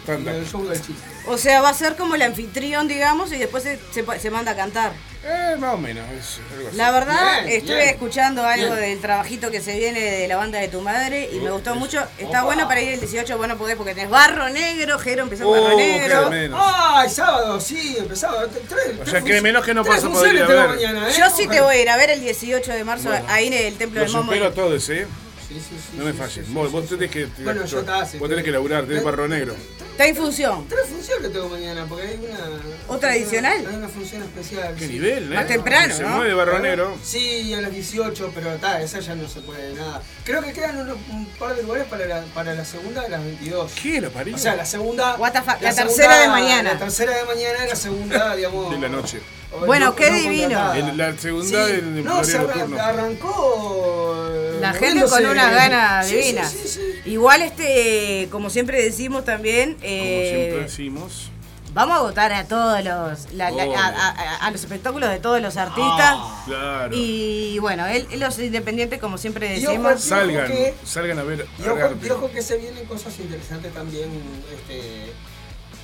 [0.76, 0.94] chiste.
[1.27, 4.53] O sea, va a ser como el anfitrión, digamos, y después se, se- se manda
[4.53, 4.94] a cantar.
[5.30, 6.78] Eh, más o menos, es algo así.
[6.78, 7.90] La verdad, Bien, estuve bien.
[7.90, 8.80] escuchando algo Bien.
[8.80, 11.99] del trabajito que se viene de la banda de tu madre y me gustó mucho.
[12.18, 12.44] Está Opa.
[12.44, 15.76] bueno para ir el 18, bueno podés porque tenés Barro Negro, Jero empezó Oh, Barro
[15.76, 16.30] Negro.
[16.30, 16.60] menos.
[16.64, 17.60] ¡Ay, sábado!
[17.60, 18.45] Sí, empezaba.
[18.48, 18.62] Tres,
[18.95, 20.62] O tres sea, que menos que no tres vas a poder ir a funciones tengo
[20.78, 20.91] ver.
[20.94, 21.14] mañana, ¿eh?
[21.20, 23.26] Yo sí te voy a ir a ver el 18 de marzo Bueno.
[23.28, 24.32] ahí en el Templo del Momo.
[24.32, 25.08] espero a todos, ¿eh?
[25.48, 26.45] Sí, sí, sí, No me sí, falles.
[26.45, 27.26] sí, vos sí, vos tenés que.
[27.44, 27.84] Bueno, yo
[28.19, 29.56] Vos tenés que laburar, tenés barro negro.
[29.91, 30.68] Está en función.
[30.68, 32.40] Tres funciones tengo mañana, porque hay una.
[32.88, 33.61] ¿Otra adicional?
[33.61, 34.76] Una, hay una función especial.
[34.78, 34.94] Qué sí.
[34.94, 35.36] nivel, ¿eh?
[35.36, 36.98] Más temprano, Se mueve barro negro.
[37.03, 40.02] Sí, a las 18, pero está, esa ya no se puede nada.
[40.26, 43.24] Creo que quedan unos- un par de lugares para la, para la segunda de las
[43.24, 43.72] 22.
[43.82, 44.36] ¿Qué lo parió?
[44.36, 45.15] O sea, la segunda.
[45.15, 46.74] What the fuck, la tercera de mañana.
[46.74, 48.69] La tercera de mañana y la segunda, digamos.
[48.72, 49.22] De la noche.
[49.65, 50.74] Bueno, no- qué no divino.
[50.74, 54.28] El- la segunda Sí, del No, se arran- arrancó.
[54.30, 56.52] eh, La gente con unas ganas Sí, sí, divinas.
[56.52, 56.82] sí, sí.
[57.11, 61.32] Igual este, como siempre decimos también, Como eh, siempre decimos.
[61.74, 63.78] vamos a votar a todos los, la- la- Obvio.
[63.78, 66.15] a, a- a los espectáculos de todos los artistas.
[66.18, 66.44] Ah.
[66.45, 66.90] Claro.
[66.95, 71.48] Y bueno, él, los independientes, como siempre decimos, Salgan, que- salgan a ver.
[71.57, 72.06] Y a ojo, arte.
[72.07, 74.10] y ojo que se vienen cosas interesantes también.
[74.53, 75.11] Este,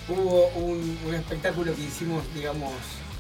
[0.10, 2.72] hubo un, un espectáculo que hicimos, digamos,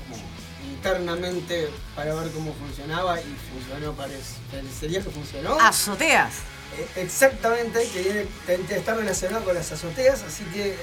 [0.09, 0.23] como
[0.63, 4.35] internamente para ver cómo funcionaba y funcionó, parece.
[4.51, 5.59] Parecería que funcionó.
[5.59, 6.33] azoteas.
[6.77, 8.25] Eh, Exactamente, que viene,
[8.69, 10.77] está relacionado con las azoteas, así que eh,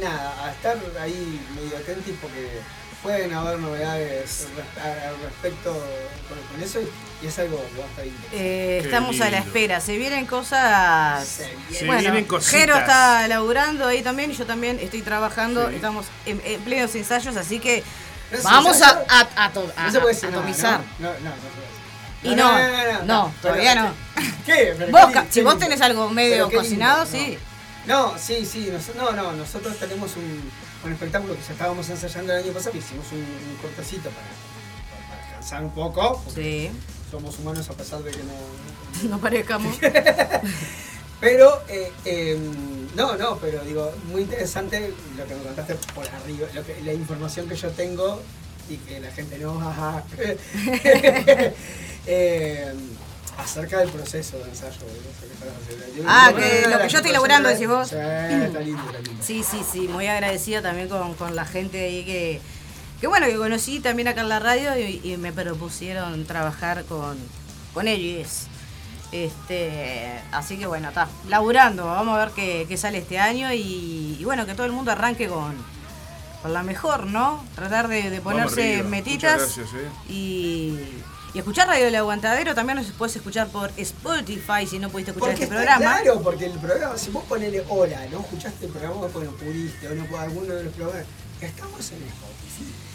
[0.00, 2.60] nada, a estar ahí medio atentos porque
[3.02, 4.46] pueden haber novedades
[4.80, 6.78] al respecto con, con eso
[7.20, 8.12] y es algo interesante.
[8.32, 9.80] Eh, estamos a la espera.
[9.80, 11.42] Se vienen cosas.
[11.72, 12.52] Se bueno, vienen cositas.
[12.60, 15.68] Jero está laburando ahí también yo también estoy trabajando.
[15.68, 15.74] Sí.
[15.74, 17.84] Estamos en, en plenos ensayos, así que ¿No es
[18.42, 19.04] vamos a,
[19.76, 20.80] atomizar.
[20.98, 21.08] ¿no?
[21.08, 21.32] No, no.
[22.22, 23.92] Y no, no, todavía no.
[24.46, 24.76] ¿Qué?
[25.30, 27.38] Si vos tenés algo medio cocinado, sí.
[27.86, 30.50] No, sí, sí, no, no, nosotros tenemos un,
[30.84, 34.26] un espectáculo que ya estábamos ensayando el año pasado, que hicimos un, un cortecito para,
[35.08, 36.22] para descansar un poco.
[36.32, 36.70] Sí,
[37.10, 39.08] Somos humanos a pesar de que no...
[39.10, 39.76] no parezcamos.
[41.22, 42.36] Pero, eh, eh,
[42.96, 46.92] no, no, pero digo, muy interesante lo que me contaste por arriba, lo que, la
[46.92, 48.20] información que yo tengo
[48.68, 50.02] y que la gente no, ajá,
[52.06, 52.72] eh,
[53.38, 54.78] acerca del proceso de ensayo.
[55.96, 57.88] Yo- Ah, que lo que yo estoy elaborando, decís vos.
[57.88, 59.22] Sí, está lindo, está lindo.
[59.24, 62.40] Sí, sí, sí, muy agradecida también con, con la gente ahí que,
[63.00, 67.16] que bueno, que conocí también acá en la radio y, y me propusieron trabajar con,
[67.74, 68.46] con ellos.
[69.12, 74.16] Este, así que bueno, está, laburando, vamos a ver qué, qué sale este año y,
[74.18, 75.54] y bueno, que todo el mundo arranque con,
[76.40, 77.44] con la mejor, ¿no?
[77.54, 78.88] Tratar de, ponerse arriba.
[78.88, 79.88] metitas gracias, eh.
[80.08, 80.78] y,
[81.34, 85.30] Y escuchar Radio El Aguantadero también nos puedes escuchar por Spotify si no pudiste escuchar
[85.30, 86.02] Porque este está programa.
[86.02, 89.88] Claro, porque el programa, si vos ponele hora, no escuchaste el programa, pues no pudiste,
[89.88, 91.06] o no pudo alguno de los programas,
[91.40, 92.51] ya estamos en Spotify.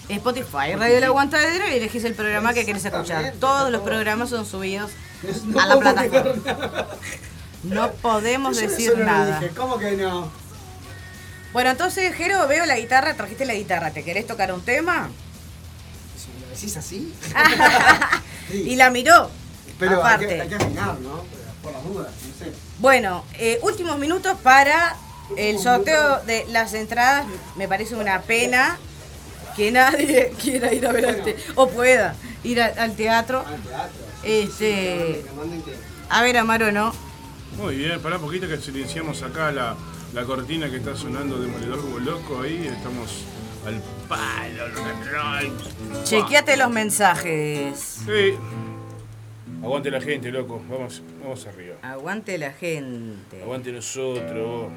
[0.10, 3.34] Spotify, Radio El Aguantadero y elegís el programa que querés escuchar.
[3.40, 4.92] Todos los programas son subidos
[5.46, 6.88] No a la plataforma.
[7.64, 9.40] No podemos Yo decir eso no lo nada.
[9.40, 10.32] dije, ¿Cómo que no?
[11.52, 13.92] Bueno, entonces, Jero, veo la guitarra, trajiste la guitarra.
[13.92, 15.10] ¿Te querés tocar un tema?
[16.16, 17.14] Si me lo decís así.
[18.54, 19.30] Y la miró.
[19.80, 20.28] Pero hay aparte.
[20.28, 21.24] que, hay que afinar, ¿no?
[21.62, 22.52] Por las dudas, no sé.
[22.80, 24.96] Bueno, eh, últimos minutos para
[25.36, 27.26] el sorteo de las entradas.
[27.58, 28.78] Me parece una pena
[29.58, 33.40] que nadie quiera ir a ver al te- o pueda ir a- al teatro.
[33.46, 34.06] Al teatro.
[34.24, 35.26] Este,
[36.10, 36.94] a ver, Amaro, ¿no?
[37.58, 39.76] Muy bien, pará un poquito que silenciamos acá la,
[40.14, 42.68] la cortina que está sonando de Moledor como loco ahí.
[42.68, 43.24] Estamos
[43.66, 44.68] al palo,
[45.12, 46.04] rock.
[46.06, 47.78] Chequeate los mensajes.
[48.06, 48.36] Sí.
[49.64, 50.62] Aguante la gente, loco.
[50.70, 51.76] Vamos, vamos arriba.
[51.82, 53.42] Aguante la gente.
[53.42, 54.68] Aguante nosotros.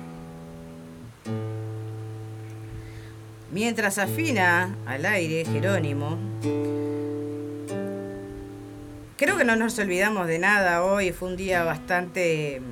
[3.53, 6.19] Mientras afina al aire Jerónimo.
[9.17, 11.13] Creo que no nos olvidamos de nada hoy.
[11.13, 12.63] Fue un día bastante.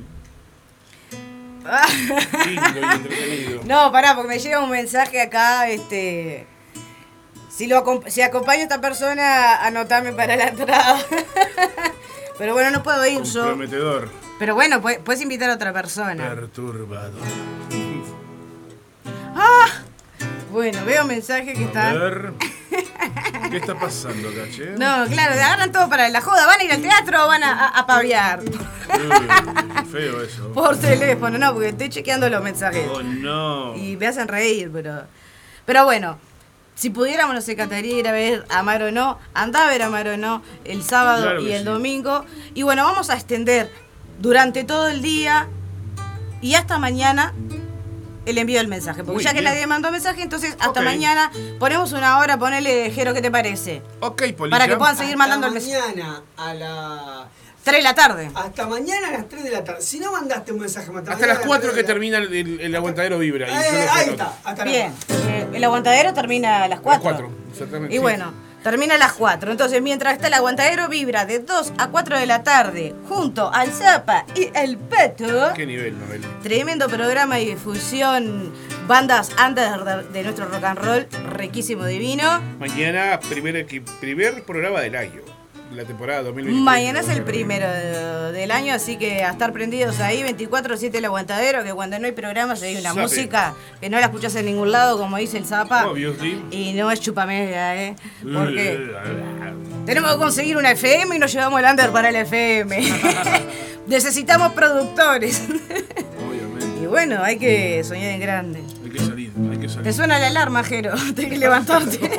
[2.46, 3.60] Lindo y entretenido.
[3.66, 6.46] No, pará, porque me llega un mensaje acá, este.
[7.50, 11.00] Si, lo, si acompaño a esta persona, anotame para la entrada.
[12.38, 13.44] Pero bueno, no puedo ir yo.
[13.46, 14.08] Prometedor.
[14.38, 16.28] Pero bueno, pu- puedes invitar a otra persona.
[16.30, 17.20] Perturbador.
[19.34, 19.66] ¡Ah!
[20.50, 21.98] Bueno, veo mensajes que A están.
[21.98, 22.32] ver.
[23.50, 24.70] ¿Qué está pasando, caché?
[24.78, 26.46] No, claro, agarran todo para la joda.
[26.46, 28.40] ¿Van a ir al teatro o van a, a, a paviar?
[28.40, 30.52] Uy, feo eso.
[30.52, 32.86] Por teléfono, no, porque estoy chequeando los mensajes.
[32.90, 33.74] Oh, no.
[33.76, 35.02] Y me hacen reír, pero.
[35.66, 36.18] Pero bueno,
[36.74, 39.18] si pudiéramos, nos encantaría ir a ver a Maro No.
[39.34, 41.64] Anda a ver a Maro No el sábado Claro y el sí.
[41.64, 42.24] domingo.
[42.54, 43.70] Y bueno, vamos a extender
[44.18, 45.48] durante todo el día
[46.40, 47.34] y hasta mañana
[48.28, 48.98] el envío del mensaje.
[49.04, 49.44] Porque Muy ya que bien.
[49.52, 50.84] nadie mandó mensaje, entonces hasta Ok.
[50.84, 53.82] mañana ponemos una hora, ponele, Jero, ¿qué te parece?
[54.00, 54.50] Ok, policía.
[54.50, 55.78] Para que puedan seguir Hasta mandando el mensaje.
[55.80, 57.28] mañana a la...
[57.64, 58.30] 3 de la tarde.
[58.34, 59.82] Hasta mañana a las 3 de la tarde.
[59.82, 62.32] Si no mandaste un mensaje, Hasta mañana las a 4 3 que la- termina el,
[62.32, 63.46] el- el aguantadero vibra.
[63.48, 64.94] Eh, ahí está, hasta Bien,
[65.28, 67.02] eh, el aguantadero termina a las 4.
[67.10, 68.02] Las cuatro, exactamente, Y sí.
[68.02, 68.32] bueno,
[68.62, 69.50] termina a las 4.
[69.50, 73.70] Entonces, mientras está el aguantadero, vibra de 2 a 4 de la tarde, junto al
[73.72, 75.52] Zapa y el Peto.
[75.54, 76.22] ¿Qué nivel, Noel?
[76.42, 78.52] Tremendo programa y difusión,
[78.86, 82.40] bandas under de, nuestro rock and roll, riquísimo divino.
[82.58, 83.66] Mañana, primer,
[84.00, 85.37] primer programa del año.
[85.74, 86.64] La temporada 2023.
[86.64, 91.04] Mañana es el primero de- del año, así que a estar prendidos ahí, 24-7 el
[91.04, 94.72] aguantadero, que cuando no hay programas hay una música que no la escuchás en ningún
[94.72, 95.86] lado, como dice el Zapa.
[95.88, 96.42] Obviously.
[96.50, 97.96] Y no es chupamedia, ¿eh?
[98.22, 98.90] Porque
[99.84, 102.92] tenemos que conseguir una FM y nos llevamos el under para el FM.
[103.86, 105.42] Necesitamos productores.
[106.26, 106.82] Obviamente.
[106.82, 108.62] y bueno, hay que soñar en grande.
[108.84, 109.92] Hay que salir, hay que Te salir.
[109.94, 110.92] suena la alarma, Jero.
[111.14, 112.00] Tienes que levantarte.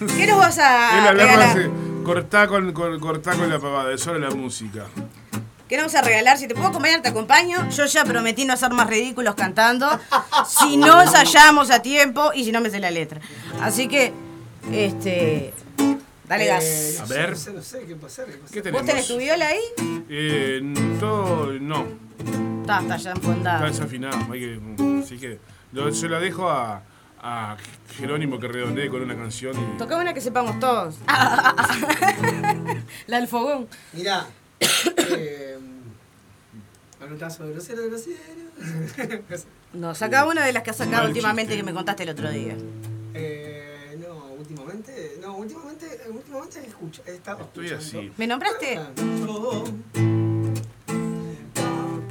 [0.16, 1.70] ¿Qué nos vas a regalar?
[2.04, 4.86] cortá con, con- cortá con la pavada, es solo la música.
[5.68, 6.36] ¿Qué nos vas a regalar?
[6.36, 7.70] Si te puedo acompañar, te acompaño.
[7.70, 9.88] Yo ya prometí no hacer más ridículos cantando.
[10.46, 13.20] Si no ensayamos a tiempo y si no me sé la letra.
[13.62, 14.12] Así que,
[14.70, 15.54] este.
[16.28, 16.94] Dale Eh, gas.
[16.98, 17.30] no A ver.
[17.30, 18.26] No sé, no sé qué pasar.
[18.26, 18.62] qué pasar.
[18.62, 19.60] ¿Qué ¿Vos tenés tu viola ahí?
[20.08, 20.60] Eh,
[21.00, 21.86] todo, no,
[22.62, 23.66] Está, está ya está enfondada.
[23.66, 24.18] desafinado.
[24.32, 24.60] Hay que,
[25.02, 25.38] así que
[25.72, 26.82] lo- se la dejo a,
[27.26, 27.56] a
[27.96, 29.56] Jerónimo que redondee con una canción.
[29.56, 30.96] y- Toca una que sepamos todos.
[33.06, 33.66] la del fogón.
[33.94, 34.26] Mirá.
[34.60, 35.58] eh,
[37.00, 39.22] Anotazo grosero, grosero.
[39.72, 41.64] No, saca una de las que has sacado Mal últimamente chiste.
[41.66, 42.56] que me contaste el otro día.
[43.14, 45.16] Eh, no, últimamente.
[45.22, 45.86] No, últimamente.
[46.10, 47.02] Últimamente escucho.
[47.06, 48.00] He estado Estoy escuchando.
[48.00, 48.12] así.
[48.18, 48.80] ¿Me nombraste?
[49.26, 49.64] Yo,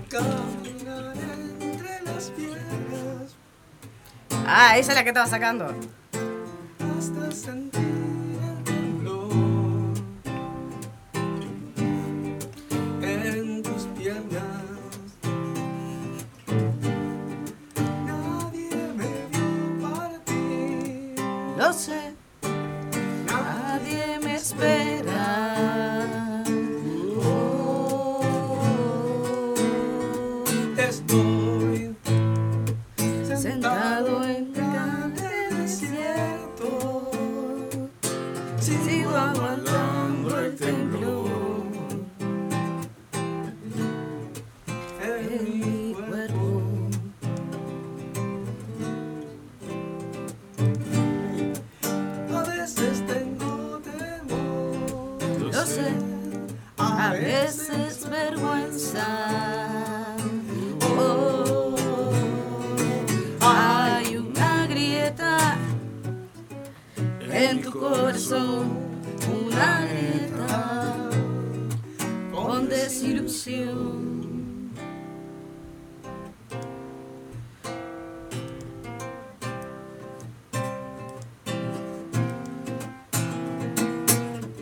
[0.09, 1.13] Caminar
[1.59, 2.72] entre las piedras
[4.45, 5.73] Ah, esa es la que estaba sacando.
[6.97, 9.93] hasta sentir el temblor
[13.01, 14.43] en tus piernas.
[18.05, 21.15] Nadie me vio partir.
[21.57, 22.02] Lo sé,
[73.45, 74.71] desilusión.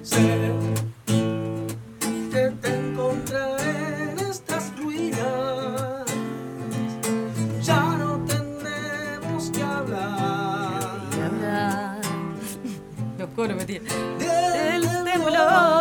[0.03, 0.51] Sé
[2.31, 6.05] que te encontraré en estas ruinas.
[7.61, 10.99] Ya no tendremos que hablar
[14.17, 15.80] del El temblor.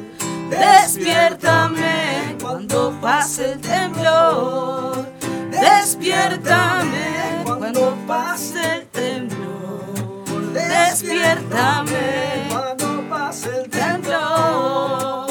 [0.51, 5.05] Despiértame cuando pase el temblor.
[5.49, 10.51] Despiértame cuando pase el temblor.
[10.53, 15.27] Despiértame Cuando pase el temblor.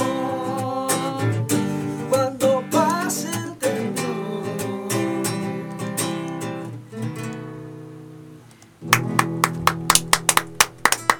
[2.08, 4.88] Cuando pase el temblor.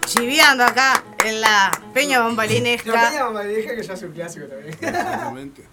[0.06, 4.72] Chiviando acá en la Peña tenía mamá, le dije que ya es un clásico también.
[4.80, 5.64] Exactamente.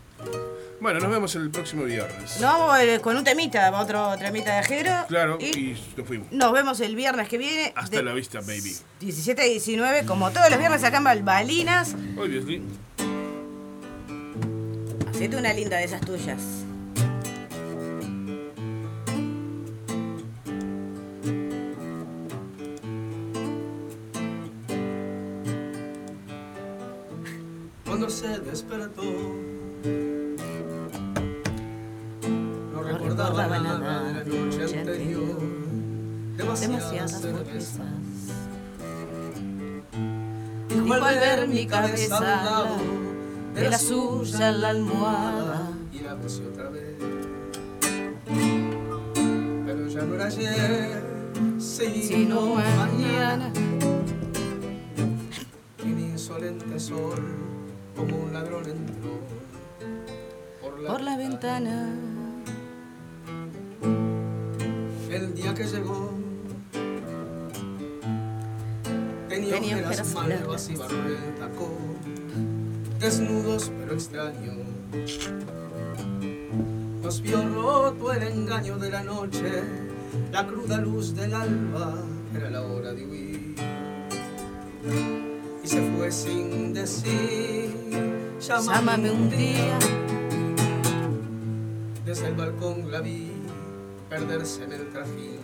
[0.79, 2.39] Bueno, nos vemos el próximo viernes.
[2.39, 4.91] Nos vamos eh, con un temita, otro temita de ajero.
[5.07, 6.31] Claro, Y y nos fuimos.
[6.31, 7.73] nos vemos el viernes que viene.
[7.75, 8.75] Hasta la vista, baby.
[8.99, 11.95] 17 a 19, como todos los viernes acá en Balbalinas.
[12.17, 12.61] Obviously.
[15.09, 16.41] Hacete una linda de esas tuyas.
[27.97, 29.01] Cuando se despertó,
[32.71, 35.39] no recordaba nada de la noche anterior.
[36.37, 37.87] Demasiadas sorpresas.
[40.69, 42.75] Dijo al ver mi cabeza al lado
[43.55, 45.71] de la suya en la almohada.
[45.91, 46.97] y la besé otra vez.
[49.65, 51.03] Pero ya no era ayer,
[51.57, 53.51] Si sino no mañana.
[55.83, 57.46] mi insolente sol,
[57.97, 59.19] como un ladrón entró
[60.61, 61.95] por la, Por la ventana.
[65.09, 66.11] El día que llegó,
[69.27, 71.77] tenía, Tenía ojeras malvas y barro en el tacón,
[72.99, 74.57] desnudos pero extraños.
[77.01, 79.63] Nos vio roto el engaño de la noche,
[80.31, 81.95] la cruda luz del alba,
[82.35, 83.55] era la hora de huir.
[85.68, 87.76] Y se fue sin decir,
[88.39, 89.77] Llámame un día.
[92.06, 93.34] Desde el balcón la vi
[94.10, 95.41] perderse en el trajín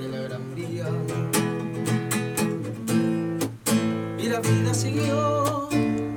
[0.00, 0.86] de la gran vía.
[4.18, 5.68] Y la vida siguió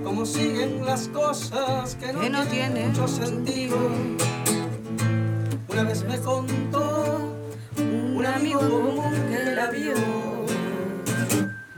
[0.01, 3.75] como siguen las cosas que no, Que no tienen tienen mucho sentido.
[5.67, 7.35] Una vez me contó
[7.75, 10.30] Un amigo común que la vio.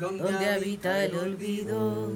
[0.03, 2.11] Donde, Donde habita el olvido.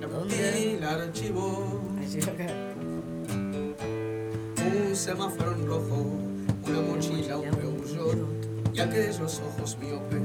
[0.00, 1.80] donde el archivo.
[4.64, 6.06] Un semáforo en rojo,
[6.68, 8.16] una mochila, un Peugeot
[8.72, 10.22] y aquellos ojos miopes.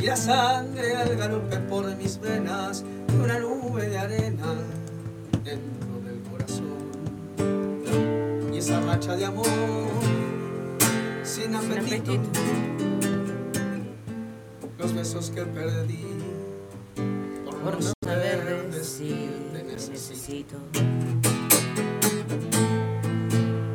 [0.00, 2.82] Y la sangre al galope por mis venas
[3.12, 4.54] y una nube de arena
[5.44, 6.78] dentro del corazón.
[8.54, 9.46] Y esa racha de amor
[11.28, 12.40] sin apetito, apetito.
[14.78, 16.06] los besos que perdí
[17.44, 20.56] por, Por no saber decir te necesito.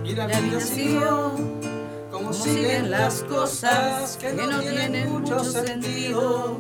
[0.04, 1.36] Y la, La vida siguió
[2.12, 6.60] como siguen las cosas que no tienen mucho sentido.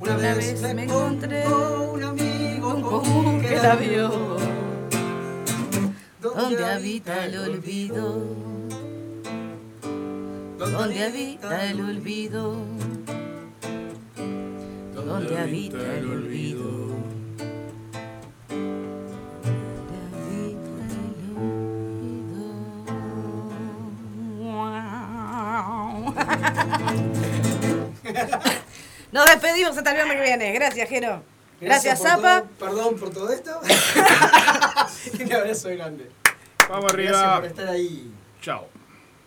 [0.00, 4.10] Una Una vez vez me encontré encontré un amigo común que la vio,
[7.60, 8.51] vio.
[10.70, 12.56] Donde habita el olvido,
[14.94, 16.62] donde habita el olvido,
[18.48, 22.52] donde habita el olvido.
[29.12, 30.52] Nos despedimos hasta el viernes que viene.
[30.52, 31.22] Gracias, Jero.
[31.60, 32.42] Gracias, Zapa.
[32.42, 33.60] todo- perdón por todo esto.
[35.20, 36.10] Un abrazo grande.
[36.68, 37.36] Vamos Gracias arriba.
[37.36, 38.10] por estar ahí.
[38.40, 38.68] Chao.